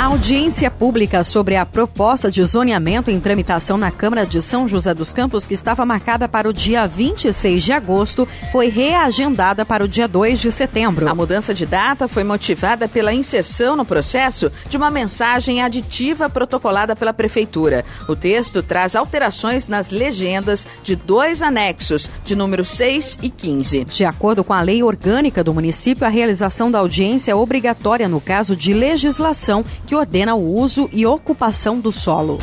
A 0.01 0.05
audiência 0.05 0.71
pública 0.71 1.23
sobre 1.23 1.55
a 1.55 1.63
proposta 1.63 2.31
de 2.31 2.43
zoneamento 2.43 3.11
em 3.11 3.19
tramitação 3.19 3.77
na 3.77 3.91
Câmara 3.91 4.25
de 4.25 4.41
São 4.41 4.67
José 4.67 4.95
dos 4.95 5.13
Campos, 5.13 5.45
que 5.45 5.53
estava 5.53 5.85
marcada 5.85 6.27
para 6.27 6.49
o 6.49 6.53
dia 6.53 6.87
26 6.87 7.63
de 7.63 7.71
agosto, 7.71 8.27
foi 8.51 8.67
reagendada 8.67 9.63
para 9.63 9.83
o 9.83 9.87
dia 9.87 10.07
2 10.07 10.39
de 10.39 10.51
setembro. 10.51 11.07
A 11.07 11.13
mudança 11.13 11.53
de 11.53 11.67
data 11.67 12.07
foi 12.07 12.23
motivada 12.23 12.87
pela 12.87 13.13
inserção 13.13 13.75
no 13.75 13.85
processo 13.85 14.51
de 14.67 14.75
uma 14.75 14.89
mensagem 14.89 15.61
aditiva 15.61 16.27
protocolada 16.27 16.95
pela 16.95 17.13
Prefeitura. 17.13 17.85
O 18.09 18.15
texto 18.15 18.63
traz 18.63 18.95
alterações 18.95 19.67
nas 19.67 19.91
legendas 19.91 20.65
de 20.83 20.95
dois 20.95 21.43
anexos, 21.43 22.09
de 22.25 22.35
número 22.35 22.65
6 22.65 23.19
e 23.21 23.29
15. 23.29 23.85
De 23.85 24.03
acordo 24.03 24.43
com 24.43 24.53
a 24.53 24.61
lei 24.61 24.81
orgânica 24.81 25.43
do 25.43 25.53
município, 25.53 26.07
a 26.07 26.09
realização 26.09 26.71
da 26.71 26.79
audiência 26.79 27.33
é 27.33 27.35
obrigatória 27.35 28.09
no 28.09 28.19
caso 28.19 28.55
de 28.55 28.73
legislação 28.73 29.63
que 29.90 29.90
ordena 29.95 30.35
o 30.35 30.57
uso 30.57 30.89
e 30.91 31.05
ocupação 31.05 31.79
do 31.79 31.91
solo. 31.91 32.39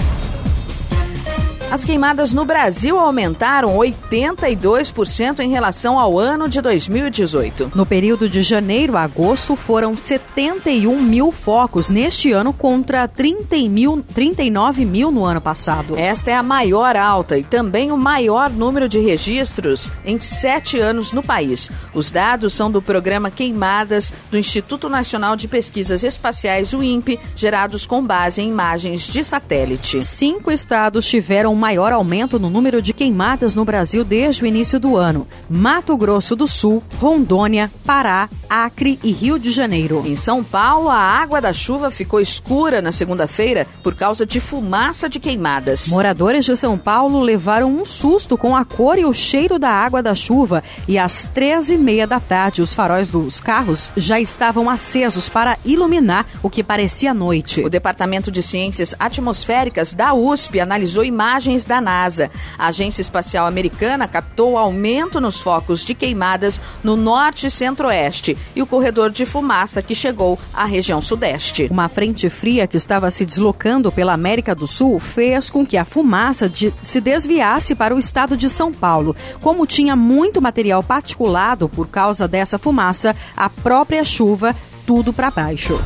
As 1.71 1.85
queimadas 1.85 2.33
no 2.33 2.47
Brasil 2.47 2.99
aumentaram 2.99 3.77
82% 3.77 5.41
em 5.41 5.51
relação 5.51 5.99
ao 5.99 6.19
ano 6.19 6.49
de 6.49 6.62
2018. 6.62 7.73
No 7.75 7.85
período 7.85 8.27
de 8.27 8.41
janeiro 8.41 8.97
a 8.97 9.03
agosto, 9.03 9.55
foram 9.55 9.95
71 9.95 10.99
mil 10.99 11.31
focos 11.31 11.91
neste 11.91 12.33
ano 12.33 12.55
contra 12.55 13.07
30 13.07 13.57
mil, 13.69 14.03
39 14.14 14.87
mil 14.87 15.11
no 15.11 15.27
ano 15.27 15.43
passado. 15.43 15.95
Esta 15.99 16.31
é 16.31 16.35
a 16.35 16.43
maior 16.43 16.97
alta 16.97 17.37
e 17.37 17.45
também 17.45 17.93
o 17.93 17.99
maior 17.99 18.49
número 18.49 18.89
de 18.89 18.99
registros 18.99 19.93
em 20.07 20.19
sete 20.19 20.81
anos 20.81 21.12
no 21.12 21.23
país. 21.23 21.71
Os 21.93 22.11
dados 22.11 22.55
são 22.55 22.71
do 22.71 22.81
programa 22.81 23.31
Queimadas 23.31 24.11
do 24.31 24.39
Instituto 24.39 24.89
Nacional 24.89 25.37
de 25.37 25.47
Pesquisas 25.47 26.03
Espaciais, 26.03 26.73
o 26.73 26.83
INPE, 26.83 27.21
gerados 27.37 27.85
com 27.85 28.03
base 28.03 28.41
em 28.41 28.49
imagens 28.49 29.03
de 29.03 29.23
satélite. 29.23 30.03
Cinco 30.03 30.51
estados 30.51 31.07
tiveram 31.07 31.57
maior 31.59 31.92
aumento 31.92 32.38
no 32.38 32.48
número 32.48 32.80
de 32.80 32.92
queimadas 32.92 33.54
no 33.54 33.64
Brasil 33.64 34.04
desde 34.04 34.42
o 34.42 34.46
início 34.46 34.80
do 34.80 34.96
ano: 34.96 35.26
Mato 35.50 35.96
Grosso 35.96 36.34
do 36.34 36.46
Sul, 36.46 36.82
Rondônia, 36.98 37.70
Pará, 37.84 38.28
Acre 38.48 38.98
e 39.02 39.12
Rio 39.12 39.38
de 39.38 39.50
Janeiro. 39.50 40.02
Em 40.06 40.16
São 40.16 40.42
Paulo, 40.42 40.88
a 40.88 40.96
água 40.96 41.40
da 41.40 41.52
chuva 41.52 41.90
ficou 41.90 42.20
escura 42.20 42.80
na 42.80 42.92
segunda-feira 42.92 43.66
por 43.82 43.94
causa 43.94 44.24
de 44.24 44.40
fumaça 44.40 45.09
de 45.09 45.18
queimadas. 45.18 45.88
Moradores 45.88 46.44
de 46.44 46.56
São 46.56 46.78
Paulo 46.78 47.20
levaram 47.20 47.70
um 47.70 47.84
susto 47.84 48.38
com 48.38 48.56
a 48.56 48.64
cor 48.64 48.98
e 48.98 49.04
o 49.04 49.12
cheiro 49.12 49.59
da 49.59 49.70
água 49.70 50.02
da 50.02 50.14
chuva 50.14 50.62
e 50.86 50.98
às 50.98 51.28
13h30 51.34 52.06
da 52.06 52.20
tarde 52.20 52.62
os 52.62 52.72
faróis 52.72 53.11
dos 53.11 53.40
carros 53.40 53.90
já 53.96 54.20
estavam 54.20 54.70
acesos 54.70 55.28
para 55.28 55.59
iluminar 55.64 56.26
o 56.42 56.48
que 56.48 56.62
parecia 56.62 57.12
noite. 57.12 57.61
O 57.62 57.68
Departamento 57.68 58.30
de 58.30 58.42
Ciências 58.42 58.94
Atmosféricas 58.98 59.94
da 59.94 60.14
USP 60.14 60.61
analisou 60.61 61.04
imagens 61.04 61.47
da 61.64 61.80
NASA. 61.80 62.30
A 62.59 62.68
Agência 62.68 63.01
Espacial 63.01 63.46
Americana 63.46 64.07
captou 64.07 64.59
aumento 64.59 65.20
nos 65.20 65.40
focos 65.40 65.84
de 65.84 65.94
queimadas 65.94 66.61
no 66.84 66.96
norte 66.96 67.46
e 67.46 67.51
centro-oeste 67.51 68.36
e 68.55 68.62
o 68.62 68.66
corredor 68.66 69.11
de 69.11 69.24
fumaça 69.24 69.82
que 69.82 69.94
chegou 69.94 70.38
à 70.53 70.64
região 70.64 71.01
sudeste. 71.01 71.68
Uma 71.70 71.88
frente 71.88 72.28
fria 72.28 72.66
que 72.66 72.76
estava 72.76 73.11
se 73.11 73.24
deslocando 73.24 73.90
pela 73.90 74.12
América 74.12 74.55
do 74.55 74.66
Sul 74.66 75.01
fez 75.01 75.51
com 75.51 75.64
que 75.64 75.76
a 75.76 75.84
fumaça 75.84 76.49
de, 76.49 76.72
se 76.82 77.01
desviasse 77.01 77.74
para 77.74 77.94
o 77.94 77.99
estado 77.99 78.36
de 78.36 78.51
São 78.51 78.72
Paulo. 78.72 79.16
Como 79.40 79.66
tinha 79.66 79.96
muito 79.96 80.42
material 80.42 80.82
particulado 80.82 81.68
por 81.68 81.88
causa 81.88 82.28
dessa 82.28 82.59
fumaça, 82.59 83.16
a 83.36 83.49
própria 83.49 84.05
chuva 84.05 84.55
tudo 84.86 85.12
para 85.12 85.30
baixo. 85.30 85.78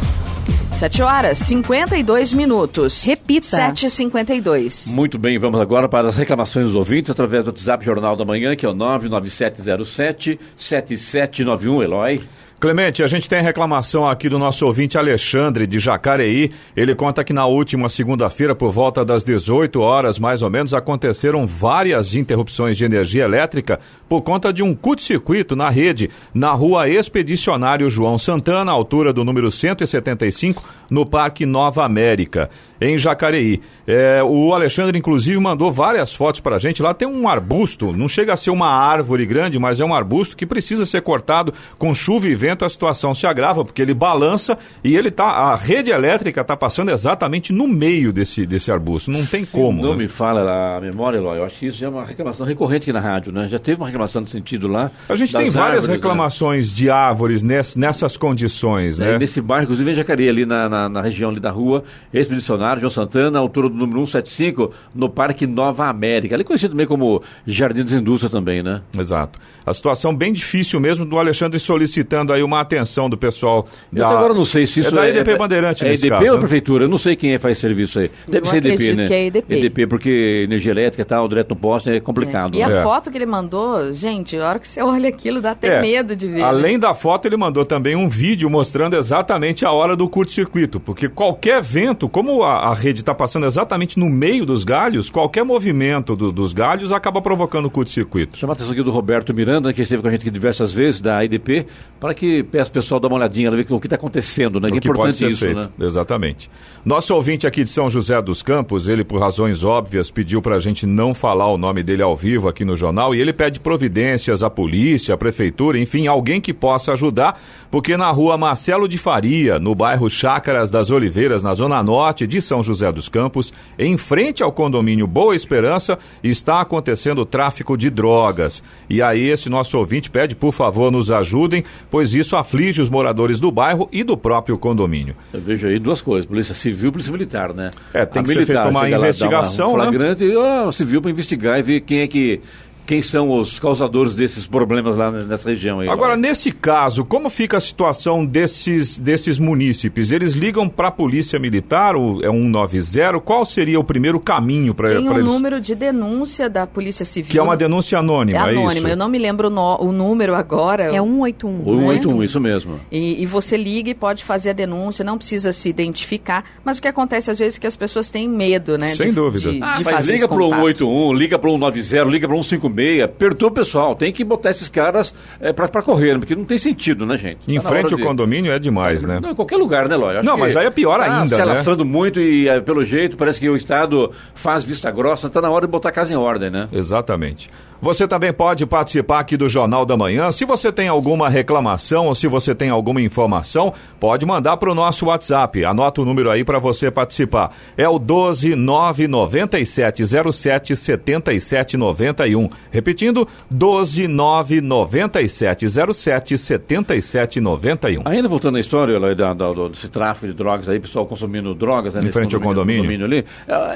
7 0.73 1.03
horas 1.03 1.39
52 1.39 2.33
minutos. 2.33 3.05
Repita. 3.05 3.47
7h52. 3.47 4.93
Muito 4.95 5.19
bem, 5.19 5.39
vamos 5.39 5.61
agora 5.61 5.89
para 5.89 6.09
as 6.09 6.17
reclamações 6.17 6.67
dos 6.67 6.75
ouvintes 6.75 7.11
através 7.11 7.45
do 7.45 7.49
WhatsApp 7.49 7.85
Jornal 7.85 8.17
da 8.17 8.25
Manhã, 8.25 8.57
que 8.57 8.67
é 8.67 8.69
o 8.69 8.75
99707 8.75 10.41
7791, 10.57 11.83
Eloy. 11.83 12.21
Clemente, 12.63 13.03
a 13.03 13.09
gente 13.09 13.29
tem 13.29 13.43
reclamação 13.43 14.09
aqui 14.09 14.29
do 14.29 14.39
nosso 14.39 14.65
ouvinte 14.65 14.97
Alexandre 14.97 15.67
de 15.67 15.81
Jacareí. 15.81 16.53
Ele 16.77 16.95
conta 16.95 17.25
que 17.25 17.33
na 17.33 17.45
última 17.45 17.89
segunda-feira, 17.89 18.55
por 18.55 18.71
volta 18.71 19.05
das 19.05 19.25
18 19.25 19.81
horas, 19.81 20.17
mais 20.17 20.45
ou 20.45 20.49
menos, 20.49 20.73
aconteceram 20.73 21.45
várias 21.45 22.15
interrupções 22.15 22.77
de 22.77 22.85
energia 22.85 23.25
elétrica 23.25 23.81
por 24.09 24.23
conta 24.23 24.53
de 24.53 24.63
um 24.63 24.77
curto-circuito 24.77 25.57
na 25.57 25.71
rede, 25.71 26.09
na 26.33 26.53
rua 26.53 26.89
Expedicionário 26.89 27.91
João 27.91 28.17
Santana, 28.17 28.71
altura 28.71 29.13
do 29.13 29.25
número 29.25 29.51
175, 29.51 30.63
no 30.89 31.05
Parque 31.05 31.45
Nova 31.45 31.85
América, 31.85 32.49
em 32.85 32.99
Jacareí. 32.99 33.61
É, 33.87 34.21
o 34.25 34.53
Alexandre, 34.53 34.99
inclusive, 34.99 35.39
mandou 35.39 35.71
várias 35.71 36.13
fotos 36.13 36.41
para 36.41 36.57
a 36.57 36.59
gente. 36.59 36.83
Lá 36.83 36.93
tem 36.93 37.07
um 37.07 37.29
arbusto, 37.29 37.93
não 37.97 38.09
chega 38.09 38.33
a 38.33 38.37
ser 38.37 38.51
uma 38.51 38.69
árvore 38.69 39.25
grande, 39.25 39.59
mas 39.59 39.79
é 39.79 39.85
um 39.85 39.95
arbusto 39.95 40.37
que 40.37 40.45
precisa 40.45 40.85
ser 40.85 41.01
cortado 41.03 41.53
com 41.79 41.95
chuva 41.95 42.27
e 42.29 42.35
vento. 42.35 42.65
A 42.65 42.69
situação 42.69 43.15
se 43.15 43.27
agrava 43.27 43.65
porque 43.65 43.81
ele 43.81 43.95
balança 43.95 44.59
e 44.83 44.97
ele 44.97 45.11
tá, 45.11 45.25
a 45.27 45.55
rede 45.55 45.91
elétrica 45.91 46.41
está 46.41 46.57
passando 46.57 46.91
exatamente 46.91 47.53
no 47.53 47.69
meio 47.69 48.13
desse, 48.13 48.45
desse 48.45 48.71
arbusto. 48.73 49.11
Não 49.11 49.25
tem 49.27 49.45
Se 49.45 49.53
como. 49.53 49.81
Não 49.83 49.93
né? 49.93 49.99
me 49.99 50.09
fala 50.09 50.77
a 50.77 50.81
memória, 50.81 51.19
Eloy. 51.19 51.39
Eu 51.39 51.45
acho 51.45 51.59
que 51.59 51.67
isso 51.67 51.79
já 51.79 51.87
é 51.87 51.89
uma 51.91 52.05
reclamação 52.05 52.45
recorrente 52.47 52.83
aqui 52.85 52.93
na 52.93 53.01
rádio, 53.01 53.33
né? 53.33 53.49
Já 53.49 53.59
teve 53.59 53.77
uma 53.81 53.87
reclamação 53.87 54.23
no 54.23 54.29
sentido 54.29 54.67
lá. 54.67 54.91
A 55.09 55.15
gente 55.15 55.33
tem 55.33 55.51
várias 55.51 55.57
árvores, 55.57 55.89
né? 55.89 55.95
reclamações 55.95 56.73
de 56.73 56.91
árvores 56.91 57.43
ness- 57.43 57.77
nessas 57.77 58.17
condições, 58.17 58.99
É, 59.01 59.13
né? 59.13 59.19
Nesse 59.19 59.41
bairro, 59.41 59.65
inclusive 59.65 59.91
em 59.91 59.95
Jacareí, 59.95 60.29
ali 60.29 60.47
na, 60.47 60.69
na, 60.69 60.89
na 60.89 61.01
região 61.03 61.31
ali 61.31 61.39
da 61.41 61.51
rua 61.51 61.85
Expedicionário, 62.13 62.72
João 62.81 62.91
Santana, 62.91 63.39
altura 63.39 63.69
do 63.69 63.75
número 63.77 63.99
175, 64.07 64.71
no 64.95 65.09
Parque 65.09 65.47
Nova 65.47 65.87
América. 65.87 66.35
Ali 66.35 66.45
conhecido 66.45 66.71
também 66.73 66.87
como 66.87 67.23
Jardim 67.47 67.83
das 67.83 67.93
Indústrias 67.93 68.31
também, 68.33 68.63
né? 68.63 68.83
Exato. 68.99 69.39
A 69.65 69.73
situação 69.73 70.15
bem 70.15 70.33
difícil 70.33 70.81
mesmo 70.81 71.05
do 71.05 71.19
Alexandre 71.19 71.59
solicitando 71.61 72.33
aí 72.33 72.43
uma 72.43 72.61
atenção 72.61 73.09
do 73.09 73.17
pessoal 73.17 73.67
Eu 73.93 73.99
da... 74.01 74.07
até 74.09 74.17
agora 74.17 74.35
não 74.35 74.45
sei 74.45 74.67
se 74.67 74.81
isso 74.81 74.89
é 74.89 74.93
da 74.93 75.09
EDP 75.09 75.37
Bandeirante 75.37 75.87
É 75.87 75.93
EDP 75.95 76.09
caso, 76.09 76.27
ou 76.27 76.35
né? 76.35 76.39
Prefeitura? 76.41 76.85
Eu 76.85 76.89
não 76.89 76.99
sei 76.99 77.15
quem 77.17 77.31
é 77.31 77.37
que 77.37 77.39
faz 77.43 77.59
serviço 77.59 78.01
aí. 78.01 78.11
Deve 78.27 78.47
Eu 78.47 78.51
ser 78.51 78.57
EDP, 78.67 78.95
né? 78.95 79.07
que 79.07 79.15
é 79.15 79.27
EDP. 79.27 79.55
EDP, 79.55 79.87
porque 79.87 80.43
energia 80.45 80.73
elétrica 80.73 81.03
e 81.03 81.05
tal, 81.05 81.29
direto 81.29 81.51
no 81.51 81.57
poste, 81.57 81.91
é 81.91 82.01
complicado. 82.01 82.57
E 82.57 82.63
a 82.63 82.69
né? 82.69 82.81
É. 82.81 82.83
foto 82.83 83.11
que 83.11 83.19
ele 83.19 83.27
mandou, 83.27 83.93
gente, 83.93 84.37
a 84.37 84.49
hora 84.49 84.59
que 84.59 84.67
você 84.67 84.83
olha 84.83 85.09
aquilo, 85.09 85.41
dá 85.41 85.53
até 85.53 85.79
É, 85.79 85.81
medo 85.81 86.17
de 86.17 86.27
ver. 86.27 86.39
né? 86.39 86.43
Além 86.43 86.79
da 86.79 86.93
foto, 86.95 87.27
ele 87.27 87.37
mandou 87.37 87.65
também 87.65 87.95
um 87.95 88.09
vídeo 88.09 88.51
mostrando 88.51 88.97
exatamente 88.97 89.65
a 89.65 89.71
hora 89.71 89.97
do 89.97 90.09
curto-circuito, 90.09 90.81
porque 90.81 91.09
qualquer 91.09 91.63
vento, 91.63 92.09
como 92.09 92.43
a, 92.43 92.62
a 92.71 92.75
rede 92.75 93.01
está 93.01 93.15
passando 93.15 93.47
exatamente 93.47 93.99
no 93.99 94.09
meio 94.09 94.47
dos 94.47 94.63
galhos, 94.65 95.11
qualquer 95.11 95.45
movimento 95.45 96.15
do- 96.15 96.31
dos 96.31 96.53
galhos 96.53 96.93
acaba 96.93 97.21
provocando 97.21 97.69
curto-circuito. 97.71 98.39
Chama 98.39 98.53
a 98.53 98.55
atenção 98.55 98.73
aqui 98.73 98.83
do 98.83 98.91
Roberto 98.91 99.33
Miranda, 99.35 99.73
que 99.73 99.83
esteve 99.83 100.01
com 100.03 100.09
a 100.09 100.11
gente 100.11 100.21
aqui 100.23 100.31
diversas 100.31 100.73
vezes, 100.73 101.01
da 101.01 101.25
IDP, 101.25 101.67
para 101.99 102.15
que 102.15 102.43
peça 102.43 102.71
o 102.71 102.75
pessoal 102.75 103.01
dar 103.01 103.09
uma 103.09 103.17
olhadinha, 103.17 103.51
ver 103.51 103.67
o 103.71 103.81
que 103.81 103.87
está 103.87 103.97
acontecendo, 103.97 104.61
né? 104.61 104.69
o 104.69 104.71
Que 104.71 104.77
é 104.77 104.91
importante 104.91 105.17
ser 105.17 105.29
isso, 105.31 105.45
feito. 105.45 105.57
né? 105.57 105.69
Exatamente. 105.81 106.51
Nosso 106.85 107.15
ouvinte 107.15 107.47
aqui 107.47 107.65
de 107.65 107.71
São 107.71 107.89
José 107.89 108.21
dos 108.21 108.43
Campos, 108.43 108.89
ele, 108.89 109.05
por 109.05 109.21
razões 109.21 109.65
óbvias, 109.65 110.11
pediu 110.11 110.43
para 110.43 110.57
a 110.57 110.61
gente 110.61 110.85
não 110.87 111.15
falar 111.15 111.47
o 111.49 111.57
nome 111.57 111.83
dele 111.83 112.03
ao 112.03 112.15
vivo 112.17 112.49
aqui 112.49 112.65
no 112.65 112.77
jornal 112.77 113.15
e 113.15 113.21
ele 113.21 113.33
pede 113.33 113.61
providências 113.61 114.43
à 114.43 114.51
polícia, 114.51 115.15
à 115.15 115.17
prefeitura, 115.17 115.79
enfim, 115.79 116.07
alguém 116.07 116.41
que 116.41 116.53
possa 116.53 116.93
ajudar, 116.93 117.41
porque 117.71 117.97
na 117.97 118.11
rua 118.11 118.37
Marcelo 118.37 118.87
de 118.87 118.99
Faria, 118.99 119.59
no 119.59 119.75
bairro 119.75 120.11
Chácaras 120.11 120.71
das 120.71 120.91
Oliveiras, 120.91 121.43
na 121.43 121.55
zona 121.55 121.83
norte 121.83 122.27
de 122.27 122.42
São 122.43 122.63
José 122.63 122.91
dos 122.93 123.09
Campos, 123.09 123.53
em 123.79 123.97
frente 123.97 124.43
ao 124.43 124.53
condomínio 124.53 125.07
Boa 125.07 125.35
Esperança, 125.35 125.99
está 126.23 126.61
acontecendo 126.61 127.25
tráfico 127.25 127.77
de 127.77 127.89
drogas. 127.89 128.63
E 128.91 129.01
aí, 129.01 129.29
esse 129.29 129.49
nosso 129.49 129.79
ouvinte 129.79 130.11
pede, 130.11 130.35
por 130.35 130.53
favor, 130.53 130.91
nos 130.91 131.11
ajudem, 131.11 131.65
pois 131.91 132.13
isso 132.15 132.37
aflige 132.37 132.83
os 132.83 132.91
moradores 132.91 133.39
do 133.39 133.51
bairro 133.51 133.89
e 133.93 134.05
do 134.05 134.17
próprio 134.17 134.59
condomínio. 134.59 135.15
Eu 135.33 135.41
vejo 135.41 135.67
aí 135.67 135.79
duas 135.79 136.01
coisas, 136.01 136.27
polícia 136.27 136.55
civil 136.55 136.89
e 136.89 136.93
polícia 136.93 137.13
militar, 137.13 137.55
né? 137.55 137.71
É, 137.95 138.05
tem 138.05 138.21
A 138.21 138.23
que 138.25 138.31
ser 138.31 138.39
militar 138.41 138.63
feita 138.65 138.69
uma 138.69 138.85
chega 138.85 138.99
lá, 138.99 139.07
investigação, 139.07 139.73
um 139.73 139.77
né? 139.77 139.83
flagrante 139.85 140.25
e 140.25 140.37
ó, 140.37 140.71
civil 140.71 141.01
para 141.01 141.11
investigar 141.11 141.59
e 141.59 141.63
ver 141.63 141.81
quem 141.81 142.01
é 142.01 142.07
que 142.07 142.41
quem 142.87 143.01
são 143.03 143.31
os 143.39 143.59
causadores 143.59 144.15
desses 144.15 144.47
problemas 144.47 144.97
lá 144.97 145.11
nessa 145.11 145.49
região. 145.51 145.81
Aí, 145.81 145.89
Agora, 145.89 146.17
nesse 146.17 146.51
caso, 146.53 147.05
como 147.05 147.31
fica 147.31 147.57
a 147.57 147.61
situação 147.61 148.25
desses, 148.27 148.99
desses 148.99 149.39
munícipes? 149.39 150.11
Eles 150.11 150.33
ligam 150.35 150.69
para 150.69 150.89
a 150.89 150.91
Polícia 150.91 151.39
Militar, 151.39 151.97
o, 151.97 152.19
é 152.25 152.31
190? 152.31 153.21
Qual 153.21 153.45
seria 153.47 153.79
o 153.79 153.85
primeiro 153.85 154.19
caminho 154.21 154.75
para 154.75 154.91
Tem 154.91 155.09
um 155.09 155.13
eles? 155.13 155.25
número 155.25 155.61
de 155.61 155.75
denúncia 155.75 156.49
da 156.51 156.67
Polícia 156.67 157.05
Civil. 157.05 157.31
Que 157.31 157.39
é 157.39 157.43
uma 157.43 157.57
denúncia 157.57 157.99
anônima, 157.99 158.39
É 158.39 158.41
é 158.41 158.51
anônima, 158.51 158.73
isso? 158.73 158.89
eu 158.89 158.97
não 158.97 159.09
me 159.09 159.19
lembro 159.19 159.49
o, 159.49 159.51
no- 159.51 159.81
o 159.81 159.93
número 159.93 160.35
agora. 160.35 160.85
É 160.85 161.01
181. 161.01 161.61
O 161.63 161.77
181, 161.81 162.25
isso 162.25 162.41
mesmo. 162.41 162.81
E, 162.91 163.23
e 163.23 163.27
você 163.27 163.57
liga 163.57 163.91
e 163.91 163.95
pode 163.95 164.25
fazer 164.25 164.51
a 164.51 164.53
denúncia, 164.53 165.05
não 165.05 165.17
precisa 165.17 165.53
se 165.53 165.69
identificar. 165.71 166.45
Mas 166.65 166.79
o 166.79 166.83
que 166.83 166.89
acontece 166.89 167.31
às 167.31 167.39
vezes 167.39 167.59
é 167.59 167.61
que 167.61 167.67
as 167.67 167.77
pessoas 167.77 168.11
têm 168.11 168.29
medo, 168.29 168.77
né? 168.77 168.89
Sem 168.89 169.09
de, 169.09 169.15
dúvida. 169.15 169.53
De, 169.53 169.63
Ah, 169.63 169.71
de 169.73 169.85
mas 169.85 169.95
fazer 169.95 170.13
liga 170.15 170.29
pro 170.29 170.39
contato. 170.39 170.59
181, 170.61 171.13
liga 171.15 171.39
pro 171.39 171.51
190, 171.53 172.11
liga 172.11 172.27
pro 172.29 172.37
156, 172.43 172.72
perturba 173.19 173.53
o 173.53 173.55
pessoal. 173.65 173.95
Tem 173.95 174.13
que 174.13 174.25
botar 174.25 174.51
esses 174.51 174.69
caras 174.69 175.15
é, 175.41 175.53
pra, 175.53 175.69
pra 175.69 175.83
correr, 175.83 176.19
porque 176.19 176.35
não 176.35 176.45
tem 176.45 176.59
sentido, 176.59 177.05
né, 177.07 177.17
gente? 177.17 177.39
Em 177.49 177.61
Tá 177.61 177.69
frente 177.69 177.93
ao 177.93 177.99
de- 177.99 178.05
condomínio 178.05 178.53
é 178.53 178.59
demais, 178.59 179.05
né? 179.05 179.19
Não, 179.21 179.31
em 179.31 179.35
qualquer 179.35 179.57
lugar, 179.57 179.89
né, 179.89 179.97
Lóia? 179.97 180.23
Não, 180.23 180.35
que 180.35 180.41
mas 180.41 180.57
aí 180.57 180.67
é 180.67 180.71
pior 180.71 180.99
tá 180.99 181.05
ainda, 181.21 181.27
se 181.27 181.37
né? 181.37 181.43
alastrando 181.43 181.85
muito 181.85 182.21
e, 182.21 182.49
é, 182.49 182.61
pelo 182.61 182.85
jeito, 182.85 183.17
parece 183.17 183.39
que 183.41 183.49
o 183.49 183.57
Estado 183.57 184.11
faz 184.35 184.65
vista 184.65 184.91
grossa. 184.91 185.29
Tá 185.31 185.41
na 185.41 185.51
hora 185.51 185.67
de 185.67 185.71
botar 185.71 185.91
a 185.91 185.93
casa 185.93 186.13
em 186.13 186.17
ordem, 186.17 186.51
né? 186.51 186.69
Exatamente. 186.73 187.49
Você 187.85 188.07
também 188.07 188.33
pode 188.33 188.65
participar 188.65 189.19
aqui 189.19 189.37
do 189.37 189.49
Jornal 189.49 189.85
da 189.85 189.97
Manhã. 189.97 190.31
Se 190.31 190.45
você 190.45 190.71
tem 190.71 190.87
alguma 190.87 191.29
reclamação 191.29 192.07
ou 192.07 192.15
se 192.15 192.29
você 192.29 192.55
tem 192.55 192.71
alguma 192.71 193.03
informação, 193.03 193.75
pode 193.99 194.25
mandar 194.25 194.57
para 194.57 194.71
o 194.71 194.75
nosso 194.75 195.07
WhatsApp. 195.07 195.65
Anota 195.65 196.01
o 196.01 196.05
número 196.05 196.31
aí 196.31 196.45
para 196.45 196.61
você 196.61 196.93
participar. 196.93 197.51
É 197.77 197.89
o 197.89 197.99
1299707 197.99 200.77
7791. 200.77 202.49
Repetindo, 202.71 203.27
1299707 203.53 206.39
7791. 206.39 208.03
Ainda 208.05 208.29
voltando 208.29 208.57
à 208.59 208.61
história 208.61 208.97
Lóia, 208.99 209.15
da, 209.17 209.33
da, 209.35 209.53
do- 209.53 209.69
desse 209.71 209.89
tráfico 209.89 210.27
de 210.29 210.35
drogas 210.35 210.69
aí, 210.69 210.79
pessoal 210.79 211.05
consumindo 211.07 211.53
drogas 211.55 211.95
né, 211.97 212.03
Em 212.05 212.13
frente 212.13 212.33
ao 212.35 212.41
condomínio? 212.41 213.05
ali, 213.05 213.25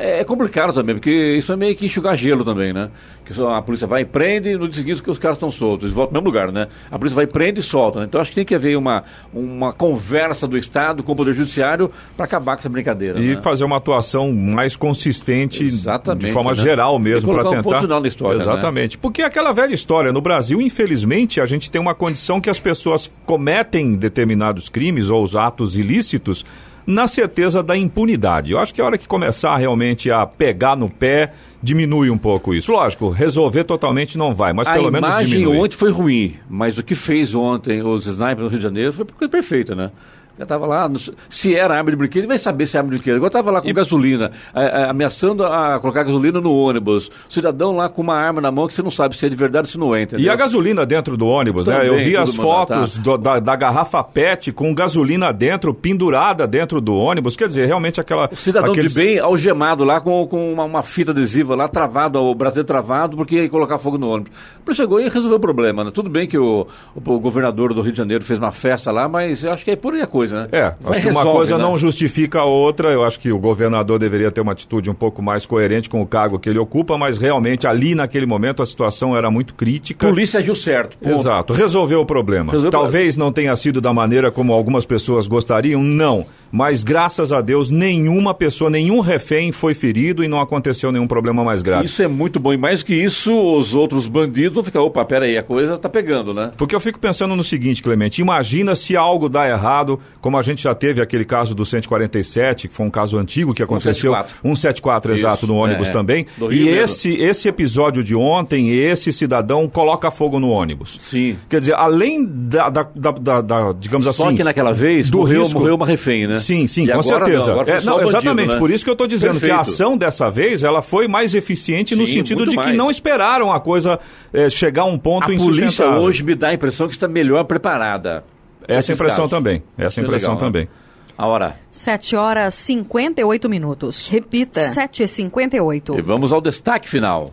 é, 0.00 0.20
é 0.20 0.24
complicado 0.24 0.72
também, 0.72 0.94
porque 0.94 1.10
isso 1.36 1.52
é 1.52 1.56
meio 1.56 1.74
que 1.74 1.86
enxugar 1.86 2.16
gelo 2.16 2.44
também, 2.44 2.72
né? 2.72 2.88
Que 3.24 3.32
a 3.42 3.60
polícia 3.60 3.88
vai 3.88 3.95
e 4.00 4.04
prende 4.04 4.56
no 4.56 4.68
dia 4.68 4.82
seguinte 4.82 5.02
que 5.02 5.10
os 5.10 5.18
caras 5.18 5.36
estão 5.36 5.50
soltos, 5.50 5.84
eles 5.84 5.94
voltam 5.94 6.14
no 6.14 6.20
mesmo 6.20 6.26
lugar, 6.26 6.52
né? 6.52 6.68
A 6.90 6.98
polícia 6.98 7.14
vai 7.14 7.24
e 7.24 7.28
prende 7.28 7.60
e 7.60 7.62
solta, 7.62 8.00
né? 8.00 8.06
Então 8.06 8.20
acho 8.20 8.30
que 8.30 8.36
tem 8.36 8.44
que 8.44 8.54
haver 8.54 8.76
uma, 8.76 9.04
uma 9.32 9.72
conversa 9.72 10.46
do 10.46 10.56
Estado 10.56 11.02
com 11.02 11.12
o 11.12 11.16
Poder 11.16 11.34
Judiciário 11.34 11.90
para 12.16 12.24
acabar 12.24 12.56
com 12.56 12.60
essa 12.60 12.68
brincadeira. 12.68 13.18
E 13.18 13.34
né? 13.34 13.42
fazer 13.42 13.64
uma 13.64 13.76
atuação 13.76 14.32
mais 14.32 14.76
consistente 14.76 15.62
Exatamente, 15.62 16.26
de 16.26 16.32
forma 16.32 16.50
né? 16.50 16.56
geral 16.56 16.98
mesmo 16.98 17.32
para 17.32 17.42
um 17.42 17.50
tentar. 17.50 17.62
ponto 17.62 17.80
final 17.80 18.00
na 18.00 18.08
história, 18.08 18.38
né? 18.38 18.42
Exatamente. 18.42 18.98
Porque 18.98 19.22
é 19.22 19.24
aquela 19.24 19.52
velha 19.52 19.74
história, 19.74 20.12
no 20.12 20.20
Brasil, 20.20 20.60
infelizmente, 20.60 21.40
a 21.40 21.46
gente 21.46 21.70
tem 21.70 21.80
uma 21.80 21.94
condição 21.94 22.40
que 22.40 22.50
as 22.50 22.60
pessoas 22.60 23.10
cometem 23.24 23.94
determinados 23.94 24.68
crimes 24.68 25.10
ou 25.10 25.22
os 25.22 25.36
atos 25.36 25.76
ilícitos 25.76 26.44
na 26.86 27.08
certeza 27.08 27.62
da 27.62 27.76
impunidade. 27.76 28.52
Eu 28.52 28.58
acho 28.58 28.72
que 28.72 28.80
a 28.80 28.84
hora 28.84 28.96
que 28.96 29.08
começar 29.08 29.56
realmente 29.56 30.10
a 30.10 30.24
pegar 30.24 30.76
no 30.76 30.88
pé, 30.88 31.32
diminui 31.62 32.10
um 32.10 32.18
pouco 32.18 32.54
isso. 32.54 32.70
Lógico, 32.70 33.10
resolver 33.10 33.64
totalmente 33.64 34.16
não 34.16 34.34
vai, 34.34 34.52
mas 34.52 34.68
a 34.68 34.74
pelo 34.74 34.92
menos 34.92 35.08
imagem 35.08 35.38
diminui. 35.40 35.58
ontem 35.58 35.76
foi 35.76 35.90
ruim, 35.90 36.34
mas 36.48 36.78
o 36.78 36.82
que 36.82 36.94
fez 36.94 37.34
ontem 37.34 37.82
os 37.82 38.06
snipers 38.06 38.38
no 38.38 38.48
Rio 38.48 38.58
de 38.58 38.64
Janeiro 38.64 38.92
foi 38.92 39.28
perfeita, 39.28 39.74
né? 39.74 39.90
Eu 40.38 40.46
tava 40.46 40.66
lá, 40.66 40.90
se 41.30 41.54
era 41.54 41.76
arma 41.76 41.90
de 41.90 41.96
brinquedo, 41.96 42.22
ele 42.22 42.26
vai 42.28 42.38
saber 42.38 42.66
se 42.66 42.76
é 42.76 42.80
arma 42.80 42.90
de 42.90 42.96
brinquedo. 42.96 43.16
Agora 43.16 43.30
tava 43.30 43.50
lá 43.50 43.60
com 43.62 43.72
gasolina, 43.72 44.30
a- 44.54 44.60
a- 44.60 44.90
ameaçando 44.90 45.44
a 45.44 45.78
colocar 45.80 46.02
gasolina 46.04 46.40
no 46.40 46.52
ônibus. 46.54 47.10
Cidadão 47.28 47.72
lá 47.74 47.88
com 47.88 48.02
uma 48.02 48.14
arma 48.16 48.40
na 48.40 48.50
mão 48.50 48.66
que 48.66 48.74
você 48.74 48.82
não 48.82 48.90
sabe 48.90 49.16
se 49.16 49.24
é 49.24 49.28
de 49.28 49.36
verdade 49.36 49.66
ou 49.68 49.72
se 49.72 49.78
não 49.78 49.94
é, 49.94 50.02
entendeu? 50.02 50.24
E 50.24 50.28
a 50.28 50.36
gasolina 50.36 50.84
dentro 50.84 51.16
do 51.16 51.26
ônibus, 51.26 51.66
né? 51.66 51.86
Eu 51.86 51.92
Também, 51.92 52.04
vi 52.10 52.16
as 52.16 52.30
mandado, 52.36 52.42
fotos 52.46 52.96
tá? 52.96 53.02
do- 53.02 53.18
da, 53.18 53.40
da 53.40 53.56
garrafa 53.56 54.02
PET 54.04 54.52
com 54.52 54.74
gasolina 54.74 55.32
dentro, 55.32 55.72
pendurada 55.72 56.46
dentro 56.46 56.80
do 56.80 56.94
ônibus. 56.94 57.36
Quer 57.36 57.48
dizer, 57.48 57.66
realmente 57.66 58.00
aquela. 58.00 58.28
O 58.30 58.36
cidadão 58.36 58.72
aqueles- 58.72 58.92
de 58.92 59.00
bem 59.00 59.18
algemado 59.18 59.84
lá 59.84 60.00
com, 60.00 60.26
com 60.26 60.52
uma, 60.52 60.64
uma 60.64 60.82
fita 60.82 61.12
adesiva 61.12 61.54
lá, 61.54 61.68
travado, 61.68 62.18
o 62.20 62.34
braço 62.34 62.54
dele 62.56 62.66
travado, 62.66 63.16
porque 63.16 63.36
ia 63.36 63.48
colocar 63.48 63.78
fogo 63.78 63.96
no 63.98 64.08
ônibus. 64.08 64.32
Ele 64.66 64.74
chegou 64.74 65.00
e 65.00 65.08
resolveu 65.08 65.36
o 65.36 65.40
problema, 65.40 65.84
né? 65.84 65.90
Tudo 65.94 66.10
bem 66.10 66.26
que 66.26 66.36
o, 66.36 66.66
o, 66.94 67.10
o 67.12 67.20
governador 67.20 67.72
do 67.72 67.80
Rio 67.80 67.92
de 67.92 67.98
Janeiro 67.98 68.24
fez 68.24 68.38
uma 68.38 68.50
festa 68.52 68.90
lá, 68.90 69.08
mas 69.08 69.44
eu 69.44 69.50
acho 69.52 69.64
que 69.64 69.70
é 69.70 69.76
por 69.76 69.94
aí 69.94 70.02
a 70.02 70.06
coisa, 70.06 70.25
né? 70.30 70.48
É, 70.52 70.74
Vai 70.80 70.92
acho 70.92 71.00
que 71.02 71.08
uma 71.08 71.24
coisa 71.24 71.56
né? 71.56 71.64
não 71.64 71.76
justifica 71.76 72.40
a 72.40 72.44
outra. 72.44 72.90
Eu 72.90 73.04
acho 73.04 73.18
que 73.18 73.30
o 73.32 73.38
governador 73.38 73.98
deveria 73.98 74.30
ter 74.30 74.40
uma 74.40 74.52
atitude 74.52 74.90
um 74.90 74.94
pouco 74.94 75.22
mais 75.22 75.46
coerente 75.46 75.88
com 75.88 76.00
o 76.00 76.06
cargo 76.06 76.38
que 76.38 76.48
ele 76.48 76.58
ocupa, 76.58 76.96
mas 76.96 77.18
realmente 77.18 77.66
ali 77.66 77.94
naquele 77.94 78.26
momento 78.26 78.62
a 78.62 78.66
situação 78.66 79.16
era 79.16 79.30
muito 79.30 79.54
crítica. 79.54 80.06
Polícia 80.06 80.40
agiu 80.40 80.54
certo. 80.54 80.96
ponto. 80.98 81.14
Exato, 81.14 81.52
resolveu 81.52 82.00
o 82.00 82.06
problema. 82.06 82.52
Resolveu 82.52 82.70
Talvez 82.70 83.16
não 83.16 83.32
tenha 83.32 83.54
sido 83.56 83.80
da 83.80 83.92
maneira 83.92 84.30
como 84.30 84.52
algumas 84.52 84.84
pessoas 84.84 85.26
gostariam, 85.26 85.82
não. 85.82 86.26
Mas 86.50 86.84
graças 86.84 87.32
a 87.32 87.40
Deus, 87.40 87.70
nenhuma 87.70 88.32
pessoa, 88.32 88.70
nenhum 88.70 89.00
refém 89.00 89.52
foi 89.52 89.74
ferido 89.74 90.22
e 90.22 90.28
não 90.28 90.40
aconteceu 90.40 90.92
nenhum 90.92 91.06
problema 91.06 91.44
mais 91.44 91.62
grave. 91.62 91.86
Isso 91.86 92.02
é 92.02 92.08
muito 92.08 92.38
bom. 92.38 92.52
E 92.52 92.56
mais 92.56 92.82
que 92.82 92.94
isso, 92.94 93.32
os 93.32 93.74
outros 93.74 94.06
bandidos 94.06 94.54
vão 94.54 94.64
ficar, 94.64 94.82
opa, 94.82 95.04
peraí, 95.04 95.36
a 95.36 95.42
coisa 95.42 95.76
tá 95.76 95.88
pegando, 95.88 96.32
né? 96.32 96.52
Porque 96.56 96.74
eu 96.74 96.80
fico 96.80 96.98
pensando 96.98 97.34
no 97.34 97.44
seguinte, 97.44 97.82
Clemente, 97.82 98.20
imagina 98.20 98.74
se 98.74 98.96
algo 98.96 99.28
dá 99.28 99.48
errado, 99.48 100.00
como 100.20 100.36
a 100.38 100.42
gente 100.42 100.62
já 100.62 100.74
teve 100.74 101.00
aquele 101.00 101.24
caso 101.24 101.54
do 101.54 101.64
147, 101.64 102.68
que 102.68 102.74
foi 102.74 102.86
um 102.86 102.90
caso 102.90 103.16
antigo 103.18 103.54
que 103.54 103.62
aconteceu, 103.62 104.12
174. 104.12 104.36
174 104.42 105.12
Isso, 105.14 105.20
exato, 105.20 105.46
no 105.46 105.56
ônibus 105.56 105.88
é, 105.88 105.90
é. 105.90 105.92
também. 105.92 106.26
E 106.38 106.42
mesmo. 106.64 106.68
esse 106.70 107.14
esse 107.20 107.48
episódio 107.48 108.02
de 108.04 108.14
ontem, 108.14 108.70
esse 108.70 109.12
cidadão 109.12 109.68
coloca 109.68 110.10
fogo 110.10 110.38
no 110.40 110.50
ônibus. 110.50 110.96
Sim. 110.98 111.36
Quer 111.48 111.60
dizer, 111.60 111.74
além 111.74 112.24
da, 112.24 112.68
da, 112.70 112.82
da- 112.94 113.40
da- 113.40 113.72
digamos 113.78 114.04
Só 114.14 114.26
assim, 114.28 114.36
que 114.36 114.44
naquela 114.44 114.72
vez 114.72 115.08
do 115.10 115.18
morreu, 115.18 115.42
risco- 115.42 115.58
morreu 115.58 115.74
uma 115.74 115.86
refém, 115.86 116.26
né? 116.26 116.36
Sim, 116.36 116.66
sim, 116.66 116.84
E 116.84 116.86
com 116.92 116.98
agora 117.00 117.24
certeza. 117.24 117.46
Não, 117.46 117.52
agora 117.60 117.70
É, 117.70 117.80
só 117.80 117.86
não, 117.86 117.94
o 117.94 117.98
bandido, 117.98 118.16
exatamente, 118.18 118.52
né? 118.54 118.58
por 118.58 118.70
isso 118.70 118.84
que 118.84 118.90
eu 118.90 118.92
estou 118.94 119.06
dizendo 119.06 119.38
que 119.38 119.46
a 119.50 119.56
Perfeito. 119.58 119.70
ação 119.70 119.96
dessa 119.96 120.30
vez 120.30 120.62
ela 120.62 120.82
foi 120.82 121.08
mais 121.08 121.34
eficiente 121.34 121.94
no 121.94 122.06
Sim, 122.06 122.12
sentido 122.14 122.38
muito 122.38 122.50
de 122.50 122.56
que 122.56 122.64
mais. 122.64 122.76
não 122.76 122.90
esperaram 122.90 123.52
a 123.52 123.60
coisa 123.60 123.98
eh, 124.32 124.50
chegar 124.50 124.82
a 124.82 124.86
um 124.86 124.98
ponto 124.98 125.24
A 125.32 125.36
polícia 125.36 125.86
hoje 125.88 126.22
me 126.22 126.34
dá 126.34 126.48
a 126.48 126.54
impressão 126.54 126.86
que 126.88 126.94
está 126.94 127.06
melhor 127.08 127.44
preparada. 127.44 128.24
Essa 128.68 128.92
impressão 128.92 129.24
casos. 129.24 129.30
também. 129.30 129.62
Essa 129.76 130.00
impressão 130.00 130.34
legal, 130.34 130.50
né? 130.50 130.52
também. 130.52 130.68
A 131.16 131.26
hora. 131.26 131.56
7 131.70 132.14
horas 132.16 132.54
58 132.54 133.48
minutos. 133.48 134.08
Repita. 134.08 134.60
7h58. 134.60 135.98
E 135.98 136.02
vamos 136.02 136.32
ao 136.32 136.40
destaque 136.40 136.88
final. 136.88 137.30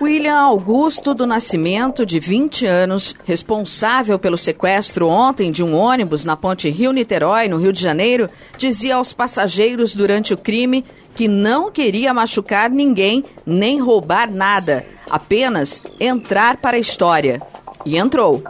William 0.00 0.36
Augusto 0.36 1.14
do 1.14 1.26
Nascimento, 1.26 2.04
de 2.04 2.20
20 2.20 2.66
anos, 2.66 3.16
responsável 3.24 4.18
pelo 4.18 4.36
sequestro 4.36 5.08
ontem 5.08 5.50
de 5.50 5.64
um 5.64 5.74
ônibus 5.74 6.26
na 6.26 6.36
ponte 6.36 6.68
Rio-Niterói, 6.68 7.48
no 7.48 7.56
Rio 7.56 7.72
de 7.72 7.80
Janeiro, 7.80 8.28
dizia 8.58 8.96
aos 8.96 9.14
passageiros 9.14 9.96
durante 9.96 10.34
o 10.34 10.36
crime 10.36 10.84
que 11.14 11.26
não 11.26 11.72
queria 11.72 12.12
machucar 12.12 12.68
ninguém 12.68 13.24
nem 13.46 13.80
roubar 13.80 14.30
nada, 14.30 14.84
apenas 15.08 15.80
entrar 15.98 16.58
para 16.58 16.76
a 16.76 16.80
história. 16.80 17.40
E 17.84 17.96
entrou. 17.96 18.42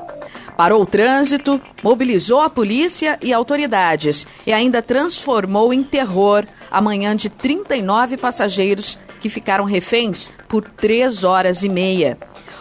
Parou 0.57 0.83
o 0.83 0.87
trânsito, 0.87 1.61
mobilizou 1.83 2.41
a 2.41 2.49
polícia 2.49 3.19
e 3.21 3.33
autoridades 3.33 4.27
e 4.47 4.53
ainda 4.53 4.81
transformou 4.81 5.73
em 5.73 5.83
terror 5.83 6.47
a 6.71 6.81
manhã 6.81 7.17
de 7.17 7.29
39 7.29 8.17
passageiros 8.17 8.99
que 9.21 9.29
ficaram 9.29 9.65
reféns 9.65 10.31
por 10.49 10.63
três 10.63 11.25
horas 11.25 11.63
e 11.63 11.69
meia. 11.69 12.17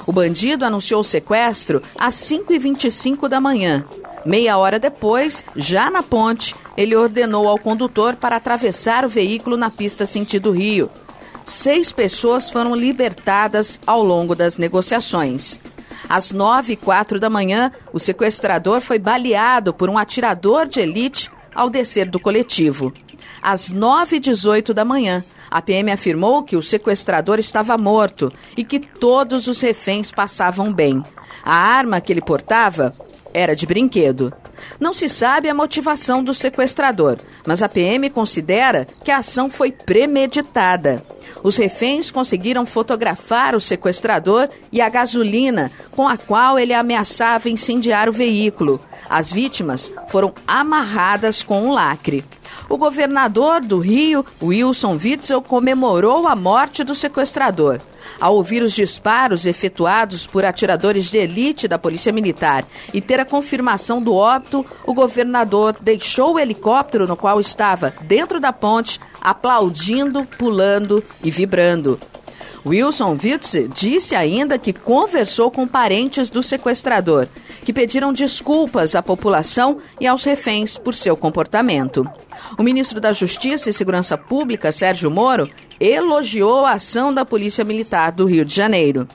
O 0.07 0.11
bandido 0.11 0.65
anunciou 0.65 1.01
o 1.01 1.03
sequestro 1.03 1.81
às 1.97 2.15
5h25 2.15 3.27
da 3.27 3.39
manhã. 3.39 3.85
Meia 4.25 4.57
hora 4.57 4.79
depois, 4.79 5.45
já 5.55 5.89
na 5.89 6.01
ponte, 6.01 6.55
ele 6.75 6.95
ordenou 6.95 7.47
ao 7.47 7.59
condutor 7.59 8.15
para 8.15 8.37
atravessar 8.37 9.05
o 9.05 9.09
veículo 9.09 9.55
na 9.55 9.69
pista 9.69 10.05
sentido 10.05 10.51
Rio. 10.51 10.89
Seis 11.45 11.91
pessoas 11.91 12.49
foram 12.49 12.73
libertadas 12.73 13.79
ao 13.85 14.01
longo 14.01 14.33
das 14.33 14.57
negociações. 14.57 15.59
Às 16.09 16.31
nove 16.31 16.73
e 16.73 16.77
quatro 16.77 17.19
da 17.19 17.29
manhã, 17.29 17.71
o 17.91 17.99
sequestrador 17.99 18.81
foi 18.81 18.99
baleado 18.99 19.73
por 19.73 19.89
um 19.89 19.97
atirador 19.97 20.67
de 20.67 20.79
elite 20.79 21.31
ao 21.53 21.69
descer 21.69 22.09
do 22.09 22.19
coletivo. 22.19 22.93
Às 23.41 23.71
nove 23.71 24.17
e 24.17 24.19
dezoito 24.19 24.73
da 24.73 24.85
manhã, 24.85 25.23
a 25.49 25.61
PM 25.61 25.91
afirmou 25.91 26.43
que 26.43 26.55
o 26.55 26.63
sequestrador 26.63 27.39
estava 27.39 27.77
morto 27.77 28.31
e 28.57 28.63
que 28.63 28.79
todos 28.79 29.47
os 29.47 29.61
reféns 29.61 30.11
passavam 30.11 30.73
bem. 30.73 31.03
A 31.43 31.53
arma 31.53 32.01
que 32.01 32.11
ele 32.11 32.21
portava 32.21 32.93
era 33.33 33.55
de 33.55 33.65
brinquedo. 33.65 34.33
Não 34.79 34.93
se 34.93 35.07
sabe 35.09 35.49
a 35.49 35.53
motivação 35.53 36.23
do 36.23 36.33
sequestrador, 36.33 37.19
mas 37.45 37.63
a 37.63 37.69
PM 37.69 38.09
considera 38.09 38.87
que 39.03 39.11
a 39.11 39.17
ação 39.17 39.49
foi 39.49 39.71
premeditada. 39.71 41.03
Os 41.43 41.57
reféns 41.57 42.09
conseguiram 42.09 42.65
fotografar 42.65 43.55
o 43.55 43.59
sequestrador 43.59 44.49
e 44.71 44.79
a 44.79 44.89
gasolina 44.89 45.71
com 45.91 46.07
a 46.07 46.17
qual 46.17 46.57
ele 46.57 46.73
ameaçava 46.73 47.49
incendiar 47.49 48.07
o 48.07 48.13
veículo. 48.13 48.79
As 49.13 49.31
vítimas 49.31 49.93
foram 50.07 50.33
amarradas 50.47 51.43
com 51.43 51.67
um 51.67 51.71
lacre. 51.71 52.25
O 52.67 52.79
governador 52.79 53.61
do 53.61 53.77
Rio, 53.77 54.25
Wilson 54.41 54.97
Witzel, 54.99 55.39
comemorou 55.39 56.27
a 56.27 56.35
morte 56.35 56.83
do 56.83 56.95
sequestrador. 56.95 57.79
Ao 58.19 58.35
ouvir 58.35 58.63
os 58.63 58.73
disparos 58.73 59.45
efetuados 59.45 60.25
por 60.25 60.43
atiradores 60.43 61.11
de 61.11 61.19
elite 61.19 61.67
da 61.67 61.77
Polícia 61.77 62.11
Militar 62.11 62.65
e 62.91 62.99
ter 62.99 63.19
a 63.19 63.25
confirmação 63.25 64.01
do 64.01 64.15
óbito, 64.15 64.65
o 64.83 64.95
governador 64.95 65.75
deixou 65.79 66.33
o 66.33 66.39
helicóptero 66.39 67.05
no 67.05 67.15
qual 67.15 67.39
estava 67.39 67.93
dentro 68.01 68.39
da 68.39 68.51
ponte, 68.51 68.99
aplaudindo, 69.21 70.25
pulando 70.39 71.03
e 71.23 71.29
vibrando. 71.29 71.99
Wilson 72.65 73.17
Witze 73.21 73.67
disse 73.67 74.15
ainda 74.15 74.57
que 74.57 74.71
conversou 74.71 75.51
com 75.51 75.67
parentes 75.67 76.29
do 76.29 76.41
sequestrador, 76.41 77.27
que 77.65 77.73
pediram 77.73 78.13
desculpas 78.13 78.95
à 78.95 79.03
população 79.03 79.79
e 79.99 80.07
aos 80.07 80.23
reféns 80.23 80.77
por 80.77 80.93
seu 80.93 81.17
comportamento. 81.17 82.07
O 82.57 82.63
ministro 82.63 83.01
da 83.01 83.11
Justiça 83.11 83.69
e 83.69 83.73
Segurança 83.73 84.17
Pública, 84.17 84.71
Sérgio 84.71 85.11
Moro, 85.11 85.49
elogiou 85.79 86.65
a 86.65 86.73
ação 86.73 87.13
da 87.13 87.25
Polícia 87.25 87.65
Militar 87.65 88.11
do 88.11 88.25
Rio 88.25 88.45
de 88.45 88.55
Janeiro. 88.55 89.07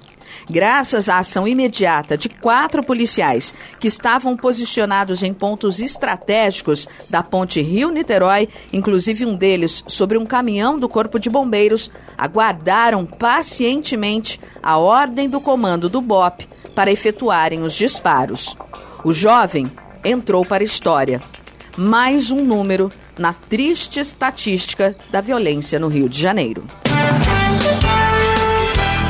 Graças 0.51 1.09
à 1.09 1.18
ação 1.18 1.46
imediata 1.46 2.16
de 2.16 2.28
quatro 2.28 2.82
policiais 2.82 3.55
que 3.78 3.86
estavam 3.86 4.36
posicionados 4.36 5.22
em 5.22 5.34
pontos 5.34 5.78
estratégicos 5.78 6.88
da 7.11 7.22
ponte 7.22 7.61
Rio-Niterói, 7.61 8.49
inclusive 8.72 9.26
um 9.26 9.36
deles 9.36 9.84
sobre 9.86 10.16
um 10.16 10.24
caminhão 10.24 10.78
do 10.78 10.88
Corpo 10.88 11.18
de 11.18 11.28
Bombeiros, 11.28 11.90
aguardaram 12.16 13.05
pacientemente 13.05 14.40
a 14.62 14.78
ordem 14.78 15.28
do 15.28 15.40
comando 15.40 15.88
do 15.88 16.01
BOP 16.01 16.46
para 16.74 16.90
efetuarem 16.90 17.62
os 17.62 17.74
disparos. 17.74 18.57
O 19.05 19.12
jovem 19.12 19.70
entrou 20.05 20.44
para 20.44 20.62
a 20.62 20.66
história. 20.66 21.20
Mais 21.76 22.30
um 22.30 22.44
número 22.44 22.90
na 23.18 23.32
triste 23.32 24.01
estatística 24.01 24.96
da 25.11 25.20
violência 25.20 25.78
no 25.78 25.88
Rio 25.88 26.09
de 26.09 26.20
Janeiro. 26.20 26.64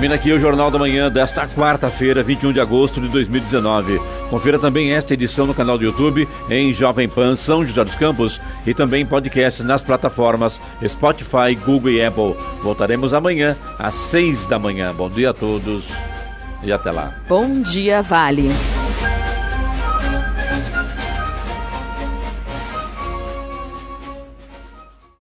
Termina 0.00 0.14
aqui 0.14 0.32
o 0.32 0.40
Jornal 0.40 0.70
da 0.70 0.78
Manhã 0.78 1.10
desta 1.10 1.46
quarta-feira, 1.46 2.22
21 2.22 2.54
de 2.54 2.60
agosto 2.60 3.02
de 3.02 3.08
2019. 3.08 4.00
Confira 4.30 4.58
também 4.58 4.94
esta 4.94 5.12
edição 5.12 5.46
no 5.46 5.52
canal 5.52 5.76
do 5.76 5.84
YouTube 5.84 6.26
em 6.48 6.72
Jovem 6.72 7.06
Pan 7.06 7.36
São 7.36 7.66
José 7.66 7.84
dos 7.84 7.94
Campos 7.96 8.40
e 8.66 8.72
também 8.72 9.04
podcast 9.04 9.62
nas 9.62 9.82
plataformas 9.82 10.58
Spotify, 10.88 11.54
Google 11.66 11.90
e 11.90 12.02
Apple. 12.02 12.34
Voltaremos 12.62 13.12
amanhã 13.12 13.54
às 13.78 13.94
seis 13.94 14.46
da 14.46 14.58
manhã. 14.58 14.94
Bom 14.94 15.10
dia 15.10 15.30
a 15.30 15.34
todos 15.34 15.84
e 16.62 16.72
até 16.72 16.90
lá. 16.90 17.12
Bom 17.28 17.60
dia, 17.60 18.00
Vale. 18.00 18.48